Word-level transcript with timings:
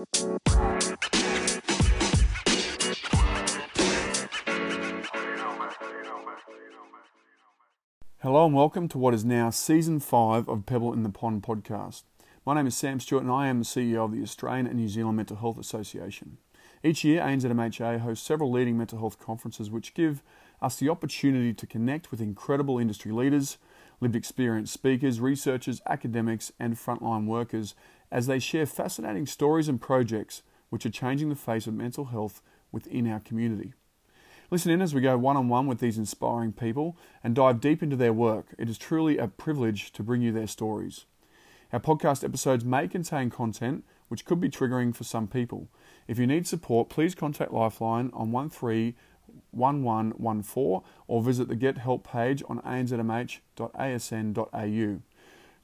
Hello 0.00 0.08
and 8.46 8.54
welcome 8.54 8.88
to 8.88 8.96
what 8.96 9.12
is 9.12 9.26
now 9.26 9.50
season 9.50 10.00
five 10.00 10.48
of 10.48 10.64
Pebble 10.64 10.94
in 10.94 11.02
the 11.02 11.10
Pond 11.10 11.42
podcast. 11.42 12.04
My 12.46 12.54
name 12.54 12.66
is 12.66 12.74
Sam 12.74 12.98
Stewart 12.98 13.24
and 13.24 13.30
I 13.30 13.48
am 13.48 13.58
the 13.58 13.66
CEO 13.66 14.06
of 14.06 14.12
the 14.12 14.22
Australian 14.22 14.66
and 14.66 14.76
New 14.76 14.88
Zealand 14.88 15.18
Mental 15.18 15.36
Health 15.36 15.58
Association. 15.58 16.38
Each 16.82 17.04
year, 17.04 17.20
ANZMHA 17.20 18.00
hosts 18.00 18.26
several 18.26 18.50
leading 18.50 18.78
mental 18.78 19.00
health 19.00 19.18
conferences 19.18 19.70
which 19.70 19.92
give 19.92 20.22
us 20.62 20.76
the 20.76 20.88
opportunity 20.88 21.52
to 21.52 21.66
connect 21.66 22.10
with 22.10 22.22
incredible 22.22 22.78
industry 22.78 23.12
leaders, 23.12 23.58
lived 24.00 24.16
experience 24.16 24.70
speakers, 24.70 25.20
researchers, 25.20 25.82
academics, 25.86 26.52
and 26.58 26.76
frontline 26.76 27.26
workers 27.26 27.74
as 28.10 28.26
they 28.26 28.38
share 28.38 28.66
fascinating 28.66 29.26
stories 29.26 29.68
and 29.68 29.80
projects 29.80 30.42
which 30.68 30.86
are 30.86 30.90
changing 30.90 31.28
the 31.28 31.34
face 31.34 31.66
of 31.66 31.74
mental 31.74 32.06
health 32.06 32.40
within 32.72 33.10
our 33.10 33.20
community. 33.20 33.74
Listen 34.50 34.72
in 34.72 34.82
as 34.82 34.94
we 34.94 35.00
go 35.00 35.16
one 35.16 35.36
on 35.36 35.48
one 35.48 35.68
with 35.68 35.78
these 35.78 35.98
inspiring 35.98 36.52
people 36.52 36.96
and 37.22 37.36
dive 37.36 37.60
deep 37.60 37.82
into 37.82 37.96
their 37.96 38.12
work. 38.12 38.46
It 38.58 38.68
is 38.68 38.78
truly 38.78 39.16
a 39.16 39.28
privilege 39.28 39.92
to 39.92 40.02
bring 40.02 40.22
you 40.22 40.32
their 40.32 40.48
stories. 40.48 41.06
Our 41.72 41.78
podcast 41.78 42.24
episodes 42.24 42.64
may 42.64 42.88
contain 42.88 43.30
content 43.30 43.84
which 44.08 44.24
could 44.24 44.40
be 44.40 44.50
triggering 44.50 44.92
for 44.92 45.04
some 45.04 45.28
people. 45.28 45.68
If 46.08 46.18
you 46.18 46.26
need 46.26 46.48
support, 46.48 46.88
please 46.88 47.14
contact 47.14 47.52
Lifeline 47.52 48.10
on 48.12 48.32
131114 48.32 50.80
or 51.06 51.22
visit 51.22 51.46
the 51.46 51.54
Get 51.54 51.78
Help 51.78 52.10
page 52.10 52.42
on 52.48 52.58
anzmh.asn.au. 52.62 53.38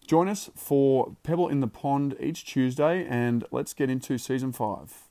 Join 0.06 0.28
us 0.28 0.50
for 0.54 1.16
Pebble 1.24 1.48
in 1.48 1.58
the 1.58 1.66
Pond 1.66 2.14
each 2.20 2.44
Tuesday 2.44 3.04
and 3.04 3.44
let's 3.50 3.74
get 3.74 3.90
into 3.90 4.18
season 4.18 4.52
5. 4.52 5.08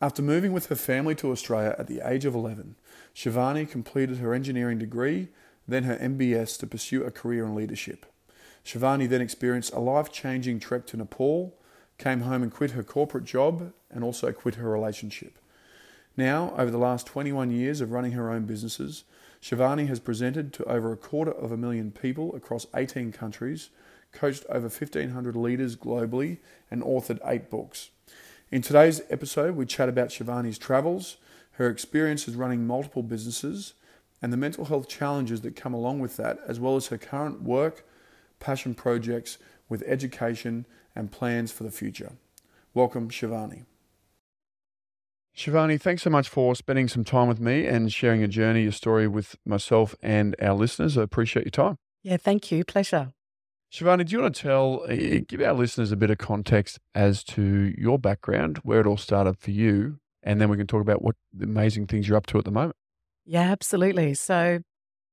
After 0.00 0.22
moving 0.22 0.52
with 0.52 0.66
her 0.66 0.74
family 0.74 1.14
to 1.14 1.30
Australia 1.30 1.76
at 1.78 1.86
the 1.86 2.00
age 2.04 2.24
of 2.24 2.34
11, 2.34 2.74
Shivani 3.14 3.70
completed 3.70 4.18
her 4.18 4.34
engineering 4.34 4.78
degree, 4.78 5.28
then 5.68 5.84
her 5.84 5.96
MBS 5.96 6.58
to 6.58 6.66
pursue 6.66 7.04
a 7.04 7.12
career 7.12 7.46
in 7.46 7.54
leadership. 7.54 8.06
Shivani 8.64 9.08
then 9.08 9.20
experienced 9.20 9.72
a 9.72 9.78
life 9.78 10.10
changing 10.10 10.58
trek 10.58 10.84
to 10.86 10.96
Nepal, 10.96 11.56
came 11.96 12.22
home 12.22 12.42
and 12.42 12.52
quit 12.52 12.72
her 12.72 12.82
corporate 12.82 13.24
job, 13.24 13.72
and 13.88 14.02
also 14.02 14.32
quit 14.32 14.56
her 14.56 14.68
relationship. 14.68 15.38
Now, 16.16 16.54
over 16.56 16.70
the 16.70 16.78
last 16.78 17.06
21 17.06 17.50
years 17.50 17.80
of 17.80 17.90
running 17.90 18.12
her 18.12 18.30
own 18.30 18.44
businesses, 18.44 19.04
Shivani 19.42 19.88
has 19.88 19.98
presented 19.98 20.52
to 20.54 20.64
over 20.64 20.92
a 20.92 20.96
quarter 20.96 21.32
of 21.32 21.50
a 21.50 21.56
million 21.56 21.90
people 21.90 22.34
across 22.36 22.66
18 22.74 23.10
countries, 23.10 23.70
coached 24.12 24.44
over 24.48 24.68
1,500 24.68 25.34
leaders 25.34 25.76
globally, 25.76 26.38
and 26.70 26.82
authored 26.82 27.18
eight 27.26 27.50
books. 27.50 27.90
In 28.52 28.62
today's 28.62 29.02
episode, 29.10 29.56
we 29.56 29.66
chat 29.66 29.88
about 29.88 30.10
Shivani's 30.10 30.56
travels, 30.56 31.16
her 31.52 31.68
experiences 31.68 32.36
running 32.36 32.64
multiple 32.64 33.02
businesses, 33.02 33.74
and 34.22 34.32
the 34.32 34.36
mental 34.36 34.66
health 34.66 34.88
challenges 34.88 35.40
that 35.40 35.56
come 35.56 35.74
along 35.74 35.98
with 35.98 36.16
that, 36.16 36.38
as 36.46 36.60
well 36.60 36.76
as 36.76 36.86
her 36.86 36.98
current 36.98 37.42
work, 37.42 37.84
passion 38.38 38.74
projects 38.74 39.38
with 39.68 39.82
education, 39.84 40.64
and 40.94 41.10
plans 41.10 41.50
for 41.50 41.64
the 41.64 41.70
future. 41.72 42.12
Welcome, 42.72 43.10
Shivani. 43.10 43.64
Shivani, 45.36 45.80
thanks 45.80 46.02
so 46.02 46.10
much 46.10 46.28
for 46.28 46.54
spending 46.54 46.86
some 46.86 47.02
time 47.02 47.26
with 47.26 47.40
me 47.40 47.66
and 47.66 47.92
sharing 47.92 48.20
your 48.20 48.28
journey, 48.28 48.62
your 48.62 48.72
story 48.72 49.08
with 49.08 49.36
myself 49.44 49.94
and 50.00 50.36
our 50.40 50.54
listeners. 50.54 50.96
I 50.96 51.02
appreciate 51.02 51.44
your 51.44 51.50
time. 51.50 51.76
Yeah, 52.02 52.18
thank 52.18 52.52
you. 52.52 52.64
Pleasure. 52.64 53.12
Shivani, 53.72 54.06
do 54.06 54.12
you 54.12 54.22
want 54.22 54.36
to 54.36 54.42
tell, 54.42 54.84
uh, 54.88 55.20
give 55.26 55.40
our 55.40 55.54
listeners 55.54 55.90
a 55.90 55.96
bit 55.96 56.10
of 56.10 56.18
context 56.18 56.78
as 56.94 57.24
to 57.24 57.74
your 57.76 57.98
background, 57.98 58.58
where 58.62 58.80
it 58.80 58.86
all 58.86 58.96
started 58.96 59.36
for 59.36 59.50
you, 59.50 59.98
and 60.22 60.40
then 60.40 60.48
we 60.48 60.56
can 60.56 60.68
talk 60.68 60.80
about 60.80 61.02
what 61.02 61.16
amazing 61.42 61.88
things 61.88 62.06
you're 62.06 62.16
up 62.16 62.26
to 62.26 62.38
at 62.38 62.44
the 62.44 62.52
moment? 62.52 62.76
Yeah, 63.24 63.50
absolutely. 63.50 64.14
So 64.14 64.60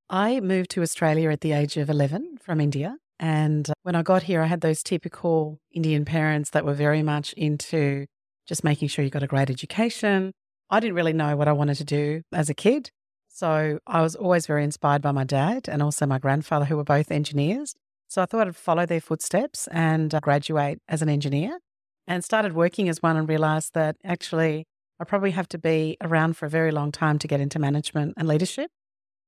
I 0.08 0.38
moved 0.38 0.70
to 0.72 0.82
Australia 0.82 1.30
at 1.30 1.40
the 1.40 1.50
age 1.52 1.76
of 1.76 1.90
11 1.90 2.38
from 2.40 2.60
India. 2.60 2.98
And 3.18 3.68
when 3.82 3.96
I 3.96 4.02
got 4.02 4.24
here, 4.24 4.42
I 4.42 4.46
had 4.46 4.60
those 4.60 4.84
typical 4.84 5.58
Indian 5.72 6.04
parents 6.04 6.50
that 6.50 6.64
were 6.64 6.74
very 6.74 7.02
much 7.02 7.32
into 7.32 8.06
just 8.46 8.64
making 8.64 8.88
sure 8.88 9.04
you 9.04 9.10
got 9.10 9.22
a 9.22 9.28
great 9.28 9.50
education. 9.50 10.32
I 10.70 10.80
didn't 10.80 10.96
really 10.96 11.12
know 11.12 11.36
what 11.36 11.48
I 11.48 11.52
wanted 11.52 11.76
to 11.76 11.84
do 11.84 12.22
as 12.32 12.48
a 12.48 12.54
kid. 12.54 12.90
So 13.28 13.78
I 13.86 14.02
was 14.02 14.14
always 14.14 14.46
very 14.46 14.62
inspired 14.62 15.02
by 15.02 15.12
my 15.12 15.24
dad 15.24 15.68
and 15.68 15.82
also 15.82 16.06
my 16.06 16.18
grandfather, 16.18 16.66
who 16.66 16.76
were 16.76 16.84
both 16.84 17.10
engineers. 17.10 17.74
So 18.08 18.20
I 18.20 18.26
thought 18.26 18.46
I'd 18.46 18.56
follow 18.56 18.84
their 18.84 19.00
footsteps 19.00 19.68
and 19.68 20.14
uh, 20.14 20.20
graduate 20.20 20.80
as 20.86 21.00
an 21.00 21.08
engineer 21.08 21.58
and 22.06 22.22
started 22.22 22.52
working 22.52 22.88
as 22.88 23.02
one 23.02 23.16
and 23.16 23.28
realized 23.28 23.72
that 23.74 23.96
actually 24.04 24.66
I 25.00 25.04
probably 25.04 25.30
have 25.30 25.48
to 25.48 25.58
be 25.58 25.96
around 26.02 26.36
for 26.36 26.46
a 26.46 26.50
very 26.50 26.70
long 26.70 26.92
time 26.92 27.18
to 27.20 27.26
get 27.26 27.40
into 27.40 27.58
management 27.58 28.14
and 28.16 28.28
leadership. 28.28 28.70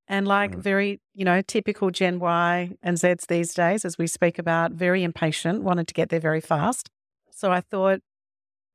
And 0.07 0.29
like 0.29 0.53
mm. 0.53 0.59
very, 0.59 1.01
you 1.15 1.25
know, 1.25 1.41
typical 1.41 1.91
Gen 1.91 2.19
Y 2.21 2.73
and 2.83 2.99
Zs 2.99 3.27
these 3.27 3.55
days, 3.55 3.85
as 3.85 3.97
we 3.97 4.07
speak 4.07 4.39
about, 4.39 4.73
very 4.73 5.03
impatient, 5.03 5.63
wanted 5.63 5.89
to 5.89 5.95
get 5.95 6.11
there 6.11 6.21
very 6.21 6.43
fast. 6.43 6.91
So 7.31 7.51
I 7.51 7.61
thought 7.61 8.01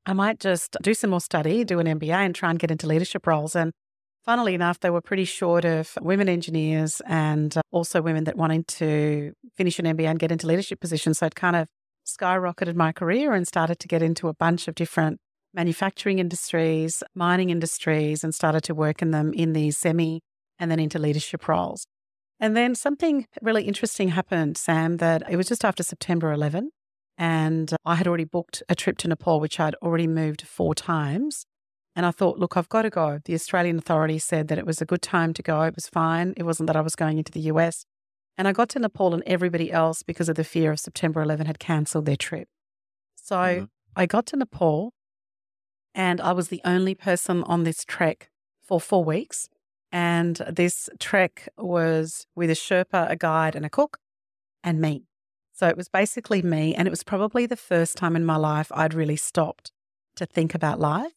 I 0.05 0.13
might 0.13 0.39
just 0.39 0.75
do 0.81 0.93
some 0.93 1.11
more 1.11 1.21
study, 1.21 1.63
do 1.63 1.79
an 1.79 1.87
MBA 1.87 2.13
and 2.13 2.33
try 2.33 2.49
and 2.49 2.59
get 2.59 2.71
into 2.71 2.87
leadership 2.87 3.27
roles. 3.27 3.55
And 3.55 3.71
funnily 4.25 4.53
enough, 4.53 4.79
they 4.79 4.89
were 4.89 5.01
pretty 5.01 5.25
short 5.25 5.65
of 5.65 5.97
women 6.01 6.29
engineers 6.29 7.01
and 7.05 7.55
uh, 7.57 7.61
also 7.71 8.01
women 8.01 8.23
that 8.23 8.35
wanted 8.35 8.67
to 8.67 9.33
finish 9.55 9.79
an 9.79 9.85
MBA 9.85 10.05
and 10.05 10.19
get 10.19 10.31
into 10.31 10.47
leadership 10.47 10.79
positions. 10.79 11.19
So 11.19 11.27
it 11.27 11.35
kind 11.35 11.55
of 11.55 11.67
skyrocketed 12.07 12.75
my 12.75 12.91
career 12.91 13.33
and 13.33 13.47
started 13.47 13.79
to 13.79 13.87
get 13.87 14.01
into 14.01 14.27
a 14.27 14.33
bunch 14.33 14.67
of 14.67 14.75
different 14.75 15.19
manufacturing 15.53 16.19
industries, 16.19 17.03
mining 17.15 17.49
industries, 17.49 18.23
and 18.23 18.33
started 18.33 18.63
to 18.63 18.75
work 18.75 19.01
in 19.01 19.11
them 19.11 19.33
in 19.33 19.53
the 19.53 19.71
semi 19.71 20.21
and 20.57 20.69
then 20.69 20.79
into 20.79 20.99
leadership 20.99 21.47
roles. 21.47 21.85
And 22.39 22.55
then 22.55 22.73
something 22.73 23.25
really 23.41 23.63
interesting 23.63 24.09
happened, 24.09 24.57
Sam, 24.57 24.97
that 24.97 25.23
it 25.29 25.35
was 25.35 25.47
just 25.47 25.65
after 25.65 25.83
September 25.83 26.31
11. 26.31 26.71
And 27.19 27.75
I 27.85 27.95
had 27.95 28.07
already 28.07 28.23
booked 28.23 28.63
a 28.69 28.75
trip 28.75 28.97
to 28.99 29.09
Nepal, 29.09 29.41
which 29.41 29.59
I'd 29.59 29.75
already 29.81 30.07
moved 30.07 30.43
four 30.43 30.73
times. 30.73 31.45
And 31.93 32.05
I 32.05 32.11
thought, 32.11 32.39
look, 32.39 32.55
I've 32.55 32.69
got 32.69 32.83
to 32.83 32.89
go. 32.89 33.19
The 33.25 33.33
Australian 33.33 33.77
authorities 33.77 34.23
said 34.23 34.47
that 34.47 34.57
it 34.57 34.65
was 34.65 34.81
a 34.81 34.85
good 34.85 35.01
time 35.01 35.33
to 35.33 35.43
go. 35.43 35.63
It 35.63 35.75
was 35.75 35.89
fine. 35.89 36.33
It 36.37 36.43
wasn't 36.43 36.67
that 36.67 36.77
I 36.77 36.81
was 36.81 36.95
going 36.95 37.17
into 37.17 37.33
the 37.33 37.41
US. 37.41 37.85
And 38.37 38.47
I 38.47 38.53
got 38.53 38.69
to 38.69 38.79
Nepal, 38.79 39.13
and 39.13 39.21
everybody 39.27 39.69
else, 39.69 40.01
because 40.01 40.29
of 40.29 40.37
the 40.37 40.45
fear 40.45 40.71
of 40.71 40.79
September 40.79 41.21
11, 41.21 41.45
had 41.45 41.59
cancelled 41.59 42.05
their 42.05 42.15
trip. 42.15 42.47
So 43.17 43.35
mm-hmm. 43.35 43.65
I 43.97 44.05
got 44.05 44.25
to 44.27 44.37
Nepal, 44.37 44.93
and 45.93 46.21
I 46.21 46.31
was 46.31 46.47
the 46.47 46.61
only 46.63 46.95
person 46.95 47.43
on 47.43 47.65
this 47.65 47.83
trek 47.83 48.29
for 48.61 48.79
four 48.79 49.03
weeks. 49.03 49.49
And 49.91 50.37
this 50.49 50.89
trek 50.99 51.49
was 51.57 52.27
with 52.33 52.49
a 52.49 52.53
Sherpa, 52.53 53.11
a 53.11 53.17
guide, 53.17 53.57
and 53.57 53.65
a 53.65 53.69
cook, 53.69 53.97
and 54.63 54.79
me. 54.79 55.08
So 55.59 55.67
it 55.67 55.75
was 55.75 55.89
basically 55.89 56.41
me. 56.41 56.73
And 56.73 56.87
it 56.87 56.89
was 56.89 57.03
probably 57.03 57.45
the 57.45 57.57
first 57.57 57.97
time 57.97 58.15
in 58.15 58.23
my 58.23 58.37
life 58.37 58.71
I'd 58.73 58.93
really 58.93 59.17
stopped 59.17 59.73
to 60.15 60.25
think 60.25 60.55
about 60.55 60.79
life. 60.79 61.11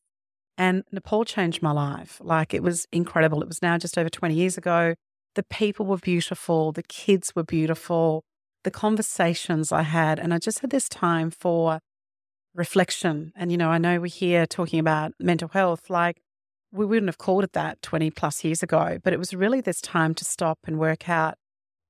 And 0.59 0.83
Nepal 0.91 1.25
changed 1.25 1.63
my 1.63 1.71
life. 1.71 2.21
Like 2.21 2.53
it 2.53 2.61
was 2.61 2.89
incredible. 2.91 3.41
It 3.41 3.47
was 3.47 3.63
now 3.63 3.79
just 3.79 3.97
over 3.97 4.09
20 4.09 4.35
years 4.35 4.59
ago. 4.59 4.97
The 5.37 5.45
people 5.45 5.87
were 5.87 5.97
beautiful, 5.97 6.73
the 6.73 6.83
kids 6.83 7.37
were 7.37 7.45
beautiful, 7.45 8.25
the 8.65 8.73
conversations 8.73 9.71
I 9.71 9.83
had. 9.83 10.19
And 10.19 10.35
I 10.35 10.39
just 10.39 10.59
had 10.59 10.71
this 10.71 10.89
time 10.89 11.31
for 11.31 11.79
reflection. 12.53 13.33
And, 13.37 13.53
you 13.53 13.57
know, 13.57 13.71
I 13.71 13.79
know 13.79 14.01
we're 14.01 14.07
here 14.07 14.45
talking 14.45 14.81
about 14.81 15.13
mental 15.21 15.51
health. 15.53 15.89
Like 15.89 16.21
we 16.73 16.85
wouldn't 16.85 17.09
have 17.09 17.19
called 17.19 17.45
it 17.45 17.53
that 17.53 17.81
20 17.81 18.11
plus 18.11 18.43
years 18.43 18.61
ago, 18.61 18.99
but 19.05 19.13
it 19.13 19.21
was 19.21 19.35
really 19.35 19.61
this 19.61 19.81
time 19.81 20.15
to 20.17 20.25
stop 20.25 20.59
and 20.67 20.81
work 20.81 21.09
out, 21.09 21.37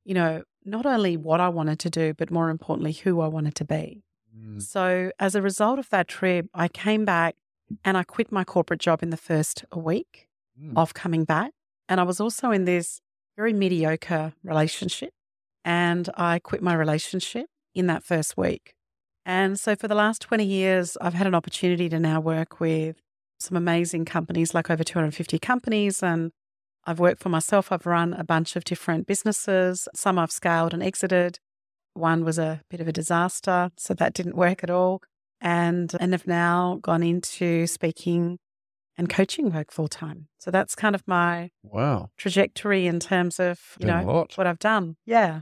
you 0.04 0.12
know, 0.12 0.42
not 0.64 0.86
only 0.86 1.16
what 1.16 1.40
I 1.40 1.48
wanted 1.48 1.78
to 1.80 1.90
do, 1.90 2.14
but 2.14 2.30
more 2.30 2.50
importantly, 2.50 2.92
who 2.92 3.20
I 3.20 3.28
wanted 3.28 3.54
to 3.56 3.64
be. 3.64 4.02
Mm. 4.36 4.62
So 4.62 5.10
as 5.18 5.34
a 5.34 5.42
result 5.42 5.78
of 5.78 5.88
that 5.90 6.08
trip, 6.08 6.46
I 6.54 6.68
came 6.68 7.04
back 7.04 7.36
and 7.84 7.96
I 7.96 8.02
quit 8.02 8.30
my 8.32 8.44
corporate 8.44 8.80
job 8.80 9.02
in 9.02 9.10
the 9.10 9.16
first 9.16 9.64
week 9.74 10.28
mm. 10.60 10.72
of 10.76 10.94
coming 10.94 11.24
back. 11.24 11.52
And 11.88 12.00
I 12.00 12.04
was 12.04 12.20
also 12.20 12.50
in 12.50 12.64
this 12.64 13.00
very 13.36 13.52
mediocre 13.52 14.32
relationship. 14.42 15.12
And 15.64 16.08
I 16.16 16.38
quit 16.38 16.62
my 16.62 16.74
relationship 16.74 17.46
in 17.74 17.86
that 17.86 18.02
first 18.02 18.36
week. 18.36 18.74
And 19.24 19.58
so 19.58 19.76
for 19.76 19.86
the 19.86 19.94
last 19.94 20.20
20 20.22 20.44
years, 20.44 20.96
I've 21.00 21.14
had 21.14 21.26
an 21.26 21.34
opportunity 21.34 21.88
to 21.88 22.00
now 22.00 22.20
work 22.20 22.58
with 22.58 22.96
some 23.38 23.56
amazing 23.56 24.04
companies, 24.04 24.54
like 24.54 24.70
over 24.70 24.82
250 24.82 25.38
companies. 25.38 26.02
And 26.02 26.32
I've 26.86 26.98
worked 26.98 27.22
for 27.22 27.28
myself. 27.28 27.70
I've 27.70 27.86
run 27.86 28.12
a 28.14 28.24
bunch 28.24 28.56
of 28.56 28.64
different 28.64 29.06
businesses. 29.06 29.88
Some 29.94 30.18
I've 30.18 30.32
scaled 30.32 30.74
and 30.74 30.82
exited. 30.82 31.38
One 31.94 32.24
was 32.24 32.38
a 32.38 32.62
bit 32.70 32.80
of 32.80 32.88
a 32.88 32.92
disaster, 32.92 33.70
so 33.76 33.94
that 33.94 34.14
didn't 34.14 34.36
work 34.36 34.62
at 34.64 34.70
all 34.70 35.02
and 35.40 35.92
and 36.00 36.12
have 36.12 36.26
now 36.26 36.78
gone 36.82 37.02
into 37.02 37.66
speaking 37.66 38.38
and 38.96 39.08
coaching 39.10 39.50
work 39.52 39.70
full 39.70 39.88
time. 39.88 40.28
So 40.38 40.50
that's 40.50 40.74
kind 40.74 40.94
of 40.94 41.02
my 41.06 41.50
wow 41.62 42.10
trajectory 42.16 42.86
in 42.86 43.00
terms 43.00 43.38
of 43.40 43.58
you 43.78 43.86
know 43.86 44.26
what 44.36 44.46
I've 44.46 44.58
done. 44.58 44.96
Yeah. 45.06 45.40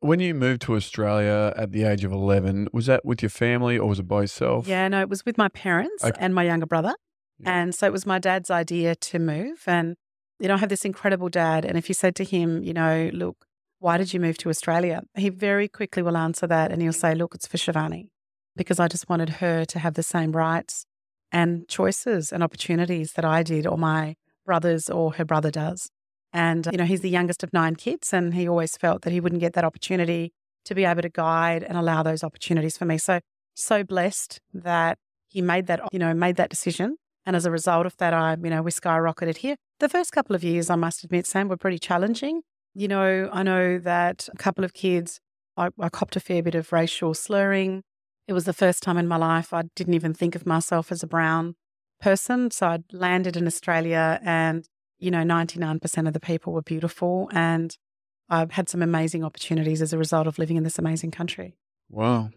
when 0.00 0.18
you 0.20 0.32
moved 0.34 0.62
to 0.62 0.74
Australia 0.76 1.52
at 1.56 1.72
the 1.72 1.84
age 1.84 2.04
of 2.04 2.12
11, 2.12 2.68
was 2.72 2.86
that 2.86 3.04
with 3.04 3.22
your 3.22 3.28
family 3.30 3.78
or 3.78 3.86
was 3.88 3.98
it 3.98 4.08
by 4.08 4.22
yourself? 4.22 4.66
Yeah, 4.66 4.88
no, 4.88 5.00
it 5.02 5.10
was 5.10 5.26
with 5.26 5.36
my 5.36 5.48
parents 5.48 6.02
Okay. 6.04 6.16
and 6.18 6.34
my 6.34 6.44
younger 6.44 6.64
brother. 6.66 6.94
Yeah. 7.38 7.50
And 7.60 7.74
so 7.74 7.86
it 7.86 7.92
was 7.92 8.06
my 8.06 8.18
dad's 8.18 8.50
idea 8.50 8.94
to 8.94 9.18
move. 9.18 9.64
And, 9.66 9.96
you 10.40 10.48
know, 10.48 10.54
I 10.54 10.58
have 10.58 10.70
this 10.70 10.84
incredible 10.84 11.28
dad. 11.28 11.64
And 11.64 11.76
if 11.76 11.88
you 11.88 11.94
said 11.94 12.16
to 12.16 12.24
him, 12.24 12.62
you 12.62 12.72
know, 12.72 13.10
look, 13.12 13.44
why 13.78 13.98
did 13.98 14.12
you 14.12 14.20
move 14.20 14.38
to 14.38 14.48
Australia? 14.48 15.02
He 15.14 15.28
very 15.28 15.68
quickly 15.68 16.02
will 16.02 16.16
answer 16.16 16.46
that 16.46 16.72
and 16.72 16.82
he'll 16.82 16.92
say, 16.92 17.14
look, 17.14 17.34
it's 17.34 17.46
for 17.46 17.58
Shivani 17.58 18.08
because 18.56 18.80
I 18.80 18.88
just 18.88 19.08
wanted 19.08 19.28
her 19.40 19.64
to 19.66 19.78
have 19.78 19.94
the 19.94 20.02
same 20.02 20.32
rights 20.32 20.86
and 21.30 21.68
choices 21.68 22.32
and 22.32 22.42
opportunities 22.42 23.12
that 23.12 23.24
I 23.24 23.42
did 23.42 23.66
or 23.66 23.78
my 23.78 24.16
brothers 24.44 24.90
or 24.90 25.12
her 25.14 25.24
brother 25.24 25.50
does. 25.50 25.90
And, 26.32 26.68
you 26.70 26.78
know, 26.78 26.84
he's 26.84 27.00
the 27.00 27.10
youngest 27.10 27.42
of 27.42 27.52
nine 27.52 27.76
kids 27.76 28.12
and 28.12 28.34
he 28.34 28.48
always 28.48 28.76
felt 28.76 29.02
that 29.02 29.12
he 29.12 29.20
wouldn't 29.20 29.40
get 29.40 29.52
that 29.54 29.64
opportunity 29.64 30.32
to 30.64 30.74
be 30.74 30.84
able 30.84 31.02
to 31.02 31.08
guide 31.08 31.62
and 31.62 31.76
allow 31.76 32.02
those 32.02 32.24
opportunities 32.24 32.76
for 32.76 32.84
me. 32.84 32.98
So, 32.98 33.20
so 33.54 33.84
blessed 33.84 34.40
that 34.54 34.98
he 35.28 35.42
made 35.42 35.66
that, 35.66 35.80
you 35.92 35.98
know, 35.98 36.14
made 36.14 36.36
that 36.36 36.50
decision. 36.50 36.96
And 37.26 37.36
as 37.36 37.46
a 37.46 37.50
result 37.50 37.86
of 37.86 37.96
that, 37.98 38.12
I, 38.12 38.36
you 38.42 38.50
know, 38.50 38.62
we 38.62 38.70
skyrocketed 38.70 39.38
here. 39.38 39.56
The 39.80 39.88
first 39.88 40.12
couple 40.12 40.36
of 40.36 40.44
years, 40.44 40.68
I 40.68 40.76
must 40.76 41.04
admit, 41.04 41.26
Sam, 41.26 41.48
were 41.48 41.56
pretty 41.56 41.78
challenging. 41.78 42.42
You 42.74 42.86
know, 42.86 43.30
I 43.32 43.42
know 43.42 43.78
that 43.78 44.28
a 44.30 44.36
couple 44.36 44.62
of 44.62 44.74
kids, 44.74 45.20
I, 45.56 45.70
I 45.80 45.88
copped 45.88 46.16
a 46.16 46.20
fair 46.20 46.42
bit 46.42 46.54
of 46.54 46.70
racial 46.70 47.14
slurring. 47.14 47.82
It 48.28 48.34
was 48.34 48.44
the 48.44 48.52
first 48.52 48.82
time 48.82 48.98
in 48.98 49.08
my 49.08 49.16
life 49.16 49.54
I 49.54 49.62
didn't 49.74 49.94
even 49.94 50.12
think 50.12 50.34
of 50.34 50.46
myself 50.46 50.92
as 50.92 51.02
a 51.02 51.06
brown 51.06 51.54
person. 51.98 52.50
So 52.50 52.68
I'd 52.68 52.92
landed 52.92 53.38
in 53.38 53.46
Australia 53.46 54.20
and, 54.22 54.68
you 54.98 55.10
know, 55.10 55.22
99% 55.22 56.06
of 56.06 56.12
the 56.12 56.20
people 56.20 56.52
were 56.52 56.62
beautiful. 56.62 57.30
And 57.32 57.74
I've 58.28 58.52
had 58.52 58.68
some 58.68 58.82
amazing 58.82 59.24
opportunities 59.24 59.80
as 59.80 59.94
a 59.94 59.98
result 59.98 60.26
of 60.26 60.38
living 60.38 60.58
in 60.58 60.62
this 60.62 60.78
amazing 60.78 61.10
country. 61.10 61.56
Wow. 61.88 62.28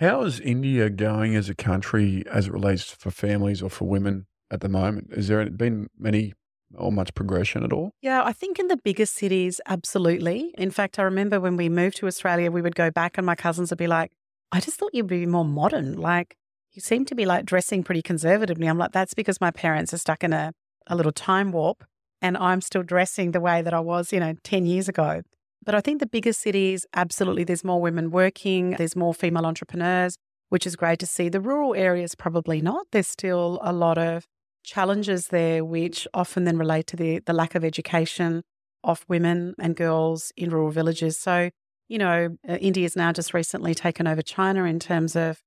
How 0.00 0.20
is 0.22 0.38
India 0.38 0.90
going 0.90 1.34
as 1.34 1.48
a 1.48 1.54
country 1.54 2.24
as 2.30 2.46
it 2.46 2.52
relates 2.52 2.90
for 2.90 3.10
families 3.10 3.62
or 3.62 3.70
for 3.70 3.86
women 3.86 4.26
at 4.50 4.60
the 4.60 4.68
moment? 4.68 5.14
Has 5.14 5.28
there 5.28 5.48
been 5.48 5.88
many 5.98 6.34
or 6.78 6.92
much 6.92 7.14
progression 7.14 7.64
at 7.64 7.72
all? 7.72 7.92
Yeah, 8.00 8.22
I 8.24 8.32
think 8.32 8.58
in 8.58 8.68
the 8.68 8.76
bigger 8.76 9.06
cities, 9.06 9.60
absolutely. 9.66 10.54
In 10.58 10.70
fact, 10.70 10.98
I 10.98 11.02
remember 11.02 11.40
when 11.40 11.56
we 11.56 11.68
moved 11.68 11.96
to 11.98 12.06
Australia, 12.06 12.50
we 12.50 12.62
would 12.62 12.74
go 12.74 12.90
back 12.90 13.16
and 13.18 13.26
my 13.26 13.34
cousins 13.34 13.70
would 13.70 13.78
be 13.78 13.86
like, 13.86 14.12
I 14.52 14.60
just 14.60 14.78
thought 14.78 14.94
you'd 14.94 15.06
be 15.06 15.26
more 15.26 15.44
modern. 15.44 15.96
Like, 15.96 16.36
you 16.72 16.80
seem 16.80 17.04
to 17.06 17.14
be 17.14 17.24
like 17.24 17.44
dressing 17.44 17.82
pretty 17.82 18.02
conservatively. 18.02 18.66
I'm 18.66 18.78
like, 18.78 18.92
that's 18.92 19.14
because 19.14 19.40
my 19.40 19.50
parents 19.50 19.94
are 19.94 19.98
stuck 19.98 20.24
in 20.24 20.32
a, 20.32 20.52
a 20.86 20.96
little 20.96 21.12
time 21.12 21.52
warp 21.52 21.84
and 22.20 22.36
I'm 22.36 22.60
still 22.60 22.82
dressing 22.82 23.32
the 23.32 23.40
way 23.40 23.62
that 23.62 23.74
I 23.74 23.80
was, 23.80 24.12
you 24.12 24.20
know, 24.20 24.34
10 24.42 24.66
years 24.66 24.88
ago. 24.88 25.22
But 25.64 25.74
I 25.74 25.80
think 25.80 26.00
the 26.00 26.06
bigger 26.06 26.32
cities, 26.32 26.86
absolutely, 26.94 27.44
there's 27.44 27.64
more 27.64 27.80
women 27.80 28.10
working, 28.10 28.72
there's 28.72 28.96
more 28.96 29.14
female 29.14 29.46
entrepreneurs, 29.46 30.16
which 30.48 30.66
is 30.66 30.76
great 30.76 30.98
to 30.98 31.06
see. 31.06 31.28
The 31.28 31.40
rural 31.40 31.74
areas, 31.74 32.14
probably 32.14 32.60
not. 32.60 32.86
There's 32.92 33.08
still 33.08 33.58
a 33.62 33.72
lot 33.72 33.98
of 33.98 34.26
challenges 34.64 35.28
there, 35.28 35.64
which 35.64 36.08
often 36.12 36.44
then 36.44 36.58
relate 36.58 36.86
to 36.88 36.96
the, 36.96 37.20
the 37.20 37.32
lack 37.32 37.54
of 37.54 37.64
education 37.64 38.42
of 38.82 39.04
women 39.08 39.54
and 39.58 39.76
girls 39.76 40.32
in 40.36 40.50
rural 40.50 40.70
villages. 40.70 41.16
So, 41.16 41.50
you 41.88 41.98
know, 41.98 42.36
uh, 42.48 42.54
India's 42.54 42.96
now 42.96 43.12
just 43.12 43.32
recently 43.32 43.74
taken 43.74 44.06
over 44.06 44.22
China 44.22 44.64
in 44.64 44.80
terms 44.80 45.14
of 45.14 45.40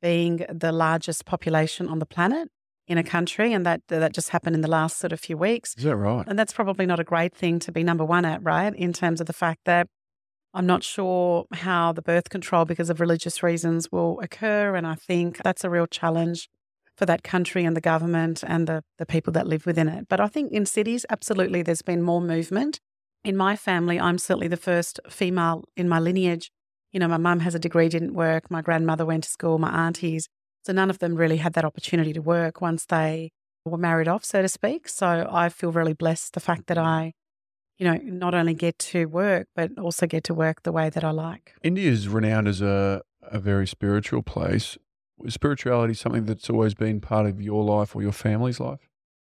being 0.00 0.44
the 0.48 0.72
largest 0.72 1.24
population 1.24 1.88
on 1.88 2.00
the 2.00 2.06
planet 2.06 2.48
in 2.88 2.98
a 2.98 3.04
country, 3.04 3.52
and 3.52 3.64
that 3.64 3.80
that 3.86 4.12
just 4.12 4.30
happened 4.30 4.56
in 4.56 4.60
the 4.60 4.68
last 4.68 4.98
sort 4.98 5.12
of 5.12 5.20
few 5.20 5.36
weeks. 5.36 5.74
Is 5.78 5.84
that 5.84 5.96
right? 5.96 6.26
And 6.26 6.36
that's 6.36 6.52
probably 6.52 6.84
not 6.84 6.98
a 6.98 7.04
great 7.04 7.32
thing 7.32 7.60
to 7.60 7.70
be 7.70 7.84
number 7.84 8.04
one 8.04 8.24
at, 8.24 8.42
right? 8.42 8.74
In 8.74 8.92
terms 8.92 9.20
of 9.20 9.26
the 9.28 9.32
fact 9.32 9.60
that 9.66 9.86
I'm 10.52 10.66
not 10.66 10.82
sure 10.82 11.46
how 11.52 11.92
the 11.92 12.02
birth 12.02 12.28
control, 12.28 12.64
because 12.64 12.90
of 12.90 13.00
religious 13.00 13.42
reasons, 13.42 13.90
will 13.92 14.18
occur. 14.20 14.74
And 14.74 14.86
I 14.86 14.96
think 14.96 15.40
that's 15.42 15.64
a 15.64 15.70
real 15.70 15.86
challenge 15.86 16.48
for 17.02 17.06
that 17.06 17.24
country 17.24 17.64
and 17.64 17.76
the 17.76 17.80
government 17.80 18.44
and 18.46 18.68
the, 18.68 18.80
the 18.98 19.04
people 19.04 19.32
that 19.32 19.48
live 19.48 19.66
within 19.66 19.88
it. 19.88 20.06
But 20.08 20.20
I 20.20 20.28
think 20.28 20.52
in 20.52 20.64
cities, 20.64 21.04
absolutely, 21.10 21.60
there's 21.60 21.82
been 21.82 22.00
more 22.00 22.20
movement. 22.20 22.78
In 23.24 23.36
my 23.36 23.56
family, 23.56 23.98
I'm 23.98 24.18
certainly 24.18 24.46
the 24.46 24.56
first 24.56 25.00
female 25.08 25.64
in 25.76 25.88
my 25.88 25.98
lineage. 25.98 26.52
You 26.92 27.00
know, 27.00 27.08
my 27.08 27.16
mum 27.16 27.40
has 27.40 27.56
a 27.56 27.58
degree, 27.58 27.88
didn't 27.88 28.14
work. 28.14 28.52
My 28.52 28.62
grandmother 28.62 29.04
went 29.04 29.24
to 29.24 29.30
school, 29.30 29.58
my 29.58 29.86
aunties. 29.86 30.28
So 30.64 30.72
none 30.72 30.90
of 30.90 31.00
them 31.00 31.16
really 31.16 31.38
had 31.38 31.54
that 31.54 31.64
opportunity 31.64 32.12
to 32.12 32.22
work 32.22 32.60
once 32.60 32.86
they 32.86 33.32
were 33.64 33.78
married 33.78 34.06
off, 34.06 34.24
so 34.24 34.40
to 34.40 34.48
speak. 34.48 34.86
So 34.86 35.28
I 35.28 35.48
feel 35.48 35.72
really 35.72 35.94
blessed 35.94 36.34
the 36.34 36.40
fact 36.40 36.68
that 36.68 36.78
I, 36.78 37.14
you 37.78 37.84
know, 37.84 37.98
not 38.04 38.32
only 38.32 38.54
get 38.54 38.78
to 38.78 39.06
work, 39.06 39.48
but 39.56 39.76
also 39.76 40.06
get 40.06 40.22
to 40.24 40.34
work 40.34 40.62
the 40.62 40.70
way 40.70 40.88
that 40.88 41.02
I 41.02 41.10
like. 41.10 41.54
India 41.64 41.90
is 41.90 42.06
renowned 42.06 42.46
as 42.46 42.60
a, 42.60 43.02
a 43.22 43.40
very 43.40 43.66
spiritual 43.66 44.22
place. 44.22 44.78
Is 45.24 45.34
spirituality 45.34 45.94
something 45.94 46.24
that's 46.24 46.50
always 46.50 46.74
been 46.74 47.00
part 47.00 47.26
of 47.26 47.40
your 47.40 47.62
life 47.64 47.94
or 47.94 48.02
your 48.02 48.12
family's 48.12 48.58
life? 48.60 48.88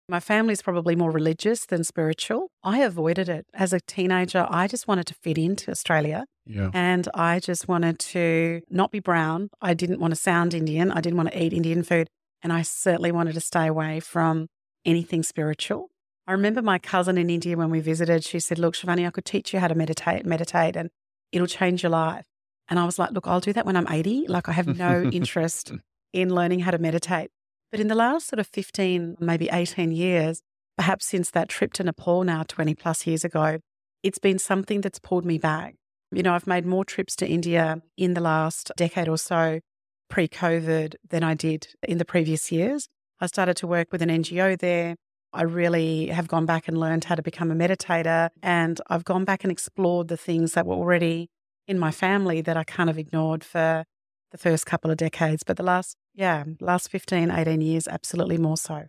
My 0.09 0.21
family's 0.21 0.63
probably 0.63 0.95
more 0.95 1.11
religious 1.11 1.67
than 1.67 1.83
spiritual. 1.83 2.49
I 2.63 2.79
avoided 2.81 3.29
it. 3.29 3.47
As 3.55 3.73
a 3.73 3.81
teenager, 3.81 4.47
I 4.49 4.69
just 4.69 4.87
wanted 4.87 5.07
to 5.09 5.15
fit 5.15 5.37
into 5.39 5.71
Australia 5.71 6.27
Yeah. 6.45 6.71
and 6.73 7.09
I 7.15 7.41
just 7.41 7.67
wanted 7.67 7.99
to 8.01 8.61
not 8.71 8.93
be 8.93 9.01
brown. 9.01 9.49
I 9.61 9.75
didn't 9.75 9.99
want 9.99 10.13
to 10.13 10.17
sound 10.21 10.55
Indian. 10.55 10.93
I 10.93 11.01
didn't 11.01 11.17
want 11.17 11.33
to 11.33 11.43
eat 11.43 11.53
Indian 11.53 11.83
food. 11.83 12.09
And 12.43 12.53
I 12.53 12.63
certainly 12.63 13.11
wanted 13.11 13.35
to 13.35 13.41
stay 13.41 13.67
away 13.67 13.99
from 13.99 14.47
anything 14.85 15.25
spiritual. 15.25 15.89
I 16.29 16.33
remember 16.33 16.63
my 16.63 16.79
cousin 16.79 17.19
in 17.19 17.29
India 17.31 17.57
when 17.57 17.71
we 17.71 17.81
visited, 17.81 18.23
she 18.25 18.39
said, 18.41 18.59
Look, 18.61 18.75
Shivani, 18.75 19.07
I 19.07 19.11
could 19.11 19.25
teach 19.25 19.53
you 19.53 19.59
how 19.61 19.69
to 19.69 19.75
meditate, 19.75 20.25
meditate, 20.25 20.77
and 20.77 20.91
it'll 21.33 21.47
change 21.49 21.83
your 21.83 21.91
life. 21.91 22.27
And 22.69 22.79
I 22.79 22.85
was 22.85 22.99
like, 22.99 23.13
Look, 23.13 23.27
I'll 23.27 23.41
do 23.41 23.53
that 23.53 23.67
when 23.67 23.77
I'm 23.77 23.89
80. 23.89 24.27
Like, 24.29 24.49
I 24.49 24.53
have 24.53 24.79
no 24.79 25.03
interest 25.13 25.73
in 26.13 26.35
learning 26.35 26.61
how 26.61 26.71
to 26.71 26.79
meditate. 26.79 27.31
But 27.71 27.81
in 27.81 27.89
the 27.89 27.95
last 27.95 28.29
sort 28.29 28.41
of 28.41 28.47
15, 28.47 29.17
maybe 29.21 29.49
18 29.53 29.93
years, 29.93 30.43
perhaps 30.77 31.07
since 31.07 31.31
that 31.31 31.49
trip 31.49 31.73
to 31.75 31.85
Nepal 31.85 32.25
now 32.25 32.43
20 32.43 32.75
plus 32.75 33.07
years 33.07 33.25
ago, 33.25 33.59
it's 34.03 34.19
been 34.19 34.39
something 34.39 34.81
that's 34.81 34.99
pulled 34.99 35.25
me 35.25 35.39
back. 35.39 35.75
You 36.13 36.23
know, 36.23 36.35
I've 36.35 36.47
made 36.47 36.65
more 36.65 36.85
trips 36.85 37.17
to 37.17 37.27
India 37.27 37.83
in 37.97 38.15
the 38.15 38.21
last 38.21 38.71
decade 38.77 39.09
or 39.09 39.19
so 39.19 39.61
pre 40.09 40.29
COVID 40.29 40.95
than 41.09 41.25
I 41.25 41.35
did 41.35 41.69
in 41.83 41.99
the 41.99 42.05
previous 42.05 42.53
years. 42.53 42.89
I 43.21 43.27
started 43.27 43.57
to 43.59 43.67
work 43.67 43.89
with 43.91 44.03
an 44.03 44.11
NGO 44.11 44.59
there. 44.59 44.97
I 45.33 45.43
really 45.43 46.07
have 46.09 46.29
gone 46.29 46.47
back 46.47 46.69
and 46.69 46.79
learned 46.79 47.05
how 47.05 47.15
to 47.15 47.23
become 47.23 47.51
a 47.51 47.55
meditator. 47.55 48.31
And 48.43 48.81
I've 48.89 49.05
gone 49.05 49.25
back 49.25 49.43
and 49.43 49.51
explored 49.51 50.09
the 50.09 50.17
things 50.17 50.53
that 50.53 50.67
were 50.67 50.77
already 50.77 51.29
in 51.67 51.79
my 51.79 51.91
family 51.91 52.41
that 52.41 52.57
I 52.57 52.65
kind 52.65 52.91
of 52.91 52.99
ignored 52.99 53.45
for 53.45 53.85
the 54.31 54.39
first 54.39 54.67
couple 54.67 54.91
of 54.91 54.97
decades. 54.97 55.43
But 55.43 55.57
the 55.57 55.63
last, 55.63 55.97
yeah, 56.15 56.45
last 56.61 56.91
15, 56.91 57.31
18 57.31 57.61
years, 57.61 57.89
absolutely 57.89 58.39
more 58.39 58.57
so. 58.57 58.85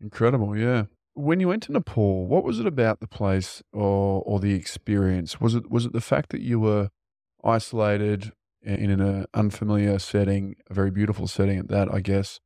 Incredible, 0.00 0.56
yeah. 0.56 0.84
When 1.14 1.40
you 1.40 1.48
went 1.48 1.62
to 1.64 1.72
Nepal, 1.72 2.26
what 2.26 2.44
was 2.44 2.60
it 2.60 2.66
about 2.66 3.00
the 3.00 3.06
place 3.06 3.62
or 3.72 4.22
or 4.26 4.38
the 4.38 4.52
experience? 4.52 5.40
Was 5.40 5.54
it 5.54 5.70
was 5.70 5.86
it 5.86 5.94
the 5.94 6.02
fact 6.02 6.28
that 6.30 6.42
you 6.42 6.60
were 6.60 6.90
isolated 7.42 8.32
in 8.62 8.90
an 8.90 9.00
uh, 9.00 9.24
unfamiliar 9.32 9.98
setting, 9.98 10.56
a 10.68 10.74
very 10.74 10.90
beautiful 10.90 11.26
setting 11.26 11.58
at 11.58 11.68
that, 11.68 11.92
I 11.92 12.00
guess. 12.00 12.40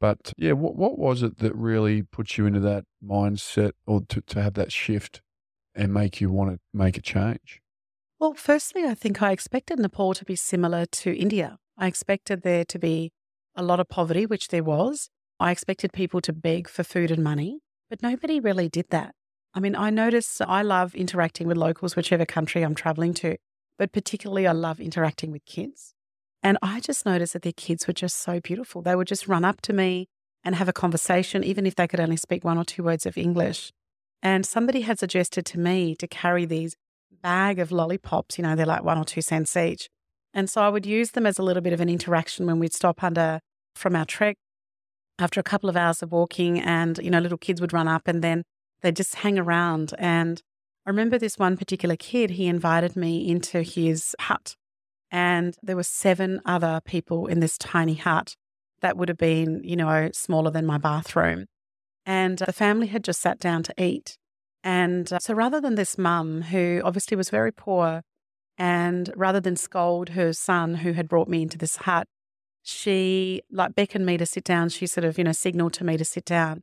But 0.00 0.32
yeah, 0.36 0.52
what 0.52 0.76
what 0.76 0.98
was 0.98 1.22
it 1.22 1.38
that 1.38 1.54
really 1.56 2.02
put 2.02 2.36
you 2.36 2.46
into 2.46 2.60
that 2.60 2.84
mindset 3.02 3.72
or 3.86 4.02
to, 4.08 4.20
to 4.20 4.42
have 4.42 4.54
that 4.54 4.70
shift 4.70 5.22
and 5.74 5.92
make 5.92 6.20
you 6.20 6.30
want 6.30 6.52
to 6.52 6.60
make 6.72 6.96
a 6.96 7.02
change? 7.02 7.62
Well, 8.24 8.32
firstly, 8.32 8.84
I 8.84 8.94
think 8.94 9.20
I 9.20 9.32
expected 9.32 9.78
Nepal 9.78 10.14
to 10.14 10.24
be 10.24 10.34
similar 10.34 10.86
to 10.86 11.14
India. 11.14 11.58
I 11.76 11.86
expected 11.86 12.40
there 12.40 12.64
to 12.64 12.78
be 12.78 13.12
a 13.54 13.62
lot 13.62 13.80
of 13.80 13.90
poverty, 13.90 14.24
which 14.24 14.48
there 14.48 14.64
was. 14.64 15.10
I 15.38 15.50
expected 15.50 15.92
people 15.92 16.22
to 16.22 16.32
beg 16.32 16.66
for 16.66 16.84
food 16.84 17.10
and 17.10 17.22
money, 17.22 17.58
but 17.90 18.02
nobody 18.02 18.40
really 18.40 18.70
did 18.70 18.86
that. 18.88 19.14
I 19.52 19.60
mean, 19.60 19.76
I 19.76 19.90
notice 19.90 20.40
I 20.40 20.62
love 20.62 20.94
interacting 20.94 21.46
with 21.46 21.58
locals, 21.58 21.96
whichever 21.96 22.24
country 22.24 22.62
I'm 22.62 22.74
traveling 22.74 23.12
to, 23.12 23.36
but 23.78 23.92
particularly 23.92 24.46
I 24.46 24.52
love 24.52 24.80
interacting 24.80 25.30
with 25.30 25.44
kids. 25.44 25.92
And 26.42 26.56
I 26.62 26.80
just 26.80 27.04
noticed 27.04 27.34
that 27.34 27.42
their 27.42 27.52
kids 27.52 27.86
were 27.86 27.92
just 27.92 28.16
so 28.16 28.40
beautiful. 28.40 28.80
They 28.80 28.96
would 28.96 29.06
just 29.06 29.28
run 29.28 29.44
up 29.44 29.60
to 29.60 29.74
me 29.74 30.08
and 30.42 30.54
have 30.54 30.70
a 30.70 30.72
conversation, 30.72 31.44
even 31.44 31.66
if 31.66 31.74
they 31.74 31.86
could 31.86 32.00
only 32.00 32.16
speak 32.16 32.42
one 32.42 32.56
or 32.56 32.64
two 32.64 32.84
words 32.84 33.04
of 33.04 33.18
English. 33.18 33.70
And 34.22 34.46
somebody 34.46 34.80
had 34.80 34.98
suggested 34.98 35.44
to 35.44 35.58
me 35.58 35.94
to 35.96 36.08
carry 36.08 36.46
these 36.46 36.74
bag 37.24 37.58
of 37.58 37.72
lollipops, 37.72 38.38
you 38.38 38.44
know, 38.44 38.54
they're 38.54 38.66
like 38.66 38.84
one 38.84 38.98
or 38.98 39.04
two 39.04 39.22
cents 39.22 39.56
each. 39.56 39.88
And 40.32 40.48
so 40.48 40.62
I 40.62 40.68
would 40.68 40.86
use 40.86 41.12
them 41.12 41.26
as 41.26 41.38
a 41.38 41.42
little 41.42 41.62
bit 41.62 41.72
of 41.72 41.80
an 41.80 41.88
interaction 41.88 42.46
when 42.46 42.60
we'd 42.60 42.74
stop 42.74 43.02
under 43.02 43.40
from 43.74 43.96
our 43.96 44.04
trek 44.04 44.36
after 45.18 45.40
a 45.40 45.44
couple 45.44 45.70
of 45.70 45.76
hours 45.76 46.02
of 46.02 46.12
walking 46.12 46.60
and, 46.60 46.98
you 46.98 47.10
know, 47.10 47.20
little 47.20 47.38
kids 47.38 47.60
would 47.60 47.72
run 47.72 47.88
up 47.88 48.06
and 48.06 48.22
then 48.22 48.44
they'd 48.82 48.96
just 48.96 49.16
hang 49.16 49.38
around. 49.38 49.94
And 49.98 50.40
I 50.86 50.90
remember 50.90 51.18
this 51.18 51.38
one 51.38 51.56
particular 51.56 51.96
kid, 51.96 52.32
he 52.32 52.46
invited 52.46 52.94
me 52.94 53.28
into 53.28 53.62
his 53.62 54.14
hut 54.20 54.54
and 55.10 55.56
there 55.62 55.76
were 55.76 55.84
seven 55.84 56.40
other 56.44 56.80
people 56.84 57.26
in 57.26 57.40
this 57.40 57.56
tiny 57.56 57.94
hut 57.94 58.34
that 58.80 58.96
would 58.96 59.08
have 59.08 59.16
been, 59.16 59.62
you 59.64 59.76
know, 59.76 60.10
smaller 60.12 60.50
than 60.50 60.66
my 60.66 60.76
bathroom. 60.76 61.46
And 62.04 62.38
the 62.38 62.52
family 62.52 62.88
had 62.88 63.04
just 63.04 63.20
sat 63.20 63.38
down 63.38 63.62
to 63.62 63.74
eat. 63.82 64.18
And 64.64 65.12
uh, 65.12 65.18
so 65.20 65.34
rather 65.34 65.60
than 65.60 65.76
this 65.76 65.96
mum, 65.96 66.42
who 66.42 66.80
obviously 66.84 67.16
was 67.16 67.30
very 67.30 67.52
poor, 67.52 68.02
And 68.56 69.12
rather 69.16 69.40
than 69.40 69.56
scold 69.56 70.10
her 70.10 70.32
son 70.32 70.76
who 70.76 70.92
had 70.92 71.08
brought 71.08 71.28
me 71.28 71.42
into 71.42 71.58
this 71.58 71.76
hut, 71.76 72.06
she 72.62 73.42
like 73.50 73.74
beckoned 73.74 74.06
me 74.06 74.16
to 74.16 74.26
sit 74.26 74.44
down. 74.44 74.68
She 74.68 74.86
sort 74.86 75.04
of, 75.04 75.18
you 75.18 75.24
know, 75.24 75.32
signaled 75.32 75.72
to 75.74 75.84
me 75.84 75.96
to 75.96 76.04
sit 76.04 76.24
down. 76.24 76.62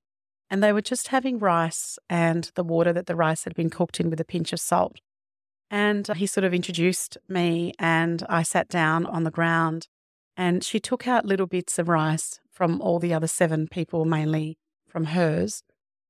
And 0.49 0.63
they 0.63 0.73
were 0.73 0.81
just 0.81 1.09
having 1.09 1.39
rice 1.39 1.99
and 2.09 2.49
the 2.55 2.63
water 2.63 2.91
that 2.93 3.05
the 3.05 3.15
rice 3.15 3.43
had 3.43 3.55
been 3.55 3.69
cooked 3.69 3.99
in 3.99 4.09
with 4.09 4.19
a 4.19 4.25
pinch 4.25 4.51
of 4.51 4.59
salt. 4.59 4.99
And 5.69 6.07
he 6.15 6.25
sort 6.27 6.43
of 6.43 6.53
introduced 6.53 7.17
me, 7.29 7.73
and 7.79 8.25
I 8.27 8.43
sat 8.43 8.67
down 8.67 9.05
on 9.05 9.23
the 9.23 9.31
ground. 9.31 9.87
And 10.35 10.63
she 10.63 10.79
took 10.79 11.07
out 11.07 11.25
little 11.25 11.45
bits 11.45 11.77
of 11.77 11.87
rice 11.87 12.39
from 12.51 12.81
all 12.81 12.99
the 12.99 13.13
other 13.13 13.27
seven 13.27 13.67
people, 13.67 14.03
mainly 14.03 14.57
from 14.87 15.05
hers. 15.05 15.63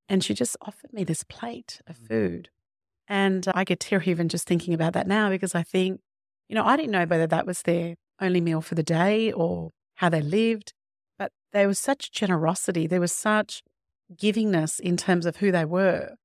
And 0.10 0.24
she 0.24 0.34
just 0.34 0.58
offered 0.62 0.94
me 0.94 1.04
this 1.04 1.24
plate 1.24 1.82
of 1.88 1.98
mm. 2.00 2.08
food. 2.08 2.50
And 3.08 3.46
I 3.54 3.64
get 3.64 3.80
teary 3.80 4.08
even 4.08 4.30
just 4.30 4.48
thinking 4.48 4.74
about 4.74 4.94
that 4.94 5.08
now 5.08 5.30
because 5.30 5.54
I 5.56 5.64
think, 5.64 6.00
you 6.48 6.56
know, 6.56 6.66
I 6.66 6.78
didn't 6.78 6.92
know 6.92 7.06
whether 7.06 7.28
that 7.28 7.46
was 7.46 7.62
their 7.64 7.96
only 8.22 8.40
meal 8.40 8.62
for 8.62 8.76
the 8.76 8.84
day 8.84 9.32
or 9.32 9.72
how 9.96 10.10
they 10.10 10.22
lived, 10.22 10.74
but 11.18 11.32
there 11.52 11.68
was 11.68 11.80
such 11.80 12.12
generosity. 12.12 12.88
There 12.88 13.02
was 13.02 13.12
such 13.12 13.64
givingness 14.16 14.80
in 14.80 14.98
terms 14.98 15.26
of 15.26 15.38
who 15.38 15.52
they 15.52 15.66
were. 15.66 16.16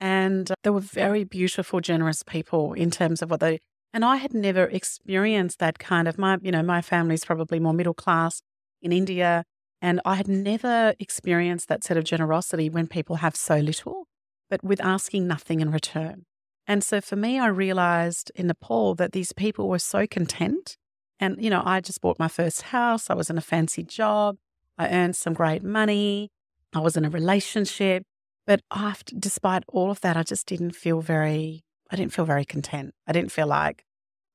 And 0.00 0.52
they 0.62 0.70
were 0.70 0.80
very 0.80 1.24
beautiful, 1.24 1.80
generous 1.80 2.22
people 2.22 2.72
in 2.74 2.90
terms 2.90 3.22
of 3.22 3.30
what 3.30 3.40
they. 3.40 3.60
And 3.92 4.04
I 4.04 4.16
had 4.16 4.34
never 4.34 4.64
experienced 4.64 5.60
that 5.60 5.78
kind 5.78 6.08
of 6.08 6.18
my, 6.18 6.38
you 6.42 6.50
know, 6.50 6.62
my 6.62 6.82
family's 6.82 7.24
probably 7.24 7.60
more 7.60 7.72
middle 7.72 7.94
class 7.94 8.42
in 8.82 8.92
India, 8.92 9.44
and 9.80 10.00
I 10.04 10.14
had 10.14 10.28
never 10.28 10.94
experienced 10.98 11.68
that 11.68 11.84
sort 11.84 11.98
of 11.98 12.04
generosity 12.04 12.70
when 12.70 12.86
people 12.86 13.16
have 13.16 13.36
so 13.36 13.58
little, 13.58 14.06
but 14.48 14.64
with 14.64 14.80
asking 14.80 15.26
nothing 15.26 15.60
in 15.60 15.70
return. 15.70 16.24
And 16.66 16.82
so 16.82 17.00
for 17.00 17.16
me, 17.16 17.38
I 17.38 17.46
realized 17.48 18.32
in 18.34 18.46
Nepal 18.46 18.94
that 18.94 19.12
these 19.12 19.32
people 19.32 19.68
were 19.68 19.78
so 19.78 20.06
content. 20.06 20.76
And, 21.20 21.42
you 21.42 21.50
know, 21.50 21.62
I 21.64 21.80
just 21.80 22.00
bought 22.00 22.18
my 22.18 22.28
first 22.28 22.62
house. 22.62 23.10
I 23.10 23.14
was 23.14 23.28
in 23.30 23.38
a 23.38 23.42
fancy 23.42 23.82
job. 23.82 24.36
I 24.78 24.88
earned 24.88 25.16
some 25.16 25.34
great 25.34 25.62
money. 25.62 26.30
I 26.72 26.80
was 26.80 26.96
in 26.96 27.04
a 27.04 27.10
relationship. 27.10 28.04
But 28.46 28.60
after, 28.70 29.14
despite 29.18 29.64
all 29.68 29.90
of 29.90 30.00
that, 30.00 30.16
I 30.16 30.22
just 30.22 30.46
didn't 30.46 30.72
feel 30.72 31.00
very, 31.00 31.64
I 31.90 31.96
didn't 31.96 32.12
feel 32.12 32.24
very 32.24 32.44
content. 32.44 32.94
I 33.06 33.12
didn't 33.12 33.32
feel 33.32 33.46
like 33.46 33.84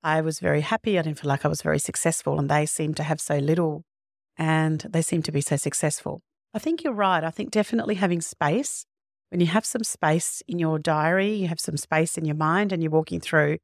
I 0.03 0.21
was 0.21 0.39
very 0.39 0.61
happy. 0.61 0.97
I 0.97 1.01
didn't 1.01 1.19
feel 1.19 1.29
like 1.29 1.45
I 1.45 1.49
was 1.49 1.61
very 1.61 1.79
successful. 1.79 2.39
And 2.39 2.49
they 2.49 2.65
seemed 2.65 2.97
to 2.97 3.03
have 3.03 3.19
so 3.19 3.37
little 3.37 3.83
and 4.39 4.79
they 4.89 5.03
seem 5.03 5.21
to 5.23 5.31
be 5.31 5.41
so 5.41 5.57
successful. 5.57 6.21
I 6.53 6.59
think 6.59 6.83
you're 6.83 6.93
right. 6.93 7.23
I 7.23 7.29
think 7.29 7.51
definitely 7.51 7.95
having 7.95 8.21
space, 8.21 8.85
when 9.29 9.41
you 9.41 9.47
have 9.47 9.65
some 9.65 9.83
space 9.83 10.41
in 10.47 10.57
your 10.57 10.79
diary, 10.79 11.33
you 11.35 11.47
have 11.47 11.59
some 11.59 11.77
space 11.77 12.17
in 12.17 12.25
your 12.25 12.37
mind, 12.37 12.71
and 12.71 12.81
you're 12.81 12.91
walking 12.91 13.19
through 13.19 13.57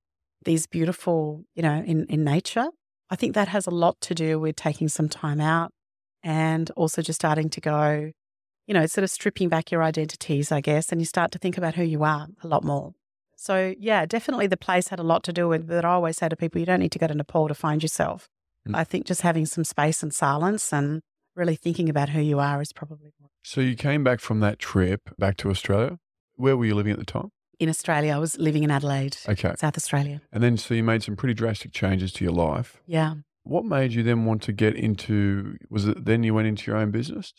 these 0.43 0.67
beautiful, 0.67 1.45
you 1.55 1.63
know, 1.63 1.81
in, 1.85 2.05
in 2.05 2.23
nature, 2.23 2.67
I 3.09 3.15
think 3.15 3.33
that 3.33 3.47
has 3.47 3.65
a 3.65 3.71
lot 3.71 3.99
to 4.01 4.13
do 4.13 4.39
with 4.39 4.55
taking 4.55 4.89
some 4.89 5.09
time 5.09 5.41
out 5.41 5.71
and 6.23 6.69
also 6.71 7.01
just 7.01 7.19
starting 7.19 7.49
to 7.49 7.61
go, 7.61 8.11
you 8.67 8.73
know, 8.73 8.85
sort 8.85 9.03
of 9.03 9.09
stripping 9.09 9.49
back 9.49 9.71
your 9.71 9.81
identities, 9.81 10.51
I 10.51 10.61
guess, 10.61 10.91
and 10.91 10.99
you 10.99 11.05
start 11.05 11.31
to 11.31 11.39
think 11.39 11.57
about 11.57 11.75
who 11.75 11.83
you 11.83 12.03
are 12.03 12.27
a 12.43 12.47
lot 12.47 12.63
more. 12.63 12.93
So, 13.37 13.73
yeah, 13.79 14.05
definitely 14.05 14.47
the 14.47 14.57
place 14.57 14.87
had 14.87 14.99
a 14.99 15.03
lot 15.03 15.23
to 15.23 15.33
do 15.33 15.47
with 15.47 15.67
that. 15.67 15.85
I 15.85 15.89
always 15.89 16.17
say 16.17 16.29
to 16.29 16.35
people, 16.35 16.59
you 16.59 16.65
don't 16.65 16.79
need 16.79 16.91
to 16.93 16.99
go 16.99 17.07
to 17.07 17.13
Nepal 17.13 17.47
to 17.47 17.53
find 17.53 17.83
yourself. 17.83 18.27
I 18.73 18.83
think 18.83 19.05
just 19.05 19.21
having 19.21 19.45
some 19.45 19.63
space 19.63 20.01
and 20.01 20.13
silence 20.13 20.73
and 20.73 21.01
really 21.35 21.55
thinking 21.55 21.89
about 21.89 22.09
who 22.09 22.21
you 22.21 22.39
are 22.39 22.61
is 22.61 22.71
probably 22.71 23.11
more. 23.19 23.29
So, 23.43 23.61
you 23.61 23.75
came 23.75 24.03
back 24.03 24.19
from 24.19 24.39
that 24.39 24.57
trip 24.57 25.09
back 25.19 25.37
to 25.37 25.49
Australia. 25.49 25.99
Where 26.35 26.57
were 26.57 26.65
you 26.65 26.75
living 26.75 26.93
at 26.93 26.99
the 26.99 27.05
time? 27.05 27.31
In 27.59 27.69
Australia. 27.69 28.13
I 28.13 28.17
was 28.17 28.37
living 28.37 28.63
in 28.63 28.71
Adelaide, 28.71 29.17
okay. 29.29 29.53
South 29.57 29.77
Australia. 29.77 30.21
And 30.31 30.43
then, 30.43 30.57
so 30.57 30.73
you 30.73 30.83
made 30.83 31.03
some 31.03 31.15
pretty 31.15 31.33
drastic 31.33 31.71
changes 31.71 32.11
to 32.13 32.23
your 32.23 32.33
life. 32.33 32.81
Yeah. 32.87 33.15
What 33.43 33.63
made 33.65 33.93
you 33.93 34.01
then 34.01 34.25
want 34.25 34.41
to 34.43 34.51
get 34.51 34.75
into, 34.75 35.57
was 35.69 35.87
it 35.87 36.05
then 36.05 36.23
you 36.23 36.33
went 36.33 36.47
into 36.47 36.71
your 36.71 36.77
own 36.77 36.91
business? 36.91 37.31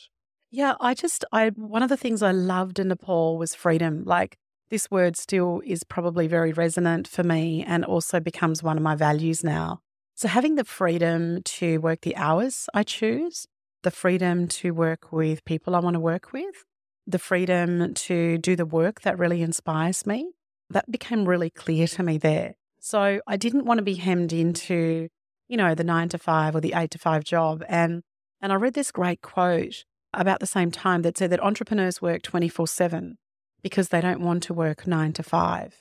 Yeah, 0.51 0.75
I 0.81 0.95
just, 0.95 1.25
I, 1.33 1.49
one 1.49 1.83
of 1.83 1.89
the 1.89 1.97
things 1.97 2.23
I 2.23 2.31
loved 2.31 2.79
in 2.79 2.89
Nepal 2.89 3.37
was 3.37 3.55
freedom. 3.55 4.05
Like 4.05 4.37
this 4.71 4.91
word 4.91 5.17
still 5.17 5.61
is 5.67 5.83
probably 5.85 6.29
very 6.29 6.53
resonant 6.53 7.09
for 7.09 7.25
me 7.25 7.65
and 7.67 7.85
also 7.85 8.21
becomes 8.21 8.63
one 8.63 8.77
of 8.77 8.83
my 8.83 8.95
values 8.95 9.43
now. 9.45 9.81
So 10.17 10.29
having 10.29 10.55
the 10.55 10.65
freedom 10.65 11.43
to 11.43 11.77
work 11.77 12.01
the 12.01 12.17
hours 12.17 12.71
I 12.73 12.85
choose, 12.85 13.47
the 13.83 13.91
freedom 13.91 14.49
to 14.49 14.71
work 14.71 15.13
with 15.13 15.45
people 15.45 15.77
I 15.77 15.81
want 15.81 15.93
to 15.93 16.01
work 16.01 16.33
with, 16.33 16.65
the 17.07 17.19
freedom 17.19 17.93
to 17.93 18.39
do 18.39 18.57
the 18.57 18.65
work 18.65 19.03
that 19.03 19.19
really 19.19 19.43
inspires 19.43 20.07
me, 20.07 20.31
that 20.71 20.91
became 20.91 21.29
really 21.29 21.51
clear 21.51 21.87
to 21.89 22.03
me 22.03 22.17
there. 22.17 22.55
So 22.81 23.21
I 23.27 23.37
didn't 23.37 23.67
want 23.67 23.77
to 23.77 23.85
be 23.85 23.97
hemmed 23.97 24.33
into, 24.33 25.09
you 25.49 25.57
know, 25.59 25.75
the 25.75 25.85
nine 25.85 26.09
to 26.09 26.19
five 26.19 26.57
or 26.57 26.63
the 26.63 26.73
eight 26.75 26.93
to 26.93 26.99
five 26.99 27.23
job. 27.23 27.63
And 27.69 28.03
and 28.41 28.55
I 28.55 28.57
read 28.57 28.73
this 28.73 28.91
great 28.91 29.21
quote 29.21 29.85
about 30.15 30.41
the 30.41 30.47
same 30.47 30.71
time 30.71 31.03
that 31.03 31.19
said 31.19 31.29
that 31.29 31.43
entrepreneurs 31.43 32.01
work 32.01 32.23
24 32.23 32.67
7 32.67 33.19
because 33.63 33.91
they 33.91 34.01
don't 34.01 34.23
want 34.23 34.45
to 34.45 34.55
work 34.55 34.87
nine 34.87 35.13
to 35.13 35.23
five. 35.23 35.75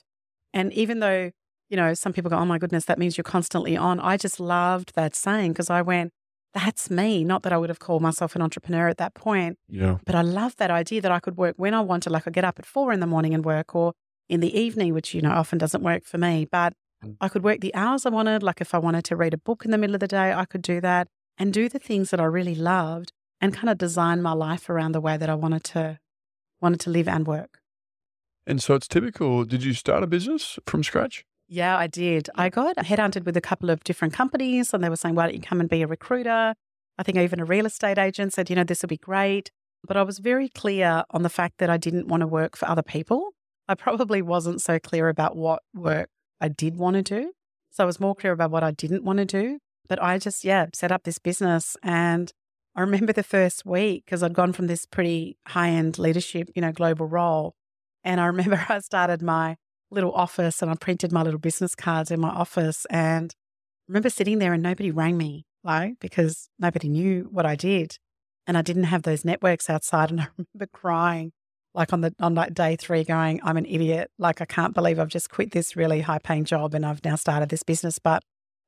And 0.54 0.74
even 0.74 1.00
though, 1.00 1.32
you 1.70 1.78
know, 1.78 1.94
some 1.94 2.14
people 2.14 2.30
go, 2.30 2.38
oh 2.38 2.46
my 2.46 2.58
goodness, 2.58 2.86
that 2.86 3.00
means 3.00 3.18
you're 3.18 3.24
constantly 3.24 3.76
on, 3.76 4.00
I 4.00 4.18
just 4.18 4.40
loved 4.40 4.94
that 4.96 5.16
saying 5.16 5.54
because 5.54 5.70
I 5.70 5.82
went, 5.82 6.12
that's 6.54 6.90
me. 6.90 7.24
Not 7.24 7.44
that 7.44 7.52
I 7.52 7.58
would 7.58 7.70
have 7.70 7.80
called 7.80 8.02
myself 8.02 8.36
an 8.36 8.42
entrepreneur 8.42 8.88
at 8.88 8.98
that 8.98 9.14
point. 9.14 9.58
Yeah. 9.68 9.98
But 10.06 10.16
I 10.16 10.22
love 10.22 10.56
that 10.56 10.72
idea 10.72 11.02
that 11.02 11.12
I 11.12 11.20
could 11.20 11.36
work 11.36 11.56
when 11.58 11.74
I 11.74 11.82
wanted. 11.82 12.12
Like 12.12 12.28
I 12.28 12.32
get 12.32 12.46
up 12.46 12.58
at 12.58 12.66
four 12.66 12.94
in 12.94 13.02
the 13.02 13.08
morning 13.08 13.34
and 13.34 13.44
work 13.44 13.76
or 13.76 13.94
in 14.30 14.40
the 14.40 14.58
evening, 14.58 14.94
which, 14.94 15.14
you 15.14 15.22
know, 15.22 15.32
often 15.32 15.58
doesn't 15.58 15.84
work 15.84 16.06
for 16.06 16.18
me. 16.18 16.48
But 16.50 16.74
mm. 17.04 17.18
I 17.20 17.28
could 17.28 17.44
work 17.44 17.60
the 17.60 17.76
hours 17.76 18.06
I 18.06 18.10
wanted. 18.10 18.42
Like 18.42 18.62
if 18.62 18.74
I 18.74 18.78
wanted 18.78 19.04
to 19.06 19.18
read 19.18 19.34
a 19.34 19.38
book 19.38 19.66
in 19.66 19.72
the 19.72 19.78
middle 19.78 19.96
of 19.96 20.00
the 20.00 20.08
day, 20.08 20.32
I 20.32 20.46
could 20.46 20.62
do 20.62 20.80
that 20.80 21.10
and 21.38 21.52
do 21.52 21.68
the 21.68 21.80
things 21.80 22.10
that 22.12 22.22
I 22.22 22.26
really 22.26 22.56
loved 22.56 23.12
and 23.42 23.54
kind 23.54 23.70
of 23.70 23.78
design 23.78 24.22
my 24.22 24.32
life 24.32 24.70
around 24.70 24.94
the 24.94 25.02
way 25.02 25.18
that 25.18 25.30
I 25.30 25.36
wanted 25.36 25.64
to 25.66 26.00
wanted 26.62 26.80
to 26.80 26.90
live 26.90 27.10
and 27.10 27.28
work. 27.28 27.60
And 28.48 28.64
so 28.64 28.76
it's 28.76 28.88
typical. 28.88 29.44
Did 29.44 29.64
you 29.64 29.74
start 29.74 30.04
a 30.04 30.08
business 30.08 30.58
from 30.66 30.84
scratch? 30.84 31.26
Yeah, 31.48 31.78
I 31.78 31.88
did. 31.88 32.30
I 32.36 32.50
got 32.50 32.75
headhunted 32.78 33.25
with 33.25 33.38
a 33.38 33.42
couple 33.42 33.70
of 33.70 33.84
different 33.84 34.14
companies 34.14 34.74
and 34.74 34.84
they 34.84 34.90
were 34.90 34.96
saying, 34.96 35.16
why 35.16 35.28
don't 35.28 35.36
you 35.36 35.42
come 35.42 35.60
and 35.60 35.70
be 35.70 35.84
a 35.84 35.88
recruiter? 35.88 36.56
I 36.98 37.04
think 37.04 37.18
even 37.18 37.40
a 37.40 37.46
real 37.46 37.66
estate 37.66 37.98
agent 37.98 38.34
said, 38.34 38.50
you 38.50 38.56
know, 38.56 38.64
this 38.64 38.82
will 38.82 38.88
be 38.88 38.98
great. 38.98 39.52
But 39.88 39.98
I 39.98 40.04
was 40.04 40.18
very 40.20 40.50
clear 40.50 41.04
on 41.12 41.22
the 41.22 41.30
fact 41.30 41.60
that 41.60 41.70
I 41.70 41.78
didn't 41.78 42.08
want 42.08 42.22
to 42.22 42.28
work 42.28 42.58
for 42.58 42.68
other 42.68 42.82
people. 42.82 43.32
I 43.68 43.75
probably 43.75 44.22
wasn't 44.22 44.62
so 44.62 44.80
clear 44.80 45.10
about 45.10 45.36
what 45.36 45.62
work 45.74 46.10
I 46.42 46.48
did 46.48 46.78
want 46.78 46.96
to 46.96 47.02
do. 47.04 47.34
So 47.70 47.84
I 47.84 47.86
was 47.86 48.00
more 48.00 48.16
clear 48.16 48.32
about 48.32 48.52
what 48.52 48.64
I 48.64 48.72
didn't 48.72 49.04
want 49.04 49.20
to 49.20 49.25
do. 49.25 49.60
But 49.88 50.02
I 50.02 50.18
just, 50.18 50.44
yeah, 50.44 50.68
set 50.74 50.92
up 50.92 51.04
this 51.04 51.20
business 51.20 51.78
and 51.84 52.32
I 52.75 52.82
remember 52.82 53.14
the 53.14 53.24
first 53.24 53.66
week 53.66 54.06
because 54.06 54.24
I'd 54.24 54.34
gone 54.34 54.52
from 54.52 54.68
this 54.68 54.86
pretty 54.86 55.38
high 55.48 55.70
end 55.70 56.00
leadership, 56.00 56.50
you 56.56 56.62
know, 56.62 56.72
global 56.72 57.06
role. 57.06 57.56
And 58.04 58.20
I 58.20 58.25
remember 58.25 58.66
I 58.70 58.80
started 58.80 59.22
my 59.22 59.58
little 59.92 60.12
office 60.12 60.62
and 60.62 60.72
I 60.72 60.75
printed 60.75 61.12
my 61.12 61.22
little 61.22 61.39
business 61.39 61.75
cards 61.75 62.12
in 62.12 62.20
my 62.20 62.30
office. 62.30 62.86
And 62.89 63.34
I 63.34 63.92
remember 63.92 64.10
sitting 64.10 64.39
there 64.39 64.54
and 64.54 64.63
nobody 64.63 64.92
rang 64.92 65.18
me, 65.18 65.46
like, 65.63 66.00
because 66.00 66.50
nobody 66.60 66.89
knew 66.89 67.27
what 67.32 67.46
I 67.46 67.56
did. 67.56 67.98
And 68.48 68.58
I 68.58 68.62
didn't 68.62 68.84
have 68.84 69.04
those 69.04 69.25
networks 69.25 69.70
outside. 69.70 70.12
And 70.12 70.22
I 70.22 70.27
remember 70.38 70.70
crying, 70.74 71.32
like 71.74 71.94
on 71.94 72.01
the 72.01 72.13
on 72.20 72.36
like 72.36 72.54
day 72.54 72.75
three, 72.75 73.04
going, 73.04 73.39
I'm 73.44 73.58
an 73.58 73.65
idiot. 73.65 74.12
Like, 74.18 74.42
I 74.42 74.46
can't 74.46 74.74
believe 74.74 75.00
I've 75.00 75.08
just 75.08 75.30
quit 75.30 75.51
this 75.51 75.75
really 75.75 76.01
high 76.01 76.20
paying 76.20 76.46
job 76.46 76.74
and 76.74 76.86
I've 76.86 77.04
now 77.04 77.15
started 77.15 77.50
this 77.50 77.63
business. 77.63 78.00
But 78.00 78.24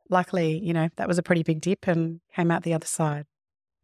luckily, 0.10 0.60
you 0.60 0.74
know, 0.74 0.90
that 0.98 1.08
was 1.08 1.18
a 1.18 1.24
pretty 1.24 1.44
big 1.44 1.62
dip 1.62 1.88
and 1.88 2.22
came 2.36 2.52
out 2.52 2.64
the 2.64 2.74
other 2.74 2.88
side. 2.88 3.26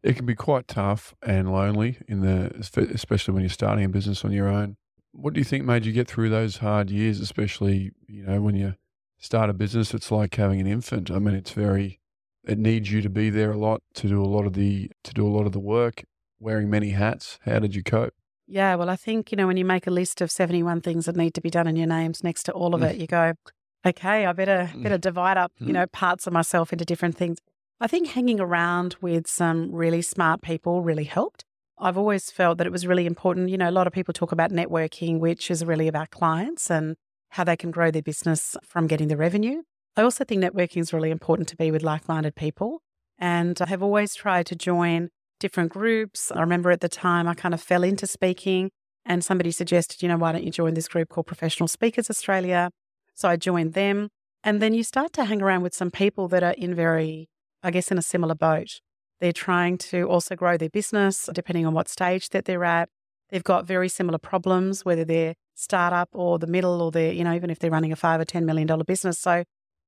It 0.01 0.17
can 0.17 0.25
be 0.25 0.35
quite 0.35 0.67
tough 0.67 1.15
and 1.21 1.51
lonely 1.51 1.97
in 2.09 2.19
the, 2.19 2.51
especially 2.93 3.33
when 3.33 3.43
you're 3.43 3.49
starting 3.49 3.85
a 3.85 3.89
business 3.89 4.25
on 4.25 4.33
your 4.33 4.49
own. 4.49 4.75
What 5.13 5.33
do 5.33 5.39
you 5.39 5.45
think 5.45 5.63
made 5.63 5.85
you 5.85 5.93
get 5.93 6.07
through 6.07 6.29
those 6.29 6.57
hard 6.57 6.89
years, 6.89 7.19
especially 7.19 7.91
you 8.07 8.25
know 8.25 8.41
when 8.41 8.55
you 8.55 8.75
start 9.19 9.49
a 9.49 9.53
business? 9.53 9.93
It's 9.93 10.11
like 10.11 10.35
having 10.35 10.59
an 10.59 10.67
infant. 10.67 11.09
I 11.11 11.19
mean, 11.19 11.35
it's 11.35 11.51
very, 11.51 11.99
it 12.43 12.57
needs 12.57 12.91
you 12.91 13.01
to 13.01 13.09
be 13.09 13.29
there 13.29 13.51
a 13.51 13.57
lot 13.57 13.81
to 13.95 14.07
do 14.07 14.21
a 14.21 14.25
lot 14.25 14.45
of 14.45 14.53
the 14.53 14.91
to 15.03 15.13
do 15.13 15.25
a 15.25 15.29
lot 15.29 15.45
of 15.45 15.51
the 15.51 15.59
work, 15.59 16.03
wearing 16.39 16.69
many 16.69 16.89
hats. 16.89 17.39
How 17.45 17.59
did 17.59 17.75
you 17.75 17.83
cope? 17.83 18.13
Yeah, 18.47 18.75
well, 18.75 18.89
I 18.89 18.95
think 18.95 19.31
you 19.31 19.35
know 19.37 19.47
when 19.47 19.57
you 19.57 19.65
make 19.65 19.87
a 19.87 19.91
list 19.91 20.19
of 20.19 20.31
seventy-one 20.31 20.81
things 20.81 21.05
that 21.05 21.15
need 21.15 21.33
to 21.35 21.41
be 21.41 21.49
done 21.49 21.67
in 21.67 21.75
your 21.75 21.87
names 21.87 22.23
next 22.23 22.43
to 22.43 22.51
all 22.51 22.75
of 22.75 22.81
mm. 22.81 22.89
it, 22.89 22.97
you 22.97 23.07
go, 23.07 23.33
okay, 23.85 24.25
I 24.25 24.33
better 24.33 24.71
mm. 24.73 24.83
better 24.83 24.97
divide 24.97 25.37
up 25.37 25.51
you 25.59 25.67
mm. 25.67 25.73
know 25.73 25.87
parts 25.87 26.27
of 26.27 26.33
myself 26.33 26.73
into 26.73 26.85
different 26.85 27.15
things. 27.15 27.37
I 27.79 27.87
think 27.87 28.09
hanging 28.09 28.39
around 28.39 28.95
with 29.01 29.27
some 29.27 29.71
really 29.73 30.01
smart 30.01 30.41
people 30.41 30.81
really 30.81 31.03
helped. 31.03 31.45
I've 31.77 31.97
always 31.97 32.31
felt 32.31 32.57
that 32.59 32.67
it 32.67 32.71
was 32.71 32.87
really 32.87 33.05
important. 33.05 33.49
You 33.49 33.57
know, 33.57 33.69
a 33.69 33.71
lot 33.71 33.87
of 33.87 33.93
people 33.93 34.13
talk 34.13 34.31
about 34.31 34.51
networking, 34.51 35.19
which 35.19 35.49
is 35.49 35.65
really 35.65 35.87
about 35.87 36.11
clients 36.11 36.69
and 36.69 36.95
how 37.29 37.43
they 37.43 37.57
can 37.57 37.71
grow 37.71 37.91
their 37.91 38.01
business 38.01 38.55
from 38.63 38.87
getting 38.87 39.07
the 39.07 39.17
revenue. 39.17 39.63
I 39.95 40.03
also 40.03 40.23
think 40.23 40.43
networking 40.43 40.81
is 40.81 40.93
really 40.93 41.11
important 41.11 41.47
to 41.49 41.55
be 41.55 41.71
with 41.71 41.83
like 41.83 42.07
minded 42.07 42.35
people. 42.35 42.81
And 43.19 43.59
I 43.61 43.67
have 43.67 43.83
always 43.83 44.15
tried 44.15 44.45
to 44.47 44.55
join 44.55 45.09
different 45.39 45.71
groups. 45.71 46.31
I 46.31 46.41
remember 46.41 46.71
at 46.71 46.81
the 46.81 46.89
time 46.89 47.27
I 47.27 47.33
kind 47.33 47.53
of 47.53 47.61
fell 47.61 47.83
into 47.83 48.07
speaking 48.07 48.69
and 49.05 49.23
somebody 49.23 49.51
suggested, 49.51 50.01
you 50.01 50.07
know, 50.07 50.17
why 50.17 50.31
don't 50.31 50.43
you 50.43 50.51
join 50.51 50.73
this 50.73 50.87
group 50.87 51.09
called 51.09 51.27
Professional 51.27 51.67
Speakers 51.67 52.09
Australia? 52.09 52.69
So 53.13 53.27
I 53.27 53.35
joined 53.35 53.73
them. 53.73 54.09
And 54.43 54.61
then 54.61 54.73
you 54.73 54.83
start 54.83 55.13
to 55.13 55.25
hang 55.25 55.41
around 55.41 55.63
with 55.63 55.73
some 55.73 55.91
people 55.91 56.27
that 56.29 56.43
are 56.43 56.55
in 56.57 56.75
very, 56.75 57.29
I 57.61 57.71
guess, 57.71 57.91
in 57.91 57.97
a 57.97 58.01
similar 58.01 58.35
boat. 58.35 58.79
They're 59.23 59.31
trying 59.31 59.77
to 59.77 60.03
also 60.09 60.35
grow 60.35 60.57
their 60.57 60.67
business 60.67 61.29
depending 61.33 61.65
on 61.65 61.73
what 61.73 61.87
stage 61.87 62.27
that 62.31 62.43
they're 62.43 62.65
at. 62.65 62.89
They've 63.29 63.41
got 63.41 63.65
very 63.65 63.87
similar 63.87 64.17
problems, 64.17 64.83
whether 64.83 65.05
they're 65.05 65.35
startup 65.55 66.09
or 66.11 66.37
the 66.39 66.45
middle 66.45 66.81
or 66.81 66.91
they're, 66.91 67.13
you 67.13 67.23
know, 67.23 67.33
even 67.33 67.49
if 67.49 67.57
they're 67.57 67.71
running 67.71 67.93
a 67.93 67.95
five 67.95 68.19
or 68.19 68.25
$10 68.25 68.43
million 68.43 68.67
business. 68.85 69.17
So 69.17 69.45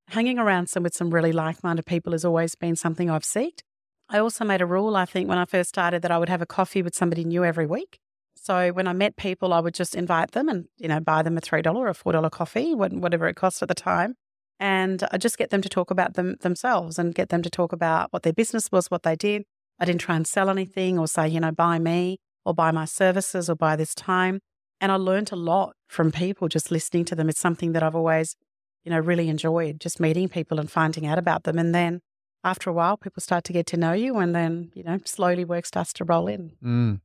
hanging 0.08 0.38
around 0.38 0.70
some 0.70 0.84
with 0.84 0.94
some 0.94 1.12
really 1.12 1.32
like-minded 1.32 1.84
people 1.84 2.12
has 2.12 2.24
always 2.24 2.54
been 2.54 2.76
something 2.76 3.10
I've 3.10 3.24
seeked. 3.24 3.60
I 4.08 4.20
also 4.20 4.42
made 4.42 4.62
a 4.62 4.66
rule, 4.66 4.96
I 4.96 5.04
think, 5.04 5.28
when 5.28 5.36
I 5.36 5.44
first 5.44 5.68
started 5.68 6.00
that 6.00 6.10
I 6.10 6.16
would 6.16 6.30
have 6.30 6.40
a 6.40 6.46
coffee 6.46 6.80
with 6.80 6.94
somebody 6.94 7.22
new 7.22 7.44
every 7.44 7.66
week. 7.66 7.98
So 8.36 8.70
when 8.70 8.86
I 8.86 8.94
met 8.94 9.16
people, 9.16 9.52
I 9.52 9.60
would 9.60 9.74
just 9.74 9.94
invite 9.94 10.30
them 10.32 10.48
and, 10.48 10.64
you 10.78 10.88
know, 10.88 11.00
buy 11.00 11.20
them 11.20 11.36
a 11.36 11.42
$3 11.42 11.66
or 11.76 11.92
$4 11.92 12.30
coffee, 12.30 12.74
whatever 12.74 13.28
it 13.28 13.36
cost 13.36 13.60
at 13.60 13.68
the 13.68 13.74
time. 13.74 14.14
And 14.58 15.06
I 15.12 15.18
just 15.18 15.38
get 15.38 15.50
them 15.50 15.62
to 15.62 15.68
talk 15.68 15.90
about 15.90 16.14
them 16.14 16.36
themselves 16.40 16.98
and 16.98 17.14
get 17.14 17.28
them 17.28 17.42
to 17.42 17.50
talk 17.50 17.72
about 17.72 18.12
what 18.12 18.22
their 18.22 18.32
business 18.32 18.72
was, 18.72 18.90
what 18.90 19.02
they 19.02 19.16
did. 19.16 19.44
I 19.78 19.84
didn't 19.84 20.00
try 20.00 20.16
and 20.16 20.26
sell 20.26 20.48
anything 20.48 20.98
or 20.98 21.06
say, 21.06 21.28
you 21.28 21.40
know, 21.40 21.52
buy 21.52 21.78
me 21.78 22.18
or 22.44 22.54
buy 22.54 22.70
my 22.70 22.86
services 22.86 23.50
or 23.50 23.54
buy 23.54 23.76
this 23.76 23.94
time. 23.94 24.40
And 24.80 24.90
I 24.90 24.96
learned 24.96 25.32
a 25.32 25.36
lot 25.36 25.74
from 25.88 26.12
people 26.12 26.48
just 26.48 26.70
listening 26.70 27.04
to 27.06 27.14
them. 27.14 27.28
It's 27.28 27.40
something 27.40 27.72
that 27.72 27.82
I've 27.82 27.94
always, 27.94 28.36
you 28.84 28.90
know, 28.90 28.98
really 28.98 29.28
enjoyed 29.28 29.80
just 29.80 30.00
meeting 30.00 30.28
people 30.28 30.58
and 30.58 30.70
finding 30.70 31.06
out 31.06 31.18
about 31.18 31.44
them. 31.44 31.58
And 31.58 31.74
then 31.74 32.00
after 32.44 32.70
a 32.70 32.72
while, 32.72 32.96
people 32.96 33.20
start 33.20 33.44
to 33.44 33.52
get 33.52 33.66
to 33.66 33.76
know 33.76 33.92
you, 33.92 34.18
and 34.18 34.34
then, 34.34 34.70
you 34.74 34.84
know, 34.84 35.00
slowly 35.04 35.44
work 35.44 35.66
starts 35.66 35.92
to 35.94 36.04
roll 36.04 36.28
in. 36.28 36.52
Mm. 36.62 37.00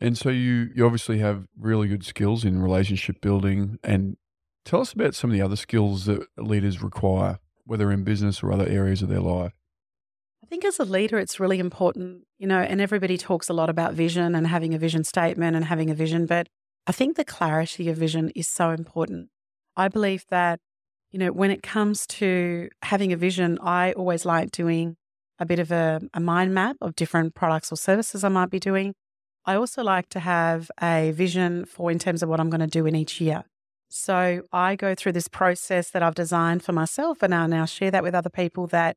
And 0.00 0.18
so 0.18 0.30
you, 0.30 0.70
you 0.74 0.84
obviously 0.84 1.18
have 1.18 1.46
really 1.58 1.86
good 1.86 2.04
skills 2.04 2.44
in 2.44 2.60
relationship 2.60 3.20
building. 3.20 3.78
And 3.84 4.16
tell 4.64 4.80
us 4.80 4.92
about 4.92 5.14
some 5.14 5.30
of 5.30 5.34
the 5.34 5.42
other 5.42 5.56
skills 5.56 6.06
that 6.06 6.26
leaders 6.38 6.82
require, 6.82 7.38
whether 7.64 7.90
in 7.90 8.04
business 8.04 8.42
or 8.42 8.52
other 8.52 8.66
areas 8.66 9.02
of 9.02 9.08
their 9.08 9.20
life. 9.20 9.52
I 10.42 10.46
think 10.46 10.64
as 10.64 10.78
a 10.78 10.84
leader, 10.84 11.18
it's 11.18 11.38
really 11.38 11.58
important, 11.58 12.22
you 12.38 12.46
know, 12.46 12.60
and 12.60 12.80
everybody 12.80 13.16
talks 13.16 13.48
a 13.48 13.52
lot 13.52 13.70
about 13.70 13.94
vision 13.94 14.34
and 14.34 14.46
having 14.46 14.74
a 14.74 14.78
vision 14.78 15.04
statement 15.04 15.56
and 15.56 15.64
having 15.64 15.90
a 15.90 15.94
vision, 15.94 16.26
but 16.26 16.48
I 16.86 16.92
think 16.92 17.16
the 17.16 17.24
clarity 17.24 17.88
of 17.88 17.96
vision 17.96 18.30
is 18.34 18.48
so 18.48 18.70
important. 18.70 19.28
I 19.76 19.88
believe 19.88 20.24
that, 20.30 20.58
you 21.12 21.18
know, 21.18 21.30
when 21.30 21.50
it 21.50 21.62
comes 21.62 22.06
to 22.08 22.68
having 22.82 23.12
a 23.12 23.16
vision, 23.16 23.58
I 23.62 23.92
always 23.92 24.24
like 24.24 24.50
doing 24.50 24.96
a 25.38 25.46
bit 25.46 25.58
of 25.58 25.70
a, 25.70 26.00
a 26.12 26.20
mind 26.20 26.52
map 26.52 26.76
of 26.80 26.96
different 26.96 27.34
products 27.34 27.70
or 27.70 27.76
services 27.76 28.24
I 28.24 28.28
might 28.28 28.50
be 28.50 28.58
doing 28.58 28.94
I 29.44 29.54
also 29.54 29.82
like 29.82 30.08
to 30.10 30.20
have 30.20 30.70
a 30.82 31.12
vision 31.12 31.64
for 31.64 31.90
in 31.90 31.98
terms 31.98 32.22
of 32.22 32.28
what 32.28 32.40
I'm 32.40 32.50
going 32.50 32.60
to 32.60 32.66
do 32.66 32.86
in 32.86 32.94
each 32.94 33.20
year. 33.20 33.44
So 33.90 34.42
I 34.52 34.76
go 34.76 34.94
through 34.94 35.12
this 35.12 35.26
process 35.26 35.90
that 35.90 36.02
I've 36.02 36.14
designed 36.14 36.62
for 36.62 36.72
myself 36.72 37.22
and 37.22 37.34
I 37.34 37.46
now 37.48 37.64
share 37.64 37.90
that 37.90 38.04
with 38.04 38.14
other 38.14 38.30
people 38.30 38.68
that, 38.68 38.96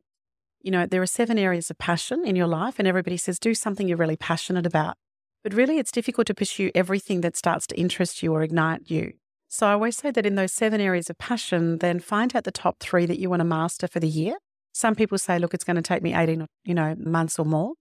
you 0.62 0.70
know, 0.70 0.86
there 0.86 1.02
are 1.02 1.08
seven 1.08 1.40
areas 1.40 1.72
of 1.72 1.80
passion 1.80 2.24
in 2.26 2.36
your 2.36 2.46
life 2.46 2.76
and 2.78 2.88
everybody 2.88 3.18
says 3.18 3.40
do 3.40 3.56
something 3.56 3.88
you're 3.88 3.98
really 3.98 4.16
passionate 4.16 4.68
about. 4.68 4.96
But 5.44 5.56
really 5.56 5.80
it's 5.80 5.92
difficult 5.92 6.28
to 6.28 6.36
pursue 6.36 6.70
everything 6.76 7.22
that 7.22 7.36
starts 7.36 7.66
to 7.68 7.80
interest 7.80 8.22
you 8.22 8.34
or 8.34 8.44
ignite 8.44 8.92
you. 8.92 9.14
So 9.50 9.66
I 9.66 9.74
always 9.74 9.98
say 9.98 10.12
that 10.12 10.28
in 10.28 10.36
those 10.36 10.54
seven 10.54 10.80
areas 10.80 11.10
of 11.10 11.18
passion, 11.18 11.80
then 11.80 12.00
find 12.00 12.36
out 12.36 12.44
the 12.44 12.52
top 12.52 12.80
three 12.80 13.08
that 13.08 13.20
you 13.20 13.32
want 13.32 13.40
to 13.40 13.46
master 13.46 13.88
for 13.88 14.00
the 14.00 14.08
year. 14.08 14.36
Some 14.74 14.94
people 14.94 15.18
say, 15.18 15.40
look, 15.40 15.56
it's 15.56 15.64
going 15.64 15.76
to 15.76 15.82
take 15.82 16.04
me 16.04 16.14
18, 16.14 16.46
you 16.66 16.74
know, 16.76 16.96
months 17.00 17.40
or 17.40 17.46
more. 17.46 17.74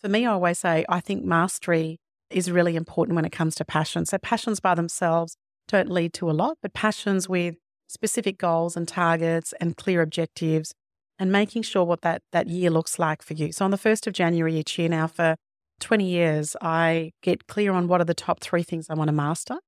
For 0.00 0.08
me, 0.08 0.26
I 0.26 0.32
always 0.32 0.58
say, 0.58 0.84
I 0.88 1.00
think 1.00 1.24
mastery 1.24 1.98
is 2.28 2.50
really 2.50 2.76
important 2.76 3.14
when 3.14 3.24
it 3.24 3.32
comes 3.32 3.54
to 3.56 3.64
passion. 3.64 4.04
So, 4.04 4.18
passions 4.18 4.60
by 4.60 4.74
themselves 4.74 5.36
don't 5.68 5.90
lead 5.90 6.12
to 6.14 6.30
a 6.30 6.32
lot, 6.32 6.58
but 6.62 6.72
passions 6.72 7.28
with 7.28 7.56
specific 7.86 8.38
goals 8.38 8.76
and 8.76 8.86
targets 8.86 9.54
and 9.60 9.76
clear 9.76 10.02
objectives 10.02 10.74
and 11.18 11.32
making 11.32 11.62
sure 11.62 11.84
what 11.84 12.02
that, 12.02 12.22
that 12.32 12.48
year 12.48 12.70
looks 12.70 12.98
like 12.98 13.22
for 13.22 13.34
you. 13.34 13.52
So, 13.52 13.64
on 13.64 13.70
the 13.70 13.78
1st 13.78 14.06
of 14.06 14.12
January 14.12 14.56
each 14.56 14.78
year 14.78 14.88
now, 14.88 15.06
for 15.06 15.36
20 15.80 16.08
years, 16.08 16.56
I 16.60 17.12
get 17.22 17.46
clear 17.46 17.72
on 17.72 17.88
what 17.88 18.00
are 18.00 18.04
the 18.04 18.14
top 18.14 18.40
three 18.40 18.62
things 18.62 18.88
I 18.88 18.94
want 18.94 19.08
to 19.08 19.12
master. 19.12 19.58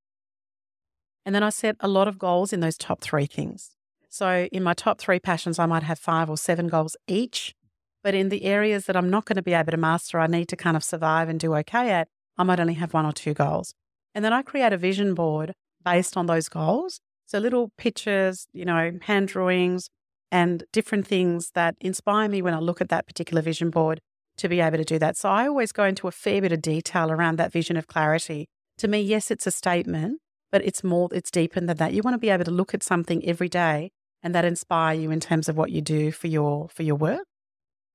And 1.24 1.34
then 1.34 1.42
I 1.42 1.50
set 1.50 1.76
a 1.80 1.88
lot 1.88 2.08
of 2.08 2.18
goals 2.18 2.52
in 2.52 2.60
those 2.60 2.78
top 2.78 3.00
three 3.00 3.26
things. 3.26 3.70
So, 4.08 4.48
in 4.52 4.62
my 4.62 4.74
top 4.74 4.98
three 4.98 5.20
passions, 5.20 5.58
I 5.58 5.66
might 5.66 5.82
have 5.82 5.98
five 5.98 6.30
or 6.30 6.36
seven 6.36 6.68
goals 6.68 6.96
each. 7.06 7.54
But 8.02 8.14
in 8.14 8.28
the 8.28 8.44
areas 8.44 8.86
that 8.86 8.96
I'm 8.96 9.10
not 9.10 9.24
going 9.24 9.36
to 9.36 9.42
be 9.42 9.54
able 9.54 9.72
to 9.72 9.76
master, 9.76 10.20
I 10.20 10.28
need 10.28 10.48
to 10.48 10.56
kind 10.56 10.76
of 10.76 10.84
survive 10.84 11.28
and 11.28 11.40
do 11.40 11.54
okay 11.56 11.90
at, 11.90 12.08
I 12.36 12.44
might 12.44 12.60
only 12.60 12.74
have 12.74 12.94
one 12.94 13.04
or 13.04 13.12
two 13.12 13.34
goals. 13.34 13.74
And 14.14 14.24
then 14.24 14.32
I 14.32 14.42
create 14.42 14.72
a 14.72 14.78
vision 14.78 15.14
board 15.14 15.52
based 15.92 16.16
on 16.16 16.26
those 16.26 16.48
goals. 16.48 17.00
So 17.26 17.38
little 17.38 17.70
pictures, 17.76 18.46
you 18.52 18.64
know, 18.64 18.98
hand 19.02 19.28
drawings 19.28 19.90
and 20.30 20.64
different 20.72 21.06
things 21.06 21.50
that 21.54 21.74
inspire 21.80 22.28
me 22.28 22.42
when 22.42 22.54
I 22.54 22.58
look 22.58 22.80
at 22.80 22.88
that 22.88 23.06
particular 23.06 23.42
vision 23.42 23.70
board 23.70 24.00
to 24.38 24.48
be 24.48 24.60
able 24.60 24.78
to 24.78 24.84
do 24.84 24.98
that. 24.98 25.16
So 25.16 25.28
I 25.28 25.46
always 25.46 25.72
go 25.72 25.84
into 25.84 26.08
a 26.08 26.12
fair 26.12 26.40
bit 26.40 26.52
of 26.52 26.62
detail 26.62 27.10
around 27.10 27.36
that 27.36 27.52
vision 27.52 27.76
of 27.76 27.86
clarity. 27.86 28.46
To 28.78 28.88
me, 28.88 29.00
yes, 29.00 29.30
it's 29.30 29.46
a 29.46 29.50
statement, 29.50 30.20
but 30.52 30.64
it's 30.64 30.84
more, 30.84 31.08
it's 31.12 31.30
deeper 31.30 31.60
than 31.60 31.76
that. 31.76 31.92
You 31.92 32.02
want 32.02 32.14
to 32.14 32.18
be 32.18 32.30
able 32.30 32.44
to 32.44 32.50
look 32.50 32.72
at 32.72 32.82
something 32.82 33.24
every 33.24 33.48
day 33.48 33.90
and 34.22 34.34
that 34.34 34.44
inspire 34.44 34.94
you 34.94 35.10
in 35.10 35.20
terms 35.20 35.48
of 35.48 35.56
what 35.56 35.70
you 35.70 35.80
do 35.80 36.12
for 36.12 36.28
your 36.28 36.68
for 36.68 36.82
your 36.82 36.96
work. 36.96 37.26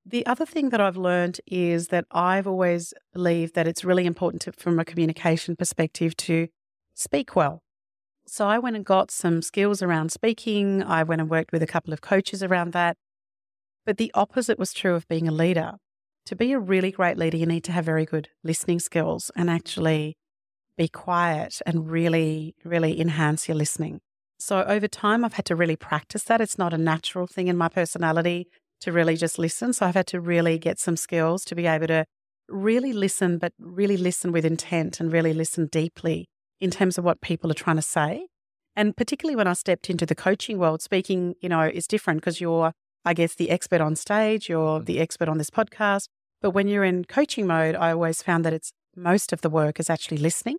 The 0.05 0.25
other 0.25 0.45
thing 0.45 0.69
that 0.69 0.81
I've 0.81 0.97
learned 0.97 1.39
is 1.47 1.87
that 1.87 2.05
I've 2.11 2.45
always 2.45 2.93
believed 3.13 3.55
that 3.55 3.67
it's 3.67 3.85
really 3.85 4.05
important 4.05 4.41
to, 4.43 4.51
from 4.51 4.79
a 4.79 4.85
communication 4.85 5.55
perspective 5.55 6.15
to 6.17 6.49
speak 6.93 7.35
well. 7.35 7.62
So 8.25 8.47
I 8.47 8.57
went 8.57 8.75
and 8.75 8.85
got 8.85 9.11
some 9.11 9.41
skills 9.41 9.81
around 9.81 10.11
speaking. 10.11 10.81
I 10.81 11.03
went 11.03 11.21
and 11.21 11.29
worked 11.29 11.51
with 11.51 11.61
a 11.61 11.67
couple 11.67 11.93
of 11.93 12.01
coaches 12.01 12.41
around 12.41 12.71
that. 12.73 12.97
But 13.85 13.97
the 13.97 14.11
opposite 14.13 14.57
was 14.57 14.73
true 14.73 14.95
of 14.95 15.07
being 15.07 15.27
a 15.27 15.31
leader. 15.31 15.73
To 16.27 16.35
be 16.35 16.53
a 16.53 16.59
really 16.59 16.91
great 16.91 17.17
leader, 17.17 17.35
you 17.35 17.45
need 17.45 17.65
to 17.65 17.73
have 17.73 17.83
very 17.83 18.05
good 18.05 18.29
listening 18.43 18.79
skills 18.79 19.29
and 19.35 19.49
actually 19.49 20.15
be 20.77 20.87
quiet 20.87 21.61
and 21.65 21.91
really, 21.91 22.55
really 22.63 22.99
enhance 22.99 23.47
your 23.47 23.57
listening. 23.57 23.99
So 24.39 24.63
over 24.63 24.87
time, 24.87 25.25
I've 25.25 25.33
had 25.33 25.45
to 25.45 25.55
really 25.55 25.75
practice 25.75 26.23
that. 26.23 26.41
It's 26.41 26.57
not 26.57 26.73
a 26.73 26.77
natural 26.77 27.27
thing 27.27 27.49
in 27.49 27.57
my 27.57 27.67
personality 27.67 28.47
to 28.81 28.91
really 28.91 29.17
just 29.17 29.37
listen. 29.37 29.73
So 29.73 29.85
I've 29.85 29.95
had 29.95 30.07
to 30.07 30.21
really 30.21 30.57
get 30.57 30.79
some 30.79 30.97
skills 30.97 31.43
to 31.45 31.55
be 31.55 31.67
able 31.67 31.87
to 31.87 32.05
really 32.47 32.93
listen, 32.93 33.37
but 33.37 33.53
really 33.59 33.97
listen 33.97 34.31
with 34.31 34.45
intent 34.45 34.99
and 34.99 35.11
really 35.11 35.33
listen 35.33 35.67
deeply 35.67 36.27
in 36.59 36.71
terms 36.71 36.97
of 36.97 37.03
what 37.03 37.21
people 37.21 37.51
are 37.51 37.55
trying 37.55 37.75
to 37.75 37.81
say. 37.81 38.27
And 38.75 38.95
particularly 38.95 39.35
when 39.35 39.47
I 39.47 39.53
stepped 39.53 39.89
into 39.89 40.05
the 40.05 40.15
coaching 40.15 40.57
world, 40.57 40.81
speaking, 40.81 41.35
you 41.41 41.49
know, 41.49 41.61
is 41.61 41.87
different 41.87 42.21
because 42.21 42.41
you're, 42.41 42.73
I 43.05 43.13
guess, 43.13 43.35
the 43.35 43.49
expert 43.49 43.81
on 43.81 43.95
stage, 43.95 44.49
you're 44.49 44.79
the 44.79 44.99
expert 44.99 45.29
on 45.29 45.37
this 45.37 45.49
podcast. 45.49 46.07
But 46.41 46.51
when 46.51 46.67
you're 46.67 46.83
in 46.83 47.05
coaching 47.05 47.47
mode, 47.47 47.75
I 47.75 47.91
always 47.91 48.21
found 48.21 48.43
that 48.45 48.53
it's 48.53 48.71
most 48.95 49.31
of 49.31 49.41
the 49.41 49.49
work 49.49 49.79
is 49.79 49.89
actually 49.89 50.17
listening 50.17 50.57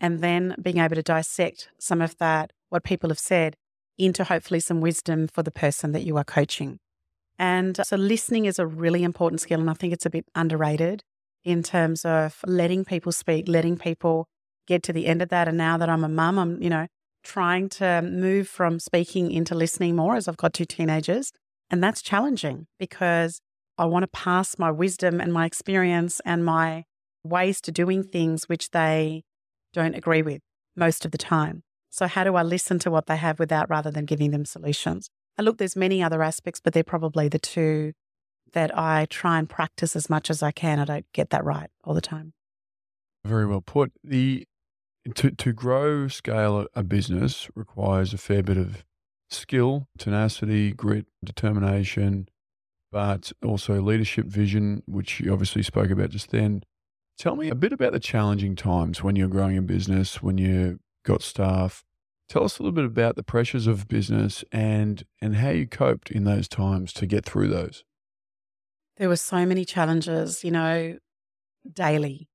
and 0.00 0.20
then 0.20 0.54
being 0.60 0.78
able 0.78 0.96
to 0.96 1.02
dissect 1.02 1.68
some 1.78 2.00
of 2.00 2.16
that, 2.18 2.52
what 2.70 2.84
people 2.84 3.10
have 3.10 3.18
said, 3.18 3.56
into 3.98 4.24
hopefully 4.24 4.60
some 4.60 4.80
wisdom 4.80 5.28
for 5.28 5.42
the 5.42 5.50
person 5.50 5.92
that 5.92 6.04
you 6.04 6.16
are 6.16 6.24
coaching. 6.24 6.78
And 7.38 7.78
so 7.84 7.96
listening 7.96 8.46
is 8.46 8.58
a 8.58 8.66
really 8.66 9.02
important 9.02 9.40
skill. 9.40 9.60
And 9.60 9.70
I 9.70 9.74
think 9.74 9.92
it's 9.92 10.06
a 10.06 10.10
bit 10.10 10.26
underrated 10.34 11.02
in 11.44 11.62
terms 11.62 12.04
of 12.04 12.38
letting 12.46 12.84
people 12.84 13.12
speak, 13.12 13.46
letting 13.48 13.76
people 13.76 14.26
get 14.70 14.84
to 14.84 14.92
the 14.92 15.06
end 15.06 15.20
of 15.20 15.28
that. 15.30 15.48
And 15.48 15.58
now 15.58 15.76
that 15.76 15.90
I'm 15.90 16.04
a 16.04 16.08
mum, 16.08 16.38
I'm, 16.38 16.62
you 16.62 16.70
know, 16.70 16.86
trying 17.24 17.68
to 17.68 18.00
move 18.02 18.48
from 18.48 18.78
speaking 18.78 19.32
into 19.32 19.54
listening 19.54 19.96
more 19.96 20.14
as 20.14 20.28
I've 20.28 20.36
got 20.36 20.54
two 20.54 20.64
teenagers. 20.64 21.32
And 21.68 21.82
that's 21.82 22.00
challenging 22.00 22.66
because 22.78 23.40
I 23.76 23.86
want 23.86 24.04
to 24.04 24.08
pass 24.08 24.58
my 24.58 24.70
wisdom 24.70 25.20
and 25.20 25.32
my 25.32 25.44
experience 25.44 26.20
and 26.24 26.44
my 26.44 26.84
ways 27.24 27.60
to 27.62 27.72
doing 27.72 28.04
things 28.04 28.48
which 28.48 28.70
they 28.70 29.24
don't 29.72 29.94
agree 29.94 30.22
with 30.22 30.40
most 30.76 31.04
of 31.04 31.10
the 31.10 31.18
time. 31.18 31.62
So, 31.90 32.06
how 32.06 32.22
do 32.22 32.36
I 32.36 32.42
listen 32.42 32.78
to 32.80 32.90
what 32.90 33.06
they 33.06 33.16
have 33.16 33.40
without 33.40 33.68
rather 33.68 33.90
than 33.90 34.04
giving 34.04 34.30
them 34.30 34.44
solutions? 34.44 35.10
And 35.36 35.44
look, 35.44 35.58
there's 35.58 35.74
many 35.74 36.02
other 36.02 36.22
aspects, 36.22 36.60
but 36.62 36.72
they're 36.72 36.84
probably 36.84 37.28
the 37.28 37.38
two 37.40 37.92
that 38.52 38.76
I 38.76 39.06
try 39.10 39.38
and 39.38 39.48
practice 39.48 39.96
as 39.96 40.08
much 40.08 40.30
as 40.30 40.42
I 40.42 40.52
can. 40.52 40.78
I 40.78 40.84
don't 40.84 41.06
get 41.12 41.30
that 41.30 41.44
right 41.44 41.68
all 41.82 41.94
the 41.94 42.00
time. 42.00 42.32
Very 43.24 43.46
well 43.46 43.60
put. 43.60 43.92
The 44.04 44.46
to 45.14 45.30
to 45.30 45.52
grow 45.52 46.08
scale 46.08 46.66
a 46.74 46.82
business 46.82 47.48
requires 47.54 48.12
a 48.12 48.18
fair 48.18 48.42
bit 48.42 48.56
of 48.56 48.84
skill, 49.30 49.88
tenacity, 49.98 50.72
grit, 50.72 51.06
determination, 51.24 52.28
but 52.92 53.32
also 53.44 53.80
leadership 53.80 54.26
vision, 54.26 54.82
which 54.86 55.20
you 55.20 55.32
obviously 55.32 55.62
spoke 55.62 55.90
about 55.90 56.10
just 56.10 56.30
then. 56.30 56.62
Tell 57.18 57.36
me 57.36 57.50
a 57.50 57.54
bit 57.54 57.72
about 57.72 57.92
the 57.92 58.00
challenging 58.00 58.56
times 58.56 59.02
when 59.02 59.14
you're 59.14 59.28
growing 59.28 59.58
a 59.58 59.62
business, 59.62 60.22
when 60.22 60.38
you've 60.38 60.78
got 61.04 61.22
staff, 61.22 61.84
Tell 62.30 62.44
us 62.44 62.60
a 62.60 62.62
little 62.62 62.72
bit 62.72 62.84
about 62.84 63.16
the 63.16 63.24
pressures 63.24 63.66
of 63.66 63.88
business 63.88 64.44
and 64.52 65.04
and 65.20 65.34
how 65.34 65.50
you 65.50 65.66
coped 65.66 66.12
in 66.12 66.22
those 66.22 66.46
times 66.46 66.92
to 66.92 67.04
get 67.04 67.24
through 67.24 67.48
those. 67.48 67.82
There 68.98 69.08
were 69.08 69.16
so 69.16 69.44
many 69.44 69.64
challenges, 69.64 70.44
you 70.44 70.52
know, 70.52 70.98
daily. 71.72 72.28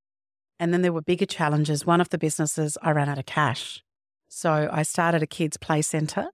And 0.60 0.74
then 0.74 0.82
there 0.82 0.94
were 0.94 1.02
bigger 1.02 1.26
challenges. 1.26 1.86
One 1.86 2.02
of 2.02 2.10
the 2.10 2.18
businesses 2.18 2.78
I 2.82 2.92
ran 2.92 3.10
out 3.10 3.20
of 3.20 3.26
cash. 3.26 3.84
So 4.30 4.70
I 4.72 4.84
started 4.84 5.22
a 5.24 5.28
kids 5.28 5.58
play 5.58 5.82
center 5.82 6.30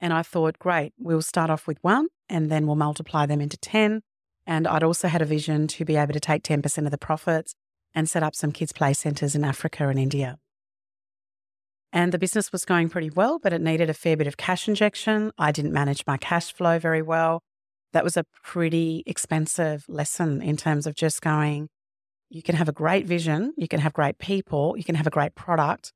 And 0.00 0.12
I 0.12 0.22
thought, 0.22 0.58
great, 0.58 0.92
we'll 0.98 1.22
start 1.22 1.50
off 1.50 1.66
with 1.66 1.78
one 1.82 2.08
and 2.28 2.50
then 2.50 2.66
we'll 2.66 2.76
multiply 2.76 3.26
them 3.26 3.40
into 3.40 3.56
10. 3.56 4.02
And 4.46 4.68
I'd 4.68 4.82
also 4.82 5.08
had 5.08 5.22
a 5.22 5.26
vision 5.26 5.66
to 5.68 5.84
be 5.84 5.96
able 5.96 6.12
to 6.12 6.20
take 6.20 6.42
10% 6.42 6.84
of 6.84 6.90
the 6.90 6.98
profits 6.98 7.54
and 7.94 8.08
set 8.08 8.22
up 8.22 8.34
some 8.34 8.52
kids' 8.52 8.72
play 8.72 8.92
centres 8.92 9.34
in 9.34 9.44
Africa 9.44 9.88
and 9.88 9.98
India. 9.98 10.38
And 11.92 12.12
the 12.12 12.18
business 12.18 12.52
was 12.52 12.64
going 12.64 12.90
pretty 12.90 13.10
well, 13.10 13.38
but 13.42 13.52
it 13.52 13.60
needed 13.62 13.88
a 13.88 13.94
fair 13.94 14.16
bit 14.16 14.26
of 14.26 14.36
cash 14.36 14.68
injection. 14.68 15.32
I 15.38 15.50
didn't 15.50 15.72
manage 15.72 16.04
my 16.06 16.18
cash 16.18 16.52
flow 16.52 16.78
very 16.78 17.00
well. 17.00 17.42
That 17.92 18.04
was 18.04 18.16
a 18.16 18.24
pretty 18.44 19.02
expensive 19.06 19.86
lesson 19.88 20.42
in 20.42 20.56
terms 20.56 20.86
of 20.86 20.94
just 20.94 21.22
going, 21.22 21.68
you 22.28 22.42
can 22.42 22.56
have 22.56 22.68
a 22.68 22.72
great 22.72 23.06
vision, 23.06 23.54
you 23.56 23.68
can 23.68 23.80
have 23.80 23.92
great 23.92 24.18
people, 24.18 24.74
you 24.76 24.84
can 24.84 24.94
have 24.94 25.06
a 25.06 25.10
great 25.10 25.34
product, 25.34 25.92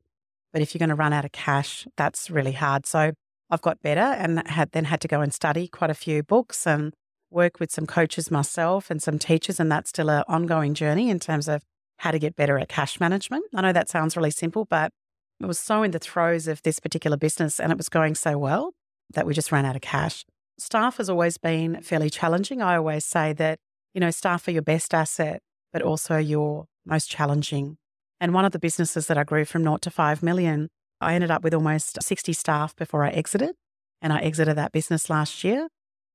but 0.52 0.62
if 0.62 0.74
you're 0.74 0.80
going 0.80 0.90
to 0.90 0.94
run 0.94 1.12
out 1.12 1.24
of 1.24 1.32
cash, 1.32 1.86
that's 1.96 2.30
really 2.30 2.52
hard. 2.52 2.86
So 2.86 3.12
I've 3.50 3.62
got 3.62 3.82
better 3.82 4.00
and 4.00 4.46
had 4.48 4.72
then 4.72 4.84
had 4.84 5.00
to 5.02 5.08
go 5.08 5.20
and 5.20 5.32
study 5.34 5.68
quite 5.68 5.90
a 5.90 5.94
few 5.94 6.22
books 6.22 6.66
and 6.66 6.94
work 7.30 7.60
with 7.60 7.70
some 7.70 7.86
coaches 7.86 8.30
myself 8.30 8.90
and 8.90 9.02
some 9.02 9.18
teachers. 9.18 9.60
And 9.60 9.70
that's 9.70 9.90
still 9.90 10.10
an 10.10 10.24
ongoing 10.28 10.74
journey 10.74 11.10
in 11.10 11.18
terms 11.20 11.48
of 11.48 11.62
how 11.98 12.10
to 12.10 12.18
get 12.18 12.36
better 12.36 12.58
at 12.58 12.68
cash 12.68 12.98
management. 12.98 13.44
I 13.54 13.60
know 13.60 13.72
that 13.72 13.88
sounds 13.88 14.16
really 14.16 14.30
simple, 14.30 14.64
but 14.64 14.92
it 15.40 15.46
was 15.46 15.58
so 15.58 15.82
in 15.82 15.90
the 15.90 15.98
throes 15.98 16.48
of 16.48 16.62
this 16.62 16.80
particular 16.80 17.16
business 17.16 17.60
and 17.60 17.72
it 17.72 17.78
was 17.78 17.88
going 17.88 18.14
so 18.14 18.38
well 18.38 18.72
that 19.14 19.26
we 19.26 19.34
just 19.34 19.52
ran 19.52 19.64
out 19.64 19.76
of 19.76 19.82
cash. 19.82 20.24
Staff 20.58 20.98
has 20.98 21.08
always 21.08 21.38
been 21.38 21.80
fairly 21.82 22.10
challenging. 22.10 22.60
I 22.60 22.76
always 22.76 23.04
say 23.04 23.32
that, 23.34 23.58
you 23.94 24.00
know, 24.00 24.10
staff 24.10 24.46
are 24.46 24.50
your 24.50 24.62
best 24.62 24.92
asset, 24.92 25.42
but 25.72 25.82
also 25.82 26.16
your 26.16 26.66
most 26.84 27.10
challenging. 27.10 27.76
And 28.20 28.34
one 28.34 28.44
of 28.44 28.52
the 28.52 28.58
businesses 28.58 29.06
that 29.06 29.18
I 29.18 29.24
grew 29.24 29.44
from 29.44 29.64
naught 29.64 29.82
to 29.82 29.90
5 29.90 30.22
million 30.22 30.68
I 31.00 31.14
ended 31.14 31.30
up 31.30 31.42
with 31.42 31.54
almost 31.54 32.02
60 32.02 32.32
staff 32.32 32.76
before 32.76 33.04
I 33.04 33.10
exited, 33.10 33.54
and 34.02 34.12
I 34.12 34.20
exited 34.20 34.56
that 34.56 34.72
business 34.72 35.08
last 35.08 35.42
year. 35.42 35.68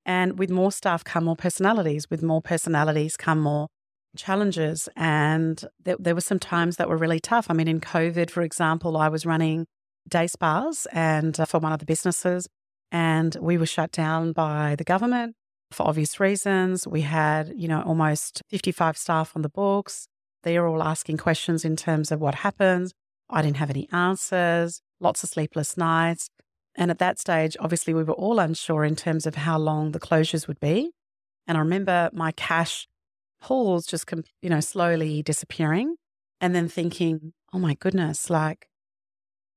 And 0.06 0.38
with 0.38 0.52
more 0.52 0.72
staff 0.72 1.04
come 1.04 1.26
more 1.26 1.36
personalities. 1.36 2.10
With 2.10 2.22
more 2.22 2.42
personalities 2.42 3.18
come 3.18 3.40
more 3.40 3.68
challenges. 4.16 4.88
And 4.96 5.64
there, 5.84 5.96
there 6.00 6.14
were 6.14 6.22
some 6.22 6.40
times 6.40 6.76
that 6.76 6.88
were 6.88 6.98
really 6.98 7.20
tough. 7.20 7.48
I 7.50 7.54
mean, 7.54 7.68
in 7.68 7.82
COVID, 7.82 8.30
for 8.30 8.44
example, 8.44 8.96
I 8.98 9.10
was 9.10 9.26
running 9.26 9.66
day 10.08 10.28
spas 10.28 10.86
and 10.92 11.40
uh, 11.40 11.46
for 11.46 11.60
one 11.60 11.74
of 11.74 11.80
the 11.80 11.86
businesses, 11.86 12.48
and 12.92 13.36
we 13.42 13.58
were 13.58 13.66
shut 13.66 13.92
down 13.92 14.32
by 14.32 14.76
the 14.76 14.84
government 14.84 15.36
for 15.76 15.88
obvious 15.88 16.20
reasons. 16.20 16.88
We 16.88 17.02
had, 17.02 17.54
you 17.56 17.68
know, 17.68 17.82
almost 17.82 18.42
55 18.50 18.98
staff 18.98 19.34
on 19.36 19.42
the 19.42 19.50
books. 19.50 20.08
They 20.44 20.58
are 20.58 20.68
all 20.68 20.82
asking 20.82 21.18
questions 21.18 21.66
in 21.66 21.76
terms 21.76 22.12
of 22.12 22.20
what 22.20 22.36
happens. 22.36 22.94
I 23.30 23.42
didn't 23.42 23.58
have 23.58 23.70
any 23.70 23.90
answers, 23.92 24.82
lots 25.00 25.24
of 25.24 25.30
sleepless 25.30 25.78
nights. 25.78 26.30
And 26.76 26.92
at 26.92 27.00
that 27.00 27.20
stage, 27.20 27.58
obviously, 27.60 27.94
we 27.94 28.04
were 28.04 28.14
all 28.14 28.40
unsure 28.40 28.84
in 28.84 28.96
terms 28.96 29.26
of 29.26 29.36
how 29.36 29.58
long 29.58 29.92
the 29.92 30.00
closures 30.00 30.48
would 30.48 30.60
be. 30.60 30.92
And 31.48 31.58
I 31.58 31.62
remember 31.62 32.10
my 32.14 32.32
cash 32.32 32.88
pools 33.42 33.86
just, 33.86 34.12
you 34.42 34.50
know, 34.50 34.60
slowly 34.60 35.24
disappearing 35.24 35.96
and 36.42 36.56
then 36.56 36.68
thinking, 36.68 37.34
oh 37.54 37.60
my 37.60 37.76
goodness, 37.76 38.30
like 38.30 38.68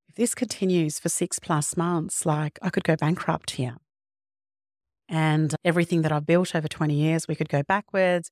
if 0.09 0.15
this 0.15 0.35
continues 0.35 0.99
for 0.99 1.09
six 1.09 1.39
plus 1.39 1.77
months, 1.77 2.25
like 2.25 2.59
I 2.63 2.71
could 2.71 2.85
go 2.85 2.97
bankrupt 2.97 3.53
here. 3.53 3.77
And 5.09 5.55
everything 5.65 6.03
that 6.03 6.13
I've 6.13 6.27
built 6.27 6.55
over 6.55 6.69
20 6.69 6.95
years, 6.95 7.27
we 7.27 7.35
could 7.35 7.49
go 7.49 7.63
backwards 7.63 8.31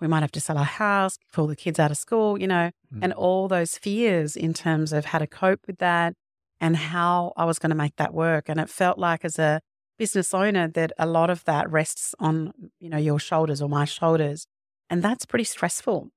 we 0.00 0.08
might 0.08 0.22
have 0.22 0.32
to 0.32 0.40
sell 0.40 0.58
our 0.58 0.64
house, 0.64 1.18
pull 1.32 1.46
the 1.46 1.56
kids 1.56 1.78
out 1.78 1.90
of 1.90 1.96
school, 1.96 2.40
you 2.40 2.46
know, 2.46 2.70
mm. 2.92 2.98
and 3.02 3.12
all 3.12 3.48
those 3.48 3.76
fears 3.76 4.36
in 4.36 4.54
terms 4.54 4.92
of 4.92 5.06
how 5.06 5.18
to 5.18 5.26
cope 5.26 5.60
with 5.66 5.78
that 5.78 6.14
and 6.60 6.76
how 6.76 7.32
I 7.36 7.44
was 7.44 7.58
going 7.58 7.70
to 7.70 7.76
make 7.76 7.96
that 7.96 8.14
work. 8.14 8.48
And 8.48 8.58
it 8.58 8.68
felt 8.68 8.98
like 8.98 9.24
as 9.24 9.38
a 9.38 9.60
business 9.98 10.32
owner 10.32 10.68
that 10.68 10.92
a 10.98 11.06
lot 11.06 11.28
of 11.28 11.44
that 11.44 11.70
rests 11.70 12.14
on, 12.18 12.52
you 12.80 12.88
know, 12.88 12.96
your 12.96 13.18
shoulders 13.18 13.60
or 13.60 13.68
my 13.68 13.84
shoulders. 13.84 14.46
And 14.88 15.02
that's 15.02 15.26
pretty 15.26 15.44
stressful 15.44 16.08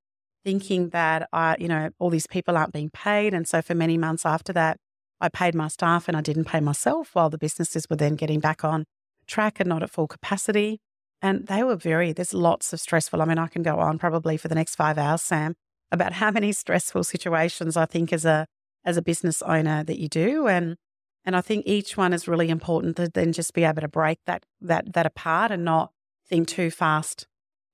thinking 0.44 0.90
that 0.90 1.26
I, 1.32 1.56
you 1.58 1.68
know, 1.68 1.88
all 1.98 2.10
these 2.10 2.26
people 2.26 2.56
aren't 2.56 2.72
being 2.72 2.90
paid. 2.90 3.32
And 3.32 3.48
so 3.48 3.62
for 3.62 3.74
many 3.74 3.96
months 3.96 4.26
after 4.26 4.52
that, 4.52 4.76
I 5.18 5.30
paid 5.30 5.54
my 5.54 5.68
staff 5.68 6.06
and 6.06 6.16
I 6.16 6.20
didn't 6.20 6.44
pay 6.44 6.60
myself 6.60 7.14
while 7.14 7.30
the 7.30 7.38
businesses 7.38 7.86
were 7.88 7.96
then 7.96 8.14
getting 8.14 8.40
back 8.40 8.62
on 8.62 8.84
track 9.26 9.60
and 9.60 9.68
not 9.68 9.82
at 9.82 9.90
full 9.90 10.06
capacity. 10.06 10.80
And 11.22 11.46
they 11.46 11.62
were 11.62 11.76
very, 11.76 12.12
there's 12.12 12.34
lots 12.34 12.72
of 12.72 12.80
stressful. 12.80 13.22
I 13.22 13.24
mean, 13.24 13.38
I 13.38 13.46
can 13.46 13.62
go 13.62 13.78
on 13.78 13.98
probably 13.98 14.36
for 14.36 14.48
the 14.48 14.54
next 14.54 14.74
five 14.74 14.98
hours, 14.98 15.22
Sam, 15.22 15.54
about 15.92 16.14
how 16.14 16.30
many 16.30 16.52
stressful 16.52 17.04
situations 17.04 17.76
I 17.76 17.86
think 17.86 18.12
as 18.12 18.24
a 18.24 18.46
as 18.84 18.98
a 18.98 19.02
business 19.02 19.40
owner 19.42 19.82
that 19.84 19.98
you 19.98 20.08
do. 20.08 20.46
And 20.46 20.76
and 21.24 21.34
I 21.34 21.40
think 21.40 21.66
each 21.66 21.96
one 21.96 22.12
is 22.12 22.28
really 22.28 22.50
important 22.50 22.96
to 22.96 23.08
then 23.08 23.32
just 23.32 23.54
be 23.54 23.64
able 23.64 23.80
to 23.80 23.88
break 23.88 24.18
that 24.26 24.44
that 24.60 24.92
that 24.92 25.06
apart 25.06 25.50
and 25.50 25.64
not 25.64 25.92
think 26.28 26.48
too 26.48 26.70
fast, 26.70 27.26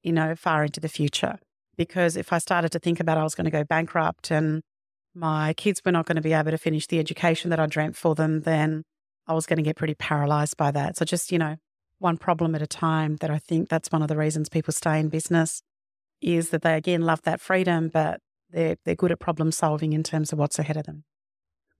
you 0.02 0.12
know, 0.12 0.34
far 0.36 0.64
into 0.64 0.80
the 0.80 0.88
future. 0.88 1.38
Because 1.76 2.16
if 2.16 2.32
I 2.32 2.38
started 2.38 2.70
to 2.72 2.78
think 2.78 3.00
about 3.00 3.18
I 3.18 3.24
was 3.24 3.34
going 3.34 3.46
to 3.46 3.50
go 3.50 3.64
bankrupt 3.64 4.30
and 4.30 4.62
my 5.14 5.54
kids 5.54 5.80
were 5.84 5.92
not 5.92 6.06
going 6.06 6.16
to 6.16 6.22
be 6.22 6.32
able 6.32 6.50
to 6.50 6.58
finish 6.58 6.86
the 6.86 6.98
education 6.98 7.50
that 7.50 7.58
I 7.58 7.66
dreamt 7.66 7.96
for 7.96 8.14
them, 8.14 8.42
then 8.42 8.84
I 9.30 9.32
was 9.32 9.46
going 9.46 9.58
to 9.58 9.62
get 9.62 9.76
pretty 9.76 9.94
paralyzed 9.94 10.56
by 10.56 10.72
that. 10.72 10.96
So 10.96 11.04
just, 11.04 11.30
you 11.30 11.38
know, 11.38 11.56
one 12.00 12.16
problem 12.16 12.56
at 12.56 12.62
a 12.62 12.66
time 12.66 13.16
that 13.20 13.30
I 13.30 13.38
think 13.38 13.68
that's 13.68 13.92
one 13.92 14.02
of 14.02 14.08
the 14.08 14.16
reasons 14.16 14.48
people 14.48 14.72
stay 14.72 14.98
in 14.98 15.08
business 15.08 15.62
is 16.20 16.50
that 16.50 16.62
they 16.62 16.74
again 16.74 17.02
love 17.02 17.22
that 17.22 17.40
freedom, 17.40 17.88
but 17.88 18.20
they're 18.50 18.76
they're 18.84 18.96
good 18.96 19.12
at 19.12 19.20
problem 19.20 19.52
solving 19.52 19.92
in 19.92 20.02
terms 20.02 20.32
of 20.32 20.38
what's 20.40 20.58
ahead 20.58 20.76
of 20.76 20.84
them. 20.84 21.04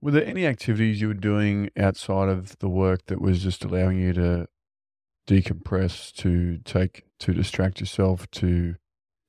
Were 0.00 0.12
there 0.12 0.24
any 0.24 0.46
activities 0.46 1.00
you 1.00 1.08
were 1.08 1.14
doing 1.14 1.70
outside 1.76 2.28
of 2.28 2.56
the 2.60 2.68
work 2.68 3.06
that 3.06 3.20
was 3.20 3.42
just 3.42 3.64
allowing 3.64 3.98
you 3.98 4.12
to 4.12 4.46
decompress, 5.26 6.12
to 6.12 6.58
take 6.58 7.04
to 7.18 7.32
distract 7.32 7.80
yourself, 7.80 8.30
to 8.30 8.76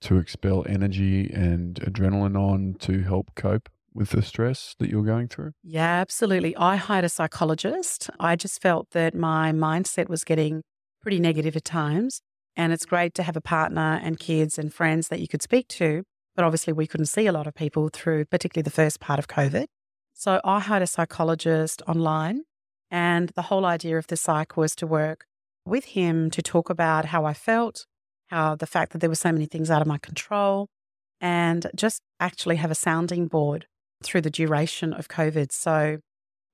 to 0.02 0.18
expel 0.18 0.64
energy 0.70 1.32
and 1.34 1.76
adrenaline 1.82 2.38
on 2.38 2.76
to 2.82 3.02
help 3.02 3.34
cope 3.36 3.68
with 3.94 4.12
the 4.12 4.22
stress 4.22 4.76
that 4.80 4.90
you're 4.90 5.04
going 5.04 5.28
through? 5.28 5.52
Yeah, 5.64 6.00
absolutely. 6.00 6.56
I 6.56 6.76
hired 6.76 7.06
a 7.06 7.10
psychologist. 7.10 8.10
I 8.20 8.36
just 8.36 8.62
felt 8.62 8.92
that 8.92 9.14
my 9.14 9.52
mindset 9.52 10.10
was 10.10 10.24
getting 10.24 10.64
pretty 11.02 11.20
negative 11.20 11.56
at 11.56 11.66
times. 11.66 12.22
And 12.56 12.74
it's 12.74 12.86
great 12.86 13.14
to 13.16 13.24
have 13.24 13.38
a 13.38 13.42
partner 13.42 14.00
and 14.04 14.20
kids 14.20 14.58
and 14.58 14.74
friends 14.74 15.08
that 15.08 15.20
you 15.20 15.28
could 15.28 15.42
speak 15.42 15.68
to. 15.70 16.04
But 16.36 16.46
obviously, 16.46 16.74
we 16.74 16.88
couldn't 16.88 17.08
see 17.08 17.28
a 17.28 17.32
lot 17.32 17.48
of 17.48 17.56
people 17.56 17.90
through, 17.92 18.26
particularly 18.26 18.64
the 18.64 18.72
first 18.72 19.00
part 19.00 19.20
of 19.20 19.28
COVID. 19.28 19.66
So 20.14 20.40
I 20.44 20.60
hired 20.60 20.84
a 20.84 20.88
psychologist 20.88 21.82
online. 21.88 22.44
And 22.90 23.30
the 23.30 23.44
whole 23.44 23.66
idea 23.66 23.98
of 23.98 24.08
the 24.08 24.18
psych 24.18 24.58
was 24.58 24.76
to 24.76 24.88
work 24.88 25.26
with 25.66 25.86
him 25.86 26.30
to 26.32 26.42
talk 26.42 26.70
about 26.70 27.06
how 27.06 27.24
I 27.26 27.34
felt, 27.34 27.86
how 28.28 28.56
the 28.56 28.68
fact 28.68 28.92
that 28.92 29.00
there 29.00 29.10
were 29.10 29.16
so 29.16 29.32
many 29.32 29.46
things 29.46 29.72
out 29.72 29.82
of 29.82 29.88
my 29.88 29.98
control, 29.98 30.68
and 31.22 31.68
just 31.76 32.02
actually 32.20 32.58
have 32.58 32.72
a 32.72 32.76
sounding 32.76 33.28
board 33.28 33.68
through 34.04 34.22
the 34.22 34.30
duration 34.30 34.94
of 34.94 35.08
COVID. 35.08 35.52
So 35.52 35.98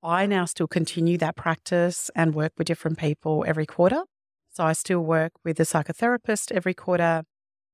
I 0.02 0.26
now 0.26 0.44
still 0.44 0.68
continue 0.68 1.18
that 1.18 1.36
practice 1.36 2.10
and 2.14 2.34
work 2.34 2.52
with 2.56 2.66
different 2.66 2.98
people 2.98 3.44
every 3.46 3.66
quarter. 3.66 4.02
So 4.50 4.64
I 4.64 4.72
still 4.72 5.00
work 5.00 5.32
with 5.44 5.58
a 5.60 5.64
psychotherapist 5.64 6.52
every 6.52 6.74
quarter. 6.74 7.22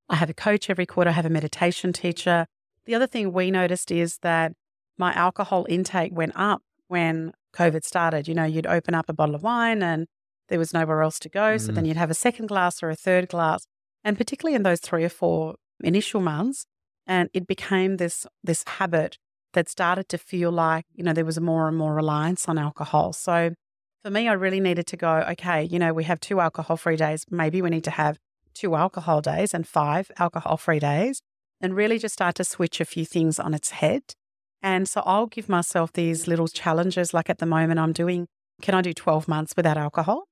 I 0.08 0.16
have 0.16 0.30
a 0.30 0.34
coach 0.34 0.68
every 0.68 0.86
quarter, 0.86 1.10
I 1.10 1.14
have 1.14 1.26
a 1.26 1.30
meditation 1.30 1.92
teacher. 1.92 2.46
The 2.86 2.94
other 2.94 3.06
thing 3.06 3.32
we 3.32 3.50
noticed 3.50 3.90
is 3.90 4.18
that 4.18 4.52
my 4.98 5.12
alcohol 5.14 5.66
intake 5.68 6.12
went 6.14 6.32
up 6.34 6.62
when 6.88 7.32
COVID 7.54 7.84
started. 7.84 8.28
You 8.28 8.34
know, 8.34 8.44
you'd 8.44 8.66
open 8.66 8.94
up 8.94 9.08
a 9.08 9.14
bottle 9.14 9.34
of 9.34 9.42
wine 9.42 9.82
and 9.82 10.06
there 10.48 10.58
was 10.58 10.74
nowhere 10.74 11.02
else 11.02 11.18
to 11.20 11.28
go. 11.28 11.54
Mm. 11.56 11.60
So 11.60 11.72
then 11.72 11.84
mm. 11.84 11.88
you'd 11.88 11.96
have 11.96 12.10
a 12.10 12.14
second 12.14 12.46
glass 12.46 12.82
or 12.82 12.90
a 12.90 12.96
third 12.96 13.28
glass. 13.28 13.66
And 14.02 14.18
particularly 14.18 14.54
in 14.54 14.62
those 14.62 14.80
three 14.80 15.04
or 15.04 15.08
four 15.08 15.54
initial 15.82 16.20
months, 16.20 16.66
and 17.06 17.28
it 17.32 17.46
became 17.46 17.96
this 17.96 18.26
this 18.42 18.64
habit 18.66 19.18
that 19.54 19.68
started 19.68 20.08
to 20.10 20.18
feel 20.18 20.52
like, 20.52 20.84
you 20.94 21.02
know, 21.02 21.12
there 21.12 21.24
was 21.24 21.40
more 21.40 21.66
and 21.66 21.76
more 21.76 21.94
reliance 21.94 22.48
on 22.48 22.58
alcohol. 22.58 23.12
So 23.12 23.54
for 24.02 24.10
me, 24.10 24.28
I 24.28 24.32
really 24.32 24.60
needed 24.60 24.86
to 24.88 24.96
go, 24.96 25.24
okay, 25.30 25.64
you 25.64 25.78
know, 25.78 25.92
we 25.92 26.04
have 26.04 26.20
two 26.20 26.40
alcohol 26.40 26.76
free 26.76 26.96
days. 26.96 27.24
Maybe 27.30 27.62
we 27.62 27.70
need 27.70 27.84
to 27.84 27.90
have 27.90 28.18
two 28.54 28.74
alcohol 28.74 29.20
days 29.20 29.54
and 29.54 29.66
five 29.66 30.10
alcohol 30.18 30.56
free 30.56 30.78
days 30.78 31.20
and 31.60 31.74
really 31.74 31.98
just 31.98 32.14
start 32.14 32.34
to 32.36 32.44
switch 32.44 32.80
a 32.80 32.84
few 32.84 33.04
things 33.04 33.38
on 33.38 33.54
its 33.54 33.70
head. 33.70 34.02
And 34.62 34.88
so 34.88 35.02
I'll 35.04 35.26
give 35.26 35.48
myself 35.48 35.92
these 35.92 36.26
little 36.26 36.48
challenges. 36.48 37.14
Like 37.14 37.30
at 37.30 37.38
the 37.38 37.46
moment, 37.46 37.80
I'm 37.80 37.92
doing, 37.92 38.26
can 38.62 38.74
I 38.74 38.82
do 38.82 38.92
12 38.92 39.26
months 39.26 39.54
without 39.56 39.76
alcohol? 39.76 40.24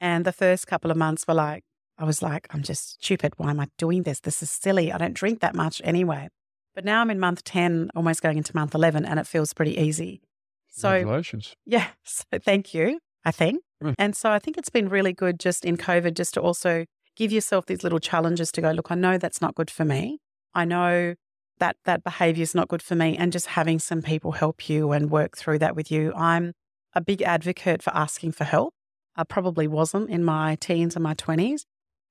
And 0.00 0.24
the 0.24 0.32
first 0.32 0.66
couple 0.66 0.90
of 0.90 0.96
months 0.96 1.24
were 1.26 1.34
like, 1.34 1.62
I 1.98 2.04
was 2.04 2.22
like, 2.22 2.46
I'm 2.50 2.62
just 2.62 3.02
stupid. 3.02 3.34
Why 3.36 3.50
am 3.50 3.60
I 3.60 3.68
doing 3.76 4.04
this? 4.04 4.20
This 4.20 4.42
is 4.42 4.50
silly. 4.50 4.90
I 4.90 4.98
don't 4.98 5.12
drink 5.12 5.40
that 5.40 5.54
much 5.54 5.82
anyway. 5.84 6.28
But 6.74 6.84
now 6.84 7.00
I'm 7.00 7.10
in 7.10 7.18
month 7.18 7.44
10, 7.44 7.90
almost 7.94 8.22
going 8.22 8.38
into 8.38 8.54
month 8.54 8.74
11, 8.74 9.04
and 9.04 9.18
it 9.18 9.26
feels 9.26 9.52
pretty 9.52 9.76
easy. 9.76 10.22
So, 10.68 10.90
Congratulations. 10.90 11.54
Yeah. 11.66 11.88
So 12.04 12.38
thank 12.38 12.74
you. 12.74 13.00
I 13.24 13.30
think. 13.30 13.62
Mm. 13.82 13.94
And 13.98 14.16
so 14.16 14.30
I 14.30 14.38
think 14.38 14.58
it's 14.58 14.70
been 14.70 14.88
really 14.88 15.12
good 15.12 15.38
just 15.38 15.64
in 15.64 15.76
COVID 15.76 16.14
just 16.14 16.34
to 16.34 16.40
also 16.40 16.86
give 17.16 17.32
yourself 17.32 17.66
these 17.66 17.82
little 17.82 17.98
challenges 17.98 18.50
to 18.52 18.60
go, 18.60 18.70
look, 18.70 18.90
I 18.90 18.94
know 18.94 19.18
that's 19.18 19.40
not 19.40 19.54
good 19.54 19.70
for 19.70 19.84
me. 19.84 20.18
I 20.54 20.64
know 20.64 21.14
that 21.58 21.76
that 21.84 22.02
behavior 22.02 22.42
is 22.42 22.54
not 22.54 22.68
good 22.68 22.82
for 22.82 22.94
me. 22.94 23.16
And 23.16 23.32
just 23.32 23.48
having 23.48 23.78
some 23.78 24.02
people 24.02 24.32
help 24.32 24.68
you 24.68 24.92
and 24.92 25.10
work 25.10 25.36
through 25.36 25.58
that 25.58 25.76
with 25.76 25.90
you. 25.90 26.12
I'm 26.14 26.52
a 26.94 27.00
big 27.00 27.22
advocate 27.22 27.82
for 27.82 27.94
asking 27.94 28.32
for 28.32 28.44
help. 28.44 28.74
I 29.16 29.24
probably 29.24 29.68
wasn't 29.68 30.08
in 30.08 30.24
my 30.24 30.56
teens 30.56 30.96
and 30.96 31.02
my 31.02 31.14
20s, 31.14 31.62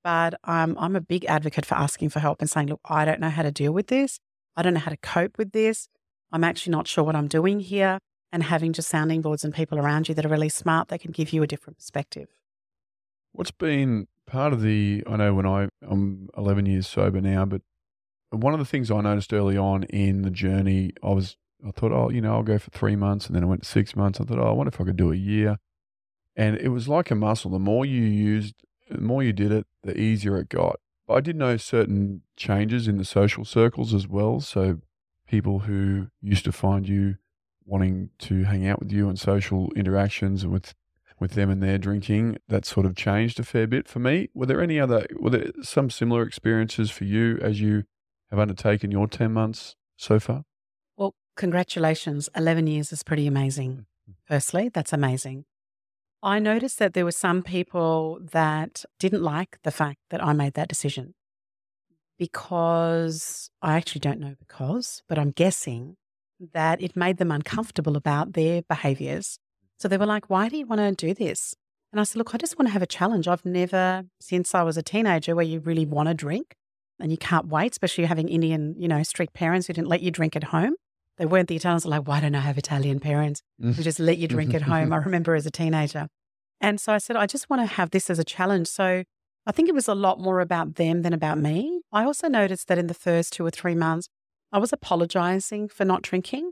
but 0.04 0.36
um, 0.44 0.78
I'm 0.80 0.96
a 0.96 1.02
big 1.02 1.26
advocate 1.26 1.66
for 1.66 1.76
asking 1.76 2.10
for 2.10 2.20
help 2.20 2.42
and 2.42 2.50
saying, 2.50 2.68
look, 2.68 2.82
I 2.86 3.06
don't 3.06 3.20
know 3.20 3.30
how 3.30 3.42
to 3.42 3.52
deal 3.52 3.74
with 3.74 3.88
this. 3.88 4.20
I 4.60 4.62
don't 4.62 4.74
know 4.74 4.82
how 4.82 4.92
to 4.92 4.98
cope 4.98 5.38
with 5.38 5.54
this. 5.54 5.88
I'm 6.34 6.44
actually 6.44 6.72
not 6.72 6.86
sure 6.86 7.02
what 7.02 7.16
I'm 7.16 7.30
doing 7.30 7.62
here. 7.62 7.98
And 8.32 8.44
having 8.44 8.74
just 8.74 8.90
sounding 8.90 9.22
boards 9.22 9.46
and 9.46 9.54
people 9.54 9.80
around 9.80 10.10
you 10.10 10.14
that 10.16 10.26
are 10.26 10.30
really 10.30 10.50
smart 10.50 10.90
that 10.90 11.00
can 11.00 11.12
give 11.12 11.32
you 11.32 11.42
a 11.42 11.48
different 11.48 11.78
perspective. 11.78 12.28
What's 13.32 13.52
been 13.52 14.08
part 14.28 14.52
of 14.52 14.62
the, 14.62 15.02
I 15.08 15.16
know 15.16 15.34
when 15.34 15.46
I, 15.46 15.70
I'm 15.82 16.28
11 16.38 16.66
years 16.66 16.88
sober 16.88 17.22
now, 17.22 17.46
but 17.46 17.62
one 18.32 18.54
of 18.54 18.60
the 18.60 18.66
things 18.66 18.92
I 18.92 19.00
noticed 19.00 19.34
early 19.34 19.58
on 19.58 19.84
in 19.84 20.24
the 20.24 20.30
journey, 20.30 20.92
I 21.02 21.12
was, 21.12 21.38
I 21.66 21.72
thought, 21.72 21.94
oh, 21.94 22.10
you 22.10 22.20
know, 22.20 22.34
I'll 22.34 22.44
go 22.44 22.60
for 22.60 22.70
three 22.70 22.98
months. 22.98 23.28
And 23.28 23.36
then 23.38 23.44
I 23.44 23.48
went 23.48 23.66
six 23.66 23.96
months. 23.96 24.20
I 24.20 24.26
thought, 24.26 24.40
oh, 24.40 24.50
I 24.50 24.52
wonder 24.52 24.72
if 24.74 24.82
I 24.82 24.84
could 24.84 24.98
do 24.98 25.14
a 25.14 25.16
year. 25.16 25.58
And 26.36 26.58
it 26.58 26.70
was 26.70 26.90
like 26.90 27.10
a 27.10 27.16
muscle. 27.16 27.50
The 27.50 27.60
more 27.60 27.86
you 27.86 28.02
used, 28.02 28.56
the 28.90 29.00
more 29.00 29.24
you 29.24 29.32
did 29.32 29.54
it, 29.54 29.66
the 29.84 29.98
easier 29.98 30.38
it 30.38 30.50
got. 30.50 30.82
But 31.10 31.16
I 31.16 31.22
did 31.22 31.38
know 31.38 31.58
certain 31.58 32.22
changes 32.38 32.88
in 32.88 33.00
the 33.00 33.04
social 33.04 33.44
circles 33.44 33.96
as 33.96 34.08
well. 34.08 34.40
So 34.42 34.78
people 35.28 35.62
who 35.62 36.10
used 36.22 36.46
to 36.46 36.52
find 36.52 36.88
you 36.88 37.16
wanting 37.66 38.12
to 38.20 38.44
hang 38.44 38.68
out 38.68 38.80
with 38.80 38.92
you 38.92 39.10
and 39.10 39.20
social 39.20 39.72
interactions 39.76 40.46
with 40.46 40.76
with 41.20 41.32
them 41.32 41.50
and 41.50 41.62
their 41.62 41.78
drinking, 41.78 42.38
that 42.48 42.64
sort 42.64 42.86
of 42.86 42.96
changed 42.96 43.40
a 43.42 43.44
fair 43.44 43.68
bit 43.68 43.90
for 43.90 44.00
me. 44.00 44.30
Were 44.34 44.46
there 44.46 44.62
any 44.62 44.80
other, 44.80 45.06
were 45.20 45.32
there 45.32 45.52
some 45.62 45.90
similar 45.90 46.24
experiences 46.24 46.92
for 46.92 47.04
you 47.04 47.38
as 47.42 47.60
you 47.60 47.84
have 48.30 48.40
undertaken 48.40 48.90
your 48.90 49.06
10 49.06 49.34
months 49.34 49.76
so 49.98 50.18
far? 50.18 50.46
Well, 50.96 51.16
congratulations. 51.36 52.30
11 52.38 52.68
years 52.68 52.94
is 52.94 53.04
pretty 53.04 53.28
amazing. 53.28 53.72
Mm-hmm. 53.72 54.12
Firstly, 54.34 54.70
that's 54.70 54.94
amazing. 54.94 55.44
I 56.22 56.40
noticed 56.40 56.80
that 56.80 56.94
there 56.94 57.06
were 57.06 57.12
some 57.12 57.44
people 57.44 58.20
that 58.32 58.84
didn't 59.00 59.24
like 59.24 59.58
the 59.64 59.72
fact 59.72 60.00
that 60.10 60.24
I 60.24 60.34
made 60.34 60.54
that 60.56 60.68
decision 60.68 61.14
because 62.18 63.50
I 63.62 63.78
actually 63.78 64.02
don't 64.02 64.20
know 64.20 64.36
because, 64.38 65.02
but 65.08 65.18
I'm 65.18 65.32
guessing 65.32 65.96
that 66.54 66.82
it 66.82 66.96
made 66.96 67.18
them 67.18 67.32
uncomfortable 67.32 67.96
about 67.96 68.34
their 68.34 68.62
behaviors. 68.64 69.40
So 69.78 69.88
they 69.88 69.98
were 69.98 70.06
like, 70.06 70.30
Why 70.30 70.50
do 70.50 70.58
you 70.58 70.66
want 70.66 70.80
to 70.80 71.08
do 71.08 71.14
this? 71.14 71.56
And 71.92 72.00
I 72.00 72.04
said, 72.04 72.18
Look, 72.18 72.36
I 72.36 72.38
just 72.38 72.60
want 72.60 72.68
to 72.68 72.74
have 72.74 72.82
a 72.82 72.88
challenge. 72.88 73.28
I've 73.28 73.46
never, 73.46 74.04
since 74.20 74.54
I 74.54 74.64
was 74.64 74.78
a 74.78 74.84
teenager, 74.84 75.36
where 75.36 75.46
you 75.46 75.62
really 75.62 75.86
want 75.86 76.10
to 76.10 76.14
drink 76.14 76.56
and 77.00 77.12
you 77.12 77.18
can't 77.18 77.48
wait, 77.48 77.72
especially 77.72 78.06
having 78.06 78.28
Indian, 78.28 78.76
you 78.78 78.90
know, 78.90 79.02
strict 79.04 79.34
parents 79.34 79.68
who 79.68 79.74
didn't 79.74 79.88
let 79.88 80.02
you 80.02 80.12
drink 80.12 80.36
at 80.36 80.46
home. 80.46 80.76
They 81.20 81.26
weren't 81.26 81.50
the 81.50 81.58
Italians 81.58 81.86
like, 81.86 82.08
why 82.08 82.22
don't 82.22 82.34
I 82.34 82.40
have 82.40 82.58
Italian 82.58 83.02
parents 83.02 83.44
who 83.62 83.74
just 83.74 84.00
let 84.00 84.18
you 84.18 84.28
drink 84.28 84.54
at 84.54 84.62
home? 84.62 84.94
I 84.94 84.98
remember 84.98 85.36
as 85.36 85.46
a 85.46 85.52
teenager. 85.52 86.08
And 86.62 86.80
so 86.80 86.94
I 86.94 86.98
said, 86.98 87.18
I 87.18 87.26
just 87.26 87.50
want 87.50 87.62
to 87.62 87.66
have 87.66 87.92
this 87.92 88.10
as 88.10 88.20
a 88.20 88.24
challenge. 88.24 88.68
So 88.68 89.04
I 89.46 89.52
think 89.52 89.68
it 89.68 89.76
was 89.76 89.90
a 89.90 89.96
lot 89.96 90.20
more 90.20 90.40
about 90.40 90.76
them 90.76 91.02
than 91.02 91.12
about 91.12 91.38
me. 91.38 91.82
I 91.92 92.06
also 92.06 92.30
noticed 92.30 92.70
that 92.70 92.78
in 92.78 92.88
the 92.88 92.94
first 92.94 93.34
two 93.34 93.46
or 93.46 93.52
three 93.52 93.76
months, 93.76 94.08
I 94.54 94.60
was 94.60 94.72
apologizing 94.72 95.68
for 95.68 95.84
not 95.84 96.04
drinking. 96.04 96.52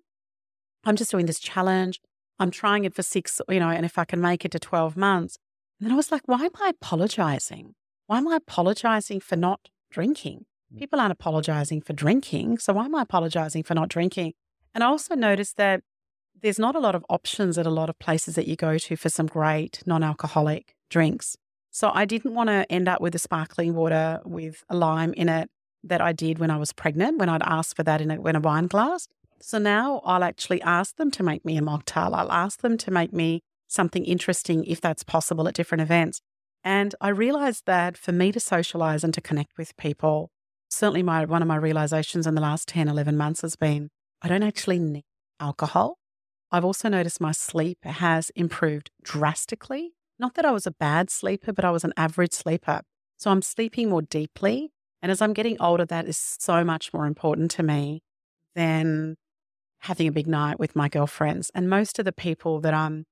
I'm 0.84 0.98
just 0.98 1.12
doing 1.12 1.28
this 1.28 1.40
challenge. 1.40 2.02
I'm 2.38 2.52
trying 2.52 2.84
it 2.84 2.94
for 2.94 3.04
six, 3.04 3.40
you 3.50 3.62
know, 3.62 3.70
and 3.70 3.86
if 3.86 3.98
I 3.98 4.04
can 4.04 4.20
make 4.20 4.44
it 4.44 4.52
to 4.52 4.60
12 4.60 4.98
months. 4.98 5.38
And 5.80 5.86
then 5.86 5.94
I 5.94 5.96
was 5.96 6.12
like, 6.12 6.24
why 6.26 6.44
am 6.44 6.52
I 6.62 6.70
apologizing? 6.70 7.74
Why 8.08 8.18
am 8.18 8.28
I 8.28 8.36
apologizing 8.36 9.22
for 9.22 9.38
not 9.38 9.70
drinking? 9.92 10.46
Mm. 10.74 10.80
People 10.80 11.00
aren't 11.00 11.14
apologizing 11.14 11.82
for 11.82 11.94
drinking. 11.94 12.58
So 12.58 12.74
why 12.74 12.86
am 12.86 12.96
I 12.96 13.04
apologizing 13.04 13.64
for 13.64 13.74
not 13.74 13.90
drinking? 13.90 14.34
And 14.78 14.84
I 14.84 14.90
also 14.90 15.16
noticed 15.16 15.58
that 15.58 15.82
there's 16.40 16.60
not 16.60 16.76
a 16.76 16.80
lot 16.80 16.94
of 16.94 17.04
options 17.10 17.58
at 17.58 17.66
a 17.66 17.72
lot 17.72 17.90
of 17.90 17.98
places 17.98 18.36
that 18.36 18.48
you 18.48 18.56
go 18.56 18.78
to 18.78 18.96
for 18.96 19.10
some 19.10 19.26
great 19.26 19.82
non 19.88 20.04
alcoholic 20.04 20.76
drinks. 20.92 21.36
So 21.72 21.90
I 21.96 22.06
didn't 22.06 22.36
want 22.36 22.50
to 22.50 22.72
end 22.72 22.88
up 22.88 23.02
with 23.02 23.16
a 23.16 23.18
sparkling 23.18 23.74
water 23.74 24.20
with 24.24 24.64
a 24.70 24.76
lime 24.76 25.14
in 25.14 25.30
it 25.30 25.50
that 25.84 26.00
I 26.00 26.14
did 26.14 26.38
when 26.38 26.52
I 26.52 26.58
was 26.58 26.74
pregnant, 26.74 27.18
when 27.18 27.28
I'd 27.28 27.42
ask 27.42 27.76
for 27.76 27.82
that 27.82 28.02
in 28.02 28.12
a, 28.12 28.24
in 28.24 28.36
a 28.36 28.40
wine 28.40 28.68
glass. 28.68 29.08
So 29.42 29.58
now 29.58 30.00
I'll 30.06 30.24
actually 30.24 30.62
ask 30.62 30.96
them 30.98 31.10
to 31.10 31.24
make 31.24 31.44
me 31.44 31.58
a 31.58 31.62
mocktail. 31.62 32.14
I'll 32.14 32.32
ask 32.32 32.62
them 32.62 32.78
to 32.78 32.92
make 32.92 33.12
me 33.12 33.42
something 33.68 34.06
interesting 34.06 34.64
if 34.66 34.80
that's 34.80 35.02
possible 35.02 35.48
at 35.48 35.56
different 35.56 35.82
events. 35.82 36.22
And 36.64 36.94
I 37.02 37.10
realized 37.10 37.64
that 37.66 37.98
for 37.98 38.12
me 38.12 38.32
to 38.32 38.40
socialize 38.40 39.04
and 39.04 39.14
to 39.16 39.22
connect 39.22 39.58
with 39.58 39.76
people, 39.76 40.30
certainly 40.70 41.02
my 41.02 41.26
one 41.26 41.42
of 41.42 41.48
my 41.48 41.56
realizations 41.56 42.28
in 42.28 42.36
the 42.36 42.42
last 42.42 42.68
10, 42.68 42.88
11 42.88 43.18
months 43.18 43.42
has 43.42 43.56
been 43.56 43.90
I 44.22 44.28
don't 44.28 44.44
actually 44.44 44.80
need 44.80 45.04
alcohol. 45.40 45.98
I've 46.52 46.66
also 46.66 46.90
noticed 46.90 47.20
my 47.20 47.32
sleep 47.32 47.80
has 47.84 48.30
improved 48.32 48.92
drastically. 49.04 49.94
Not 50.18 50.36
that 50.36 50.46
I 50.46 50.52
was 50.52 50.66
a 50.66 50.72
bad 50.72 51.10
sleeper, 51.10 51.54
but 51.54 51.66
I 51.66 51.72
was 51.72 51.84
an 51.84 51.94
average 51.98 52.34
sleeper. 52.34 52.82
So 53.18 53.32
I'm 53.32 53.42
sleeping 53.42 53.90
more 53.90 54.02
deeply. 54.02 54.72
And 55.02 55.12
as 55.12 55.22
I'm 55.22 55.34
getting 55.34 55.58
older, 55.62 55.86
that 55.86 56.08
is 56.08 56.18
so 56.40 56.64
much 56.64 56.94
more 56.94 57.06
important 57.06 57.52
to 57.52 57.64
me 57.64 58.02
than 58.56 59.16
having 59.82 60.08
a 60.08 60.12
big 60.12 60.28
night 60.28 60.60
with 60.60 60.76
my 60.76 60.90
girlfriends. 60.90 61.52
And 61.54 61.70
most 61.70 62.00
of 62.00 62.06
the 62.06 62.12
people 62.12 62.60
that 62.62 62.74
I'm 62.74 63.06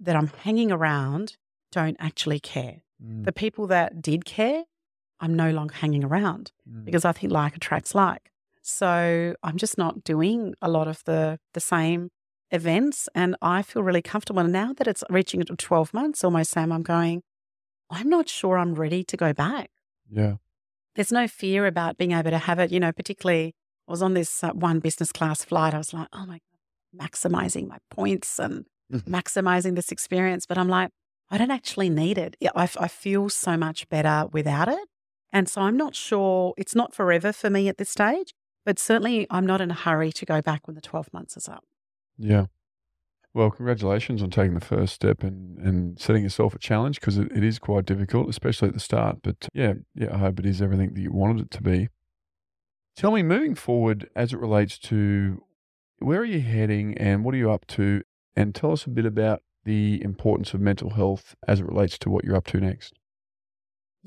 that 0.00 0.14
I'm 0.14 0.28
hanging 0.28 0.70
around 0.70 1.36
don't 1.72 1.96
actually 1.98 2.38
care. 2.38 2.82
Mm. 3.04 3.24
The 3.24 3.32
people 3.32 3.66
that 3.68 4.00
did 4.00 4.24
care, 4.24 4.64
I'm 5.20 5.34
no 5.34 5.50
longer 5.50 5.74
hanging 5.74 6.04
around 6.04 6.52
mm. 6.68 6.84
because 6.84 7.04
I 7.04 7.12
think 7.12 7.32
like 7.32 7.56
attracts 7.56 7.94
like. 7.94 8.30
So 8.68 9.34
I'm 9.42 9.56
just 9.56 9.78
not 9.78 10.04
doing 10.04 10.54
a 10.60 10.68
lot 10.68 10.88
of 10.88 11.02
the 11.04 11.38
the 11.54 11.60
same 11.60 12.10
events 12.50 13.08
and 13.14 13.36
I 13.42 13.62
feel 13.62 13.82
really 13.82 14.02
comfortable. 14.02 14.40
And 14.40 14.52
now 14.52 14.72
that 14.74 14.86
it's 14.86 15.04
reaching 15.10 15.42
12 15.42 15.92
months 15.92 16.24
almost, 16.24 16.50
Sam, 16.50 16.72
I'm 16.72 16.82
going, 16.82 17.22
I'm 17.90 18.08
not 18.08 18.28
sure 18.28 18.58
I'm 18.58 18.74
ready 18.74 19.04
to 19.04 19.16
go 19.16 19.32
back. 19.32 19.70
Yeah. 20.10 20.36
There's 20.94 21.12
no 21.12 21.28
fear 21.28 21.66
about 21.66 21.98
being 21.98 22.12
able 22.12 22.30
to 22.30 22.38
have 22.38 22.58
it, 22.58 22.72
you 22.72 22.80
know, 22.80 22.92
particularly 22.92 23.54
I 23.86 23.90
was 23.90 24.02
on 24.02 24.14
this 24.14 24.44
uh, 24.44 24.50
one 24.50 24.80
business 24.80 25.12
class 25.12 25.44
flight. 25.44 25.74
I 25.74 25.78
was 25.78 25.94
like, 25.94 26.08
oh 26.12 26.26
my 26.26 26.40
God, 26.40 27.10
maximizing 27.10 27.68
my 27.68 27.78
points 27.90 28.38
and 28.38 28.66
maximizing 28.92 29.76
this 29.76 29.92
experience. 29.92 30.44
But 30.46 30.58
I'm 30.58 30.68
like, 30.68 30.90
I 31.30 31.38
don't 31.38 31.50
actually 31.50 31.90
need 31.90 32.18
it. 32.18 32.36
I, 32.54 32.68
I 32.78 32.88
feel 32.88 33.28
so 33.28 33.56
much 33.56 33.88
better 33.88 34.26
without 34.32 34.68
it. 34.68 34.88
And 35.32 35.48
so 35.48 35.60
I'm 35.62 35.76
not 35.76 35.94
sure, 35.94 36.54
it's 36.56 36.74
not 36.74 36.94
forever 36.94 37.32
for 37.32 37.50
me 37.50 37.68
at 37.68 37.76
this 37.76 37.90
stage. 37.90 38.32
But 38.64 38.78
certainly, 38.78 39.26
I'm 39.30 39.46
not 39.46 39.60
in 39.60 39.70
a 39.70 39.74
hurry 39.74 40.12
to 40.12 40.26
go 40.26 40.42
back 40.42 40.66
when 40.66 40.74
the 40.74 40.80
12 40.80 41.12
months 41.12 41.36
is 41.36 41.48
up. 41.48 41.64
Yeah. 42.18 42.46
Well, 43.34 43.50
congratulations 43.50 44.22
on 44.22 44.30
taking 44.30 44.54
the 44.54 44.64
first 44.64 44.94
step 44.94 45.22
and, 45.22 45.58
and 45.58 45.98
setting 45.98 46.22
yourself 46.22 46.54
a 46.54 46.58
challenge 46.58 47.00
because 47.00 47.18
it, 47.18 47.30
it 47.34 47.44
is 47.44 47.58
quite 47.58 47.86
difficult, 47.86 48.28
especially 48.28 48.68
at 48.68 48.74
the 48.74 48.80
start. 48.80 49.18
But 49.22 49.48
yeah, 49.54 49.74
yeah, 49.94 50.14
I 50.14 50.18
hope 50.18 50.40
it 50.40 50.46
is 50.46 50.60
everything 50.60 50.94
that 50.94 51.00
you 51.00 51.12
wanted 51.12 51.46
it 51.46 51.50
to 51.52 51.62
be. 51.62 51.88
Tell 52.96 53.12
me, 53.12 53.22
moving 53.22 53.54
forward 53.54 54.10
as 54.16 54.32
it 54.32 54.40
relates 54.40 54.78
to 54.80 55.42
where 56.00 56.20
are 56.20 56.24
you 56.24 56.40
heading 56.40 56.96
and 56.98 57.24
what 57.24 57.34
are 57.34 57.38
you 57.38 57.50
up 57.50 57.66
to? 57.68 58.02
And 58.34 58.54
tell 58.54 58.72
us 58.72 58.86
a 58.86 58.90
bit 58.90 59.06
about 59.06 59.42
the 59.64 60.02
importance 60.02 60.54
of 60.54 60.60
mental 60.60 60.90
health 60.90 61.36
as 61.46 61.60
it 61.60 61.66
relates 61.66 61.98
to 61.98 62.10
what 62.10 62.24
you're 62.24 62.36
up 62.36 62.46
to 62.46 62.60
next. 62.60 62.97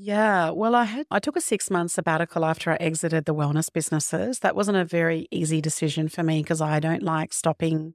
Yeah, 0.04 0.50
well, 0.50 0.74
I 0.74 0.82
had 0.82 1.06
I 1.12 1.20
took 1.20 1.36
a 1.36 1.40
six 1.40 1.70
month 1.70 1.92
sabbatical 1.92 2.44
after 2.44 2.72
I 2.72 2.76
exited 2.80 3.24
the 3.24 3.34
wellness 3.36 3.72
businesses. 3.72 4.40
That 4.40 4.56
wasn't 4.56 4.78
a 4.78 4.84
very 4.84 5.28
easy 5.30 5.60
decision 5.60 6.08
for 6.08 6.24
me 6.24 6.42
because 6.42 6.60
I 6.60 6.80
don't 6.80 7.04
like 7.04 7.32
stopping 7.32 7.94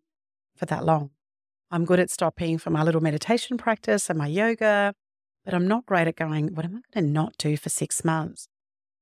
for 0.56 0.66
that 0.68 0.86
long. 0.86 1.10
I'm 1.70 1.84
good 1.84 2.00
at 2.00 2.10
stopping 2.10 2.60
for 2.60 2.70
my 2.70 2.82
little 2.82 3.02
meditation 3.02 3.58
practice 3.58 4.10
and 4.10 4.18
my 4.18 4.28
yoga, 4.28 4.94
but 5.44 5.54
I'm 5.54 5.68
not 5.68 5.86
great 5.86 6.08
at 6.08 6.16
going, 6.16 6.56
what 6.56 6.64
am 6.64 6.78
I 6.78 6.80
going 6.94 7.08
to 7.08 7.12
not 7.12 7.38
do 7.38 7.58
for 7.58 7.68
six 7.68 8.06
months? 8.06 8.48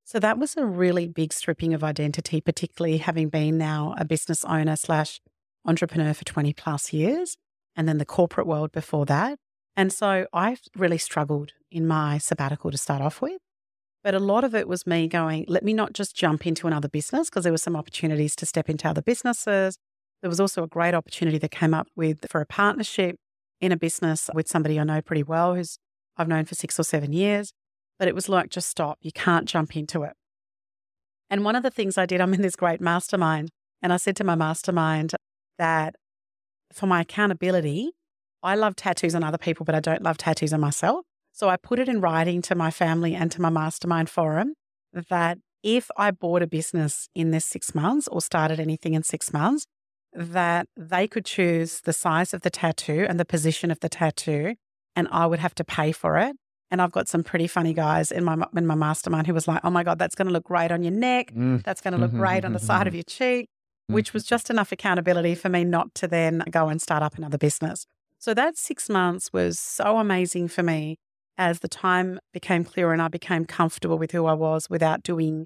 So 0.04 0.20
that 0.20 0.40
was 0.40 0.58
a 0.58 0.66
really 0.66 1.08
big 1.08 1.32
stripping 1.32 1.76
of 1.76 1.84
identity, 1.84 2.42
particularly 2.42 2.98
having 2.98 3.30
been 3.30 3.60
now 3.60 3.94
a 4.00 4.04
business 4.04 4.44
owner 4.46 4.76
slash 4.76 5.22
entrepreneur 5.64 6.16
for 6.16 6.26
20 6.26 6.54
plus 6.54 6.92
years 6.92 7.38
and 7.76 7.88
then 7.88 8.00
the 8.00 8.06
corporate 8.06 8.48
world 8.48 8.72
before 8.72 9.06
that. 9.06 9.38
And 9.78 9.92
so 9.92 10.28
I 10.34 10.58
really 10.76 10.98
struggled 10.98 11.52
in 11.72 11.86
my 11.86 12.18
sabbatical 12.18 12.72
to 12.72 12.78
start 12.78 13.02
off 13.02 13.22
with. 13.22 13.40
But 14.04 14.14
a 14.14 14.20
lot 14.20 14.44
of 14.44 14.54
it 14.54 14.68
was 14.68 14.86
me 14.86 15.08
going, 15.08 15.46
let 15.48 15.64
me 15.64 15.74
not 15.74 15.94
just 15.94 16.16
jump 16.16 16.46
into 16.46 16.68
another 16.68 16.88
business 16.88 17.30
because 17.30 17.44
there 17.44 17.52
were 17.52 17.58
some 17.58 17.76
opportunities 17.76 18.36
to 18.38 18.46
step 18.46 18.70
into 18.70 18.88
other 18.88 19.02
businesses. 19.02 19.78
There 20.22 20.30
was 20.30 20.40
also 20.40 20.64
a 20.64 20.68
great 20.68 20.94
opportunity 20.94 21.38
that 21.40 21.52
came 21.52 21.74
up 21.74 21.88
with 21.96 22.26
for 22.30 22.40
a 22.40 22.46
partnership 22.46 23.18
in 23.60 23.72
a 23.72 23.78
business 23.78 24.30
with 24.34 24.48
somebody 24.48 24.80
I 24.80 24.84
know 24.84 25.02
pretty 25.02 25.24
well 25.24 25.56
who's 25.56 25.78
I've 26.18 26.28
known 26.28 26.46
for 26.46 26.56
six 26.56 26.80
or 26.80 26.84
seven 26.84 27.14
years. 27.14 27.52
But 27.98 28.08
it 28.08 28.16
was 28.16 28.30
like, 28.30 28.50
just 28.50 28.70
stop. 28.70 29.00
You 29.02 29.12
can't 29.12 29.48
jump 29.48 29.76
into 29.76 30.04
it. 30.04 30.14
And 31.30 31.44
one 31.44 31.56
of 31.56 31.64
the 31.64 31.72
things 31.72 31.98
I 31.98 32.06
did, 32.06 32.22
I'm 32.22 32.34
in 32.34 32.42
this 32.42 32.56
great 32.56 32.82
mastermind, 32.82 33.50
and 33.82 33.92
I 33.92 33.98
said 33.98 34.16
to 34.18 34.24
my 34.24 34.36
mastermind 34.36 35.14
that 35.58 35.96
for 36.72 36.88
my 36.88 37.02
accountability, 37.02 37.92
I 38.46 38.56
love 38.56 38.76
tattoos 38.76 39.16
on 39.16 39.24
other 39.24 39.38
people, 39.38 39.66
but 39.66 39.76
I 39.76 39.80
don't 39.80 40.02
love 40.02 40.18
tattoos 40.18 40.54
on 40.54 40.62
myself. 40.62 41.06
So 41.34 41.50
I 41.50 41.58
put 41.58 41.80
it 41.80 41.90
in 41.90 42.00
writing 42.00 42.42
to 42.44 42.56
my 42.56 42.72
family 42.72 43.14
and 43.16 43.32
to 43.32 43.42
my 43.42 43.50
mastermind 43.50 44.10
forum 44.10 44.54
that 45.10 45.40
if 45.64 45.90
I 45.98 46.12
bought 46.12 46.44
a 46.44 46.48
business 46.48 47.10
in 47.14 47.32
this 47.32 47.46
six 47.46 47.76
months 47.76 48.08
or 48.08 48.22
started 48.22 48.60
anything 48.60 48.94
in 48.94 49.04
six 49.04 49.34
months, 49.34 49.66
that 50.14 50.68
they 50.78 51.08
could 51.08 51.26
choose 51.26 51.82
the 51.82 51.92
size 51.92 52.34
of 52.34 52.42
the 52.42 52.50
tattoo 52.50 53.06
and 53.10 53.20
the 53.20 53.26
position 53.26 53.70
of 53.72 53.80
the 53.82 53.90
tattoo 53.90 54.56
and 54.96 55.08
I 55.12 55.26
would 55.26 55.40
have 55.40 55.56
to 55.56 55.64
pay 55.64 55.92
for 55.92 56.18
it. 56.18 56.36
And 56.72 56.82
I've 56.82 56.92
got 56.92 57.08
some 57.08 57.24
pretty 57.24 57.48
funny 57.48 57.74
guys 57.74 58.12
in 58.12 58.24
my 58.24 58.38
in 58.56 58.66
my 58.66 58.76
mastermind 58.76 59.28
who 59.28 59.34
was 59.34 59.48
like, 59.48 59.62
"Oh 59.64 59.70
my 59.70 59.84
god, 59.84 60.00
that's 60.00 60.16
going 60.16 60.28
to 60.28 60.34
look 60.34 60.46
great 60.46 60.72
on 60.72 60.84
your 60.84 60.92
neck. 60.92 61.32
Mm. 61.32 61.64
That's 61.64 61.80
going 61.80 61.94
to 61.94 62.00
look 62.00 62.12
great 62.12 62.44
on 62.44 62.54
the 62.54 62.60
side 62.60 62.88
of 62.88 62.96
your 63.00 63.04
cheek," 63.04 63.48
which 63.88 64.14
was 64.14 64.24
just 64.24 64.50
enough 64.50 64.72
accountability 64.72 65.36
for 65.36 65.48
me 65.48 65.64
not 65.64 65.94
to 65.96 66.08
then 66.08 66.44
go 66.50 66.68
and 66.68 66.82
start 66.82 67.04
up 67.04 67.18
another 67.18 67.38
business. 67.38 67.86
So 68.26 68.34
that 68.34 68.58
six 68.58 68.90
months 68.90 69.32
was 69.32 69.60
so 69.60 70.00
amazing 70.00 70.48
for 70.48 70.64
me 70.64 70.98
as 71.38 71.60
the 71.60 71.68
time 71.68 72.20
became 72.34 72.64
clearer 72.64 72.92
and 72.92 73.00
I 73.00 73.08
became 73.08 73.46
comfortable 73.46 74.00
with 74.00 74.14
who 74.14 74.26
I 74.26 74.34
was 74.34 74.68
without 74.68 75.04
doing 75.04 75.46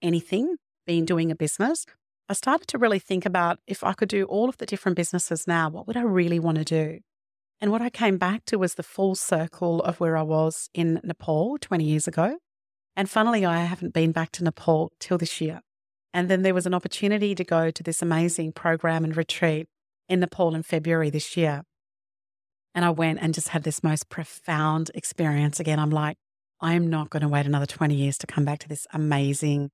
anything, 0.00 0.54
being 0.86 1.04
doing 1.04 1.32
a 1.32 1.34
business. 1.34 1.86
I 2.28 2.34
started 2.34 2.68
to 2.68 2.78
really 2.78 3.00
think 3.00 3.26
about 3.26 3.58
if 3.66 3.82
I 3.82 3.94
could 3.94 4.08
do 4.08 4.26
all 4.26 4.48
of 4.48 4.58
the 4.58 4.64
different 4.64 4.94
businesses 4.94 5.48
now, 5.48 5.70
what 5.70 5.88
would 5.88 5.96
I 5.96 6.02
really 6.02 6.38
want 6.38 6.58
to 6.58 6.64
do? 6.64 7.00
And 7.60 7.72
what 7.72 7.82
I 7.82 7.90
came 7.90 8.16
back 8.16 8.44
to 8.44 8.60
was 8.60 8.74
the 8.74 8.84
full 8.84 9.16
circle 9.16 9.82
of 9.82 9.98
where 9.98 10.16
I 10.16 10.22
was 10.22 10.70
in 10.72 11.00
Nepal 11.02 11.58
20 11.58 11.82
years 11.82 12.06
ago. 12.06 12.38
And 12.94 13.10
funnily, 13.10 13.44
I 13.44 13.64
haven't 13.64 13.92
been 13.92 14.12
back 14.12 14.30
to 14.34 14.44
Nepal 14.44 14.92
till 15.00 15.18
this 15.18 15.40
year. 15.40 15.62
And 16.14 16.30
then 16.30 16.42
there 16.42 16.54
was 16.54 16.66
an 16.66 16.74
opportunity 16.74 17.34
to 17.34 17.42
go 17.42 17.72
to 17.72 17.82
this 17.82 18.02
amazing 18.02 18.52
program 18.52 19.02
and 19.02 19.16
retreat 19.16 19.66
in 20.08 20.20
Nepal 20.20 20.54
in 20.54 20.62
February 20.62 21.10
this 21.10 21.36
year. 21.36 21.64
And 22.74 22.84
I 22.84 22.90
went 22.90 23.18
and 23.20 23.34
just 23.34 23.48
had 23.48 23.64
this 23.64 23.82
most 23.82 24.08
profound 24.08 24.90
experience. 24.94 25.58
Again, 25.58 25.78
I'm 25.78 25.90
like, 25.90 26.16
I 26.60 26.74
am 26.74 26.88
not 26.88 27.10
going 27.10 27.22
to 27.22 27.28
wait 27.28 27.46
another 27.46 27.66
20 27.66 27.94
years 27.94 28.18
to 28.18 28.26
come 28.26 28.44
back 28.44 28.58
to 28.60 28.68
this 28.68 28.86
amazing 28.92 29.70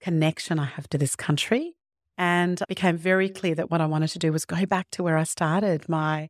connection 0.00 0.58
I 0.58 0.66
have 0.66 0.88
to 0.90 0.98
this 0.98 1.16
country. 1.16 1.74
And 2.16 2.60
it 2.60 2.68
became 2.68 2.96
very 2.96 3.28
clear 3.28 3.54
that 3.54 3.70
what 3.70 3.80
I 3.80 3.86
wanted 3.86 4.08
to 4.08 4.18
do 4.18 4.32
was 4.32 4.44
go 4.44 4.66
back 4.66 4.88
to 4.92 5.02
where 5.02 5.16
I 5.16 5.24
started 5.24 5.88
my 5.88 6.28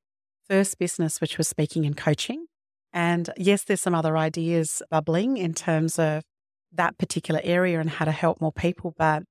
first 0.49 0.79
business, 0.79 1.21
which 1.21 1.39
was 1.39 1.49
speaking 1.49 1.85
and 1.85 1.97
coaching. 1.97 2.47
And 2.93 3.31
yes, 3.37 3.65
there's 3.65 3.81
some 3.81 3.95
other 3.95 4.17
ideas 4.17 4.83
bubbling 4.91 5.37
in 5.37 5.55
terms 5.55 5.99
of 5.99 6.23
that 6.73 6.99
particular 6.99 7.41
area 7.43 7.81
and 7.81 7.91
how 7.91 8.05
to 8.05 8.13
help 8.13 8.41
more 8.41 8.53
people. 8.53 8.95
But 8.97 9.25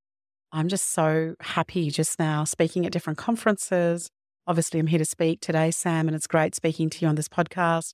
I'm 0.51 0.67
just 0.67 0.91
so 0.91 1.35
happy 1.39 1.89
just 1.89 2.19
now 2.19 2.43
speaking 2.43 2.85
at 2.85 2.91
different 2.91 3.17
conferences. 3.17 4.09
Obviously, 4.47 4.79
I'm 4.79 4.87
here 4.87 4.99
to 4.99 5.03
speak 5.05 5.41
today, 5.41 5.71
Sam, 5.71 6.07
and 6.07 6.15
it's 6.15 6.25
great 6.25 6.55
speaking 6.55 6.89
to 6.91 7.01
you 7.01 7.09
on 7.09 7.15
this 7.15 7.27
podcast 7.27 7.93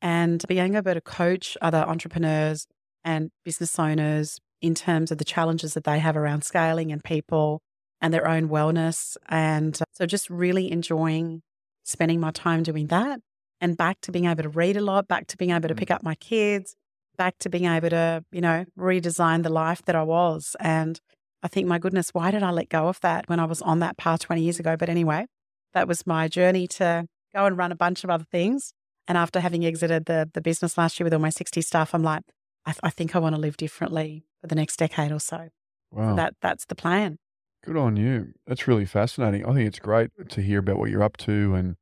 and 0.00 0.44
being 0.48 0.74
able 0.74 0.94
to 0.94 1.00
coach 1.00 1.56
other 1.62 1.78
entrepreneurs 1.78 2.66
and 3.04 3.30
business 3.44 3.78
owners 3.78 4.40
in 4.60 4.74
terms 4.74 5.12
of 5.12 5.18
the 5.18 5.24
challenges 5.24 5.74
that 5.74 5.84
they 5.84 6.00
have 6.00 6.16
around 6.16 6.42
scaling 6.42 6.90
and 6.90 7.04
people 7.04 7.62
and 8.00 8.12
their 8.12 8.26
own 8.26 8.48
wellness. 8.48 9.16
And 9.28 9.78
so 9.92 10.04
just 10.04 10.28
really 10.28 10.72
enjoying 10.72 11.42
spending 11.84 12.18
my 12.18 12.32
time 12.32 12.64
doing 12.64 12.88
that 12.88 13.20
and 13.60 13.76
back 13.76 14.00
to 14.00 14.10
being 14.10 14.24
able 14.24 14.42
to 14.42 14.48
read 14.48 14.76
a 14.76 14.80
lot, 14.80 15.06
back 15.06 15.28
to 15.28 15.36
being 15.36 15.52
able 15.52 15.68
to 15.68 15.74
mm. 15.74 15.78
pick 15.78 15.92
up 15.92 16.02
my 16.02 16.16
kids, 16.16 16.74
back 17.16 17.38
to 17.38 17.48
being 17.48 17.66
able 17.66 17.90
to, 17.90 18.24
you 18.32 18.40
know, 18.40 18.64
redesign 18.76 19.44
the 19.44 19.50
life 19.50 19.82
that 19.84 19.94
I 19.94 20.02
was. 20.02 20.56
And 20.58 21.00
I 21.44 21.48
think, 21.48 21.68
my 21.68 21.78
goodness, 21.78 22.10
why 22.12 22.32
did 22.32 22.42
I 22.42 22.50
let 22.50 22.70
go 22.70 22.88
of 22.88 22.98
that 23.02 23.28
when 23.28 23.38
I 23.38 23.44
was 23.44 23.62
on 23.62 23.78
that 23.78 23.98
path 23.98 24.18
20 24.18 24.42
years 24.42 24.58
ago? 24.58 24.76
But 24.76 24.88
anyway, 24.88 25.26
that 25.74 25.88
was 25.88 26.06
my 26.06 26.28
journey 26.28 26.66
to 26.68 27.06
go 27.34 27.46
and 27.46 27.56
run 27.56 27.72
a 27.72 27.76
bunch 27.76 28.04
of 28.04 28.10
other 28.10 28.26
things. 28.30 28.74
And 29.08 29.18
after 29.18 29.40
having 29.40 29.64
exited 29.64 30.06
the, 30.06 30.30
the 30.32 30.40
business 30.40 30.78
last 30.78 30.98
year 30.98 31.04
with 31.04 31.14
all 31.14 31.20
my 31.20 31.30
60 31.30 31.60
staff, 31.62 31.94
I'm 31.94 32.02
like, 32.02 32.22
I, 32.64 32.72
th- 32.72 32.80
I 32.82 32.90
think 32.90 33.16
I 33.16 33.18
want 33.18 33.34
to 33.34 33.40
live 33.40 33.56
differently 33.56 34.24
for 34.40 34.46
the 34.46 34.54
next 34.54 34.76
decade 34.76 35.10
or 35.10 35.18
so. 35.18 35.48
Wow. 35.90 36.10
So 36.10 36.16
that 36.16 36.34
that's 36.40 36.64
the 36.66 36.74
plan. 36.74 37.18
Good 37.64 37.76
on 37.76 37.96
you. 37.96 38.32
That's 38.46 38.66
really 38.66 38.84
fascinating. 38.84 39.44
I 39.44 39.52
think 39.52 39.66
it's 39.68 39.78
great 39.78 40.10
to 40.30 40.42
hear 40.42 40.58
about 40.58 40.78
what 40.78 40.90
you're 40.90 41.02
up 41.02 41.16
to 41.18 41.54
and 41.54 41.76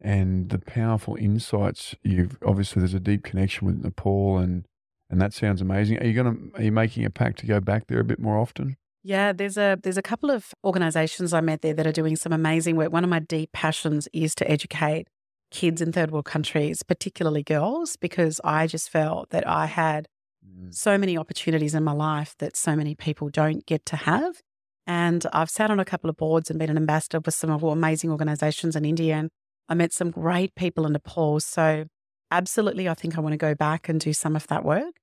and 0.00 0.50
the 0.50 0.58
powerful 0.58 1.16
insights 1.16 1.94
you've 2.02 2.36
obviously 2.44 2.80
there's 2.80 2.94
a 2.94 3.00
deep 3.00 3.22
connection 3.22 3.66
with 3.66 3.82
Nepal 3.82 4.38
and 4.38 4.66
and 5.08 5.20
that 5.20 5.32
sounds 5.32 5.60
amazing. 5.60 5.98
Are 5.98 6.06
you 6.06 6.14
gonna 6.14 6.36
are 6.54 6.62
you 6.62 6.72
making 6.72 7.04
a 7.04 7.10
pact 7.10 7.38
to 7.40 7.46
go 7.46 7.60
back 7.60 7.86
there 7.86 8.00
a 8.00 8.04
bit 8.04 8.18
more 8.18 8.38
often? 8.38 8.76
Yeah, 9.06 9.32
there's 9.34 9.58
a 9.58 9.78
there's 9.82 9.98
a 9.98 10.02
couple 10.02 10.30
of 10.30 10.54
organizations 10.64 11.34
I 11.34 11.42
met 11.42 11.60
there 11.60 11.74
that 11.74 11.86
are 11.86 11.92
doing 11.92 12.16
some 12.16 12.32
amazing 12.32 12.76
work. 12.76 12.90
One 12.90 13.04
of 13.04 13.10
my 13.10 13.18
deep 13.18 13.52
passions 13.52 14.08
is 14.14 14.34
to 14.36 14.50
educate 14.50 15.08
kids 15.50 15.82
in 15.82 15.92
third 15.92 16.10
world 16.10 16.24
countries, 16.24 16.82
particularly 16.82 17.42
girls, 17.42 17.96
because 17.96 18.40
I 18.42 18.66
just 18.66 18.88
felt 18.90 19.30
that 19.30 19.46
I 19.46 19.66
had 19.66 20.06
Mm. 20.46 20.74
so 20.74 20.98
many 20.98 21.16
opportunities 21.16 21.74
in 21.74 21.82
my 21.82 21.92
life 21.92 22.34
that 22.38 22.54
so 22.54 22.76
many 22.76 22.94
people 22.94 23.30
don't 23.30 23.64
get 23.64 23.86
to 23.86 23.96
have. 23.96 24.42
And 24.86 25.24
I've 25.32 25.48
sat 25.48 25.70
on 25.70 25.80
a 25.80 25.86
couple 25.86 26.10
of 26.10 26.18
boards 26.18 26.50
and 26.50 26.58
been 26.58 26.68
an 26.68 26.76
ambassador 26.76 27.18
with 27.24 27.32
some 27.34 27.48
of 27.50 27.62
amazing 27.62 28.10
organizations 28.10 28.76
in 28.76 28.84
India. 28.84 29.14
And 29.14 29.30
I 29.70 29.74
met 29.74 29.94
some 29.94 30.10
great 30.10 30.54
people 30.54 30.84
in 30.84 30.92
Nepal. 30.92 31.40
So, 31.40 31.86
absolutely, 32.30 32.90
I 32.90 32.94
think 32.94 33.16
I 33.16 33.22
want 33.22 33.32
to 33.32 33.38
go 33.38 33.54
back 33.54 33.88
and 33.88 33.98
do 33.98 34.12
some 34.12 34.36
of 34.36 34.46
that 34.48 34.66
work. 34.66 34.94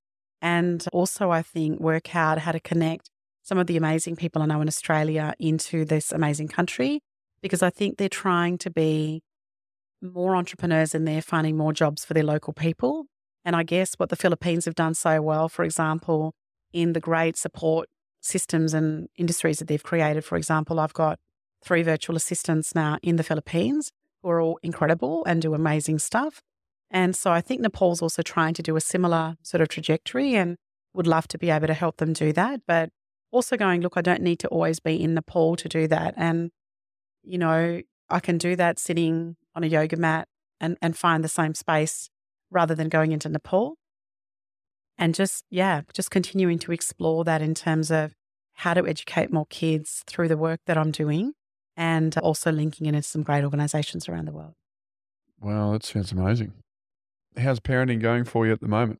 And 0.43 0.85
also, 0.93 1.31
I 1.31 1.41
think 1.41 1.79
work 1.79 2.15
out 2.15 2.37
how 2.39 2.51
to 2.51 2.59
connect 2.59 3.09
some 3.51 3.57
of 3.57 3.67
the 3.67 3.75
amazing 3.75 4.15
people 4.15 4.41
I 4.41 4.45
know 4.45 4.61
in 4.61 4.69
Australia 4.69 5.33
into 5.37 5.83
this 5.83 6.13
amazing 6.13 6.47
country 6.47 7.01
because 7.41 7.61
I 7.61 7.69
think 7.69 7.97
they're 7.97 8.07
trying 8.07 8.57
to 8.59 8.69
be 8.69 9.23
more 10.01 10.37
entrepreneurs 10.37 10.95
and 10.95 11.05
they're 11.05 11.21
finding 11.21 11.57
more 11.57 11.73
jobs 11.73 12.05
for 12.05 12.13
their 12.13 12.23
local 12.23 12.53
people. 12.53 13.07
And 13.43 13.53
I 13.53 13.63
guess 13.63 13.95
what 13.95 14.07
the 14.07 14.15
Philippines 14.15 14.63
have 14.63 14.75
done 14.75 14.93
so 14.93 15.21
well, 15.21 15.49
for 15.49 15.65
example, 15.65 16.33
in 16.71 16.93
the 16.93 17.01
great 17.01 17.35
support 17.35 17.89
systems 18.21 18.73
and 18.73 19.09
industries 19.17 19.59
that 19.59 19.67
they've 19.67 19.83
created. 19.83 20.23
For 20.23 20.37
example, 20.37 20.79
I've 20.79 20.93
got 20.93 21.19
three 21.61 21.83
virtual 21.83 22.15
assistants 22.15 22.73
now 22.73 22.99
in 23.03 23.17
the 23.17 23.23
Philippines 23.23 23.91
who 24.23 24.29
are 24.29 24.39
all 24.39 24.59
incredible 24.63 25.25
and 25.25 25.41
do 25.41 25.53
amazing 25.53 25.99
stuff. 25.99 26.39
And 26.89 27.17
so 27.17 27.33
I 27.33 27.41
think 27.41 27.59
Nepal's 27.59 28.01
also 28.01 28.21
trying 28.21 28.53
to 28.53 28.63
do 28.63 28.77
a 28.77 28.81
similar 28.81 29.35
sort 29.43 29.59
of 29.59 29.67
trajectory 29.67 30.35
and 30.35 30.55
would 30.93 31.05
love 31.05 31.27
to 31.27 31.37
be 31.37 31.49
able 31.49 31.67
to 31.67 31.73
help 31.73 31.97
them 31.97 32.13
do 32.13 32.31
that. 32.31 32.61
But 32.65 32.91
also 33.31 33.57
going, 33.57 33.81
look, 33.81 33.93
I 33.95 34.01
don't 34.01 34.21
need 34.21 34.39
to 34.39 34.47
always 34.49 34.79
be 34.79 35.01
in 35.01 35.13
Nepal 35.13 35.55
to 35.55 35.69
do 35.69 35.87
that. 35.87 36.13
And, 36.17 36.51
you 37.23 37.37
know, 37.37 37.81
I 38.09 38.19
can 38.19 38.37
do 38.37 38.55
that 38.55 38.79
sitting 38.79 39.37
on 39.55 39.63
a 39.63 39.67
yoga 39.67 39.97
mat 39.97 40.27
and, 40.59 40.77
and 40.81 40.97
find 40.97 41.23
the 41.23 41.29
same 41.29 41.55
space 41.55 42.09
rather 42.49 42.75
than 42.75 42.89
going 42.89 43.11
into 43.11 43.29
Nepal. 43.29 43.75
And 44.97 45.15
just, 45.15 45.45
yeah, 45.49 45.81
just 45.93 46.11
continuing 46.11 46.59
to 46.59 46.71
explore 46.71 47.23
that 47.23 47.41
in 47.41 47.55
terms 47.55 47.89
of 47.89 48.13
how 48.53 48.73
to 48.73 48.85
educate 48.85 49.31
more 49.31 49.47
kids 49.49 50.03
through 50.05 50.27
the 50.27 50.37
work 50.37 50.59
that 50.67 50.77
I'm 50.77 50.91
doing 50.91 51.33
and 51.75 52.15
also 52.19 52.51
linking 52.51 52.85
into 52.85 53.01
some 53.01 53.23
great 53.23 53.43
organizations 53.43 54.07
around 54.07 54.25
the 54.25 54.33
world. 54.33 54.53
Wow, 55.39 55.71
that 55.71 55.83
sounds 55.83 56.11
amazing. 56.11 56.53
How's 57.37 57.59
parenting 57.59 57.99
going 57.99 58.25
for 58.25 58.45
you 58.45 58.51
at 58.51 58.59
the 58.59 58.67
moment? 58.67 58.99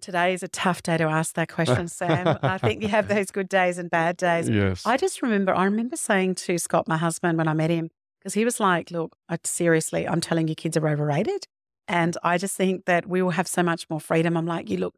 Today 0.00 0.34
is 0.34 0.42
a 0.42 0.48
tough 0.48 0.82
day 0.82 0.98
to 0.98 1.04
ask 1.04 1.34
that 1.34 1.48
question, 1.48 1.88
Sam. 1.88 2.38
I 2.42 2.58
think 2.58 2.82
you 2.82 2.88
have 2.88 3.08
those 3.08 3.30
good 3.30 3.48
days 3.48 3.78
and 3.78 3.90
bad 3.90 4.16
days. 4.28 4.48
Yes. 4.48 4.86
I 4.86 4.96
just 4.96 5.22
remember, 5.22 5.54
I 5.54 5.64
remember 5.64 5.96
saying 5.96 6.36
to 6.36 6.58
Scott, 6.58 6.86
my 6.86 6.96
husband, 6.96 7.38
when 7.38 7.48
I 7.48 7.54
met 7.54 7.70
him, 7.70 7.90
because 8.20 8.34
he 8.34 8.44
was 8.44 8.60
like, 8.60 8.90
Look, 8.90 9.16
I, 9.28 9.38
seriously, 9.44 10.06
I'm 10.06 10.20
telling 10.20 10.48
you, 10.48 10.54
kids 10.54 10.76
are 10.76 10.88
overrated. 10.88 11.46
And 11.88 12.16
I 12.22 12.38
just 12.38 12.56
think 12.56 12.84
that 12.84 13.06
we 13.06 13.22
will 13.22 13.30
have 13.30 13.48
so 13.48 13.62
much 13.62 13.88
more 13.88 14.00
freedom. 14.00 14.36
I'm 14.36 14.46
like, 14.46 14.68
You 14.68 14.76
look, 14.78 14.94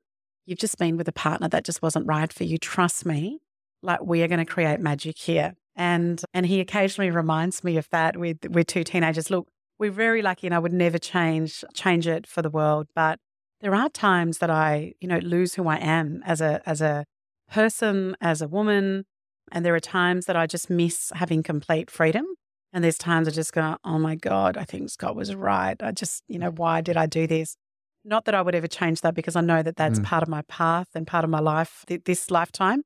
you've 0.47 0.59
just 0.59 0.79
been 0.79 0.97
with 0.97 1.09
a 1.09 1.13
partner 1.13 1.49
that 1.49 1.65
just 1.65 1.83
wasn't 1.83 2.07
right 2.07 2.33
for 2.33 2.45
you. 2.45 2.59
Trust 2.59 3.07
me, 3.07 3.41
like 3.83 4.03
we 4.03 4.23
are 4.23 4.29
going 4.29 4.45
to 4.45 4.45
create 4.45 4.81
magic 4.81 5.19
here. 5.19 5.55
And 5.77 6.21
and 6.35 6.45
he 6.45 6.61
occasionally 6.61 7.11
reminds 7.11 7.63
me 7.63 7.77
of 7.77 7.89
that 7.91 8.17
with 8.17 8.39
with 8.51 8.67
two 8.67 8.83
teenagers. 8.83 9.31
Look, 9.31 9.47
we're 9.79 9.93
very 9.93 10.23
lucky 10.23 10.47
and 10.47 10.55
I 10.55 10.59
would 10.59 10.73
never 10.73 10.99
change 10.99 11.65
change 11.73 12.09
it 12.09 12.27
for 12.27 12.43
the 12.43 12.51
world. 12.51 12.89
But 12.97 13.21
there 13.61 13.75
are 13.75 13.89
times 13.89 14.39
that 14.39 14.51
I, 14.51 14.95
you 15.01 15.09
know, 15.09 15.19
lose 15.19 15.55
who 15.55 15.67
I 15.69 15.77
am 15.77 16.23
as 16.25 16.41
a 16.41 16.63
as 16.69 16.81
a 16.81 17.05
person, 17.51 18.17
as 18.21 18.43
a 18.43 18.49
woman. 18.49 19.05
And 19.51 19.65
there 19.65 19.75
are 19.75 19.81
times 19.81 20.27
that 20.27 20.37
I 20.37 20.47
just 20.47 20.69
miss 20.69 21.11
having 21.15 21.43
complete 21.43 21.91
freedom. 21.91 22.27
And 22.73 22.85
there's 22.85 22.99
times 22.99 23.27
I 23.27 23.31
just 23.31 23.55
go, 23.55 23.77
oh 23.83 23.99
my 23.99 24.15
God, 24.15 24.59
I 24.59 24.65
think 24.65 24.91
Scott 24.91 25.17
was 25.17 25.35
right. 25.35 25.77
I 25.83 25.91
just, 25.91 26.23
you 26.29 26.39
know, 26.39 26.51
why 26.51 26.83
did 26.83 26.99
I 26.99 27.07
do 27.07 27.27
this? 27.27 27.57
Not 28.05 28.27
that 28.27 28.35
I 28.35 28.43
would 28.43 28.55
ever 28.55 28.67
change 28.69 29.01
that 29.01 29.15
because 29.15 29.37
I 29.37 29.41
know 29.41 29.63
that 29.63 29.77
that's 29.77 29.99
Mm. 30.01 30.05
part 30.05 30.23
of 30.23 30.29
my 30.29 30.43
path 30.43 30.89
and 30.95 31.07
part 31.07 31.25
of 31.25 31.31
my 31.31 31.41
life 31.41 31.85
th- 31.87 32.03
this 32.05 32.31
lifetime. 32.31 32.83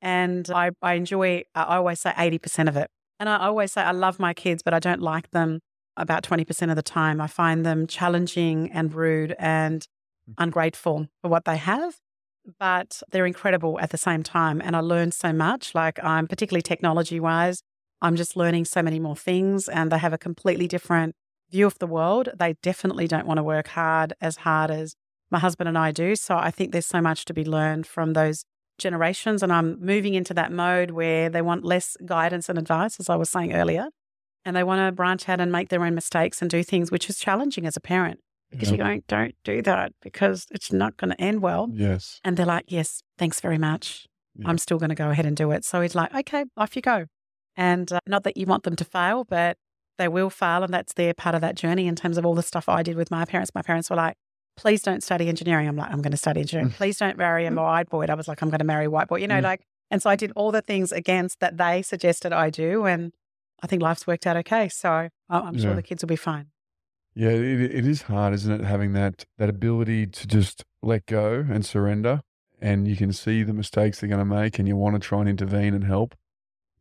And 0.00 0.48
I, 0.50 0.70
I 0.80 0.94
enjoy, 0.94 1.42
I 1.54 1.76
always 1.76 2.00
say 2.00 2.12
80% 2.16 2.68
of 2.68 2.76
it. 2.76 2.88
And 3.20 3.28
I 3.28 3.38
always 3.46 3.72
say 3.72 3.82
I 3.82 3.92
love 3.92 4.18
my 4.18 4.32
kids, 4.34 4.62
but 4.62 4.72
I 4.74 4.78
don't 4.78 5.02
like 5.02 5.30
them 5.30 5.60
about 5.98 6.22
20% 6.22 6.70
of 6.70 6.76
the 6.76 6.82
time. 6.82 7.20
I 7.20 7.26
find 7.26 7.64
them 7.64 7.86
challenging 7.86 8.70
and 8.72 8.92
rude 8.94 9.34
and 9.38 9.86
Mm-hmm. 10.28 10.42
ungrateful 10.42 11.06
for 11.22 11.28
what 11.28 11.44
they 11.44 11.56
have, 11.56 11.98
but 12.58 13.00
they're 13.12 13.26
incredible 13.26 13.78
at 13.78 13.90
the 13.90 13.98
same 13.98 14.24
time. 14.24 14.60
And 14.60 14.74
I 14.74 14.80
learn 14.80 15.12
so 15.12 15.32
much. 15.32 15.72
Like 15.72 16.02
I'm 16.02 16.26
particularly 16.26 16.62
technology 16.62 17.20
wise, 17.20 17.62
I'm 18.02 18.16
just 18.16 18.36
learning 18.36 18.64
so 18.64 18.82
many 18.82 18.98
more 18.98 19.14
things 19.14 19.68
and 19.68 19.92
they 19.92 19.98
have 19.98 20.12
a 20.12 20.18
completely 20.18 20.66
different 20.66 21.14
view 21.50 21.66
of 21.66 21.78
the 21.78 21.86
world. 21.86 22.28
They 22.36 22.54
definitely 22.60 23.06
don't 23.06 23.26
want 23.26 23.38
to 23.38 23.44
work 23.44 23.68
hard 23.68 24.14
as 24.20 24.38
hard 24.38 24.72
as 24.72 24.96
my 25.30 25.38
husband 25.38 25.68
and 25.68 25.78
I 25.78 25.92
do. 25.92 26.16
So 26.16 26.36
I 26.36 26.50
think 26.50 26.72
there's 26.72 26.86
so 26.86 27.00
much 27.00 27.24
to 27.26 27.34
be 27.34 27.44
learned 27.44 27.86
from 27.86 28.12
those 28.12 28.44
generations. 28.78 29.42
And 29.42 29.52
I'm 29.52 29.78
moving 29.80 30.14
into 30.14 30.34
that 30.34 30.52
mode 30.52 30.90
where 30.90 31.28
they 31.28 31.42
want 31.42 31.64
less 31.64 31.96
guidance 32.04 32.48
and 32.48 32.58
advice, 32.58 32.98
as 33.00 33.08
I 33.08 33.16
was 33.16 33.30
saying 33.30 33.54
earlier. 33.54 33.88
And 34.44 34.54
they 34.56 34.64
want 34.64 34.86
to 34.86 34.92
branch 34.92 35.28
out 35.28 35.40
and 35.40 35.50
make 35.50 35.68
their 35.68 35.84
own 35.84 35.94
mistakes 35.94 36.40
and 36.40 36.50
do 36.50 36.62
things, 36.62 36.90
which 36.90 37.08
is 37.08 37.18
challenging 37.18 37.66
as 37.66 37.76
a 37.76 37.80
parent. 37.80 38.20
Because 38.56 38.70
you're 38.70 38.78
going, 38.78 39.02
don't 39.08 39.34
do 39.44 39.62
that 39.62 39.92
because 40.02 40.46
it's 40.50 40.72
not 40.72 40.96
going 40.96 41.10
to 41.10 41.20
end 41.20 41.42
well. 41.42 41.68
Yes. 41.72 42.20
And 42.24 42.36
they're 42.36 42.46
like, 42.46 42.64
yes, 42.68 43.02
thanks 43.18 43.40
very 43.40 43.58
much. 43.58 44.06
I'm 44.44 44.58
still 44.58 44.78
going 44.78 44.90
to 44.90 44.94
go 44.94 45.08
ahead 45.10 45.24
and 45.24 45.34
do 45.36 45.50
it. 45.52 45.64
So 45.64 45.80
he's 45.80 45.94
like, 45.94 46.14
okay, 46.14 46.44
off 46.58 46.76
you 46.76 46.82
go. 46.82 47.06
And 47.56 47.90
uh, 47.90 48.00
not 48.06 48.22
that 48.24 48.36
you 48.36 48.44
want 48.44 48.64
them 48.64 48.76
to 48.76 48.84
fail, 48.84 49.24
but 49.24 49.56
they 49.96 50.08
will 50.08 50.28
fail. 50.28 50.62
And 50.62 50.74
that's 50.74 50.92
their 50.92 51.14
part 51.14 51.34
of 51.34 51.40
that 51.40 51.54
journey 51.54 51.86
in 51.86 51.96
terms 51.96 52.18
of 52.18 52.26
all 52.26 52.34
the 52.34 52.42
stuff 52.42 52.68
I 52.68 52.82
did 52.82 52.96
with 52.96 53.10
my 53.10 53.24
parents. 53.24 53.50
My 53.54 53.62
parents 53.62 53.88
were 53.88 53.96
like, 53.96 54.16
please 54.58 54.82
don't 54.82 55.02
study 55.02 55.28
engineering. 55.30 55.66
I'm 55.68 55.76
like, 55.76 55.90
I'm 55.90 56.02
going 56.02 56.10
to 56.10 56.16
study 56.18 56.40
engineering. 56.40 56.70
Please 56.76 56.98
don't 56.98 57.16
marry 57.16 57.46
a 57.46 57.50
white 57.50 57.88
boy. 57.88 58.04
I 58.08 58.14
was 58.14 58.28
like, 58.28 58.42
I'm 58.42 58.50
going 58.50 58.58
to 58.58 58.64
marry 58.64 58.84
a 58.86 58.90
white 58.90 59.08
boy. 59.08 59.16
You 59.20 59.28
know, 59.28 59.38
Mm. 59.40 59.42
like, 59.44 59.62
and 59.90 60.02
so 60.02 60.10
I 60.10 60.16
did 60.16 60.32
all 60.36 60.50
the 60.52 60.60
things 60.62 60.92
against 60.92 61.40
that 61.40 61.56
they 61.56 61.80
suggested 61.80 62.32
I 62.32 62.50
do. 62.50 62.84
And 62.84 63.12
I 63.62 63.66
think 63.66 63.80
life's 63.80 64.06
worked 64.06 64.26
out 64.26 64.36
okay. 64.38 64.68
So 64.68 65.08
I'm 65.30 65.58
sure 65.58 65.70
Yeah. 65.70 65.76
the 65.76 65.82
kids 65.82 66.02
will 66.02 66.08
be 66.08 66.16
fine. 66.16 66.48
Yeah, 67.16 67.30
it, 67.30 67.74
it 67.74 67.86
is 67.86 68.02
hard, 68.02 68.34
isn't 68.34 68.60
it? 68.60 68.64
Having 68.64 68.92
that 68.92 69.24
that 69.38 69.48
ability 69.48 70.06
to 70.06 70.26
just 70.26 70.64
let 70.82 71.06
go 71.06 71.44
and 71.50 71.64
surrender, 71.64 72.20
and 72.60 72.86
you 72.86 72.94
can 72.94 73.12
see 73.12 73.42
the 73.42 73.54
mistakes 73.54 74.00
they're 74.00 74.08
going 74.08 74.18
to 74.18 74.24
make, 74.24 74.58
and 74.58 74.68
you 74.68 74.76
want 74.76 74.94
to 74.94 75.00
try 75.00 75.20
and 75.20 75.28
intervene 75.28 75.72
and 75.72 75.84
help, 75.84 76.14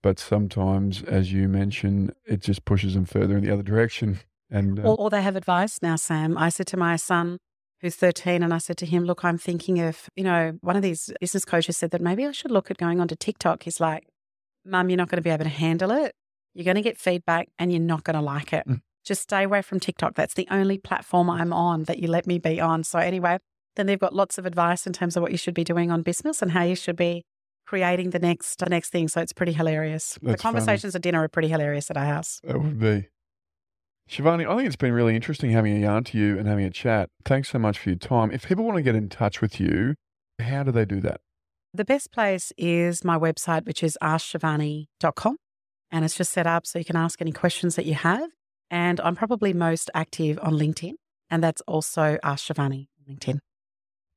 but 0.01 0.19
sometimes, 0.19 1.01
as 1.03 1.31
you 1.31 1.47
mentioned, 1.47 2.13
it 2.25 2.41
just 2.41 2.65
pushes 2.65 2.93
them 2.95 3.05
further 3.05 3.37
in 3.37 3.45
the 3.45 3.51
other 3.51 3.63
direction. 3.63 4.19
And 4.51 4.77
uh, 4.77 4.83
Or, 4.83 4.95
or 4.99 5.09
they 5.09 5.21
have 5.21 5.37
advice 5.37 5.79
now, 5.81 5.95
Sam. 5.95 6.37
I 6.37 6.49
said 6.49 6.67
to 6.67 6.77
my 6.77 6.97
son, 6.97 7.37
who's 7.81 7.95
13, 7.95 8.43
and 8.43 8.53
I 8.53 8.57
said 8.57 8.77
to 8.79 8.85
him, 8.85 9.05
Look, 9.05 9.23
I'm 9.23 9.37
thinking 9.37 9.79
of, 9.79 10.09
you 10.17 10.23
know, 10.25 10.57
one 10.61 10.75
of 10.75 10.81
these 10.81 11.11
business 11.21 11.45
coaches 11.45 11.77
said 11.77 11.91
that 11.91 12.01
maybe 12.01 12.25
I 12.25 12.33
should 12.33 12.51
look 12.51 12.69
at 12.69 12.77
going 12.77 12.99
onto 12.99 13.15
TikTok. 13.15 13.63
He's 13.63 13.79
like, 13.79 14.05
Mum, 14.65 14.89
you're 14.89 14.97
not 14.97 15.07
going 15.09 15.17
to 15.17 15.23
be 15.23 15.29
able 15.29 15.45
to 15.45 15.49
handle 15.49 15.91
it. 15.91 16.13
You're 16.53 16.65
going 16.65 16.75
to 16.75 16.81
get 16.81 16.97
feedback 16.97 17.47
and 17.57 17.71
you're 17.71 17.81
not 17.81 18.03
going 18.03 18.15
to 18.15 18.21
like 18.21 18.53
it. 18.53 18.67
Just 19.05 19.21
stay 19.21 19.43
away 19.43 19.61
from 19.61 19.79
TikTok. 19.79 20.15
That's 20.15 20.33
the 20.33 20.47
only 20.49 20.77
platform 20.77 21.29
I'm 21.29 21.53
on 21.53 21.83
that 21.83 21.99
you 21.99 22.07
let 22.07 22.25
me 22.25 22.39
be 22.39 22.59
on. 22.59 22.83
So, 22.83 22.99
anyway, 22.99 23.37
then 23.75 23.85
they've 23.85 23.99
got 23.99 24.15
lots 24.15 24.37
of 24.37 24.45
advice 24.45 24.87
in 24.87 24.93
terms 24.93 25.15
of 25.15 25.21
what 25.21 25.31
you 25.31 25.37
should 25.37 25.53
be 25.53 25.63
doing 25.63 25.91
on 25.91 26.01
business 26.01 26.41
and 26.41 26.51
how 26.51 26.63
you 26.63 26.75
should 26.75 26.95
be 26.95 27.23
creating 27.65 28.11
the 28.11 28.19
next 28.19 28.59
the 28.59 28.67
next 28.67 28.89
thing. 28.89 29.07
So 29.07 29.21
it's 29.21 29.33
pretty 29.33 29.53
hilarious. 29.53 30.09
That's 30.09 30.19
the 30.21 30.27
funny. 30.27 30.37
conversations 30.37 30.95
at 30.95 31.01
dinner 31.01 31.23
are 31.23 31.27
pretty 31.27 31.47
hilarious 31.47 31.89
at 31.89 31.97
our 31.97 32.05
house. 32.05 32.39
that 32.43 32.61
would 32.61 32.79
be. 32.79 33.07
Shivani, 34.09 34.47
I 34.47 34.55
think 34.55 34.67
it's 34.67 34.75
been 34.75 34.93
really 34.93 35.15
interesting 35.15 35.49
having 35.49 35.75
a 35.75 35.79
yarn 35.79 36.03
to 36.05 36.17
you 36.17 36.37
and 36.37 36.47
having 36.47 36.65
a 36.65 36.69
chat. 36.69 37.09
Thanks 37.25 37.49
so 37.49 37.57
much 37.57 37.79
for 37.79 37.89
your 37.89 37.97
time. 37.97 38.31
If 38.31 38.47
people 38.47 38.63
want 38.63 38.77
to 38.77 38.83
get 38.83 38.93
in 38.93 39.09
touch 39.09 39.41
with 39.41 39.59
you, 39.59 39.95
how 40.39 40.61
do 40.61 40.71
they 40.71 40.85
do 40.85 40.99
that? 41.01 41.21
The 41.73 41.85
best 41.85 42.11
place 42.11 42.53
is 42.55 43.03
my 43.03 43.17
website, 43.17 43.65
which 43.65 43.81
is 43.81 43.97
askshivani.com. 44.03 45.37
And 45.91 46.05
it's 46.05 46.15
just 46.15 46.31
set 46.31 46.45
up 46.45 46.67
so 46.67 46.77
you 46.77 46.85
can 46.85 46.95
ask 46.95 47.19
any 47.19 47.31
questions 47.31 47.75
that 47.77 47.85
you 47.85 47.95
have. 47.95 48.29
And 48.69 48.99
I'm 49.01 49.15
probably 49.15 49.53
most 49.53 49.89
active 49.93 50.39
on 50.41 50.53
LinkedIn. 50.53 50.93
And 51.29 51.43
that's 51.43 51.61
also 51.67 52.17
Ask 52.23 52.45
Shivani 52.45 52.87
on 52.99 53.15
LinkedIn. 53.15 53.39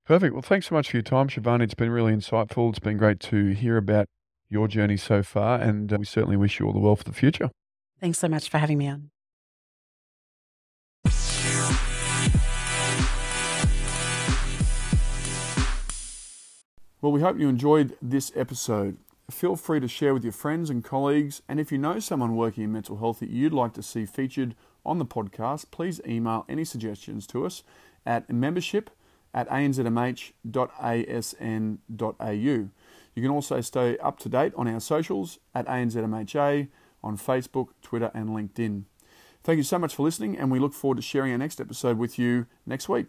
Perfect. 0.07 0.32
Well, 0.32 0.42
thanks 0.42 0.68
so 0.68 0.74
much 0.74 0.90
for 0.90 0.96
your 0.96 1.03
time, 1.03 1.28
Shivani. 1.28 1.62
It's 1.62 1.74
been 1.74 1.90
really 1.90 2.14
insightful. 2.14 2.70
It's 2.70 2.78
been 2.78 2.96
great 2.96 3.20
to 3.20 3.51
hear 3.51 3.76
about 3.76 4.07
your 4.49 4.66
journey 4.66 4.96
so 4.96 5.22
far, 5.22 5.61
and 5.61 5.92
uh, 5.92 5.99
we 5.99 6.07
certainly 6.07 6.36
wish 6.36 6.59
you 6.59 6.66
all 6.66 6.72
the 6.72 6.78
well 6.78 6.96
for 6.96 7.05
the 7.05 7.12
future. 7.12 7.51
Thanks 8.01 8.18
so 8.18 8.28
much 8.28 8.49
for 8.49 8.59
having 8.59 8.78
me 8.78 8.88
on. 8.88 9.11
Well, 17.01 17.12
we 17.12 17.20
hope 17.20 17.38
you 17.38 17.49
enjoyed 17.49 17.96
this 18.03 18.32
episode. 18.34 18.96
Feel 19.31 19.57
free 19.57 19.79
to 19.79 19.89
share 19.89 20.14
with 20.14 20.24
your 20.24 20.33
friends 20.33 20.70
and 20.70 20.83
colleagues, 20.83 21.43
and 21.49 21.61
if 21.61 21.70
you 21.70 21.76
know 21.76 22.01
someone 22.01 22.35
working 22.35 22.64
in 22.64 22.72
mental 22.72 22.97
health 22.97 23.20
that 23.20 23.29
you'd 23.29 23.53
like 23.53 23.74
to 23.74 23.83
see 23.83 24.07
featured 24.07 24.55
on 24.87 24.99
the 24.99 25.05
podcast, 25.05 25.66
please 25.70 26.01
email 26.07 26.47
any 26.49 26.64
suggestions 26.64 27.26
to 27.26 27.45
us 27.45 27.62
at 28.07 28.31
membership 28.31 28.89
at 29.35 29.47
anzmh.asn.au. 29.51 30.39
You 33.14 33.22
can 33.22 33.31
also 33.31 33.61
stay 33.61 33.99
up 33.99 34.18
to 34.20 34.29
date 34.31 34.53
on 34.57 34.66
our 34.66 34.81
socials 34.81 35.39
at 35.55 35.66
ANZMHA 35.66 36.68
on 37.03 37.18
Facebook, 37.18 37.68
Twitter, 37.83 38.11
and 38.14 38.31
LinkedIn. 38.31 38.85
Thank 39.45 39.59
you 39.59 39.62
so 39.62 39.79
much 39.79 39.95
for 39.95 40.05
listening, 40.05 40.39
and 40.39 40.51
we 40.51 40.59
look 40.59 40.72
forward 40.72 40.97
to 40.97 41.03
sharing 41.03 41.33
our 41.33 41.39
next 41.39 41.61
episode 41.61 41.99
with 41.99 42.18
you 42.18 42.47
next 42.64 42.89
week. 42.89 43.09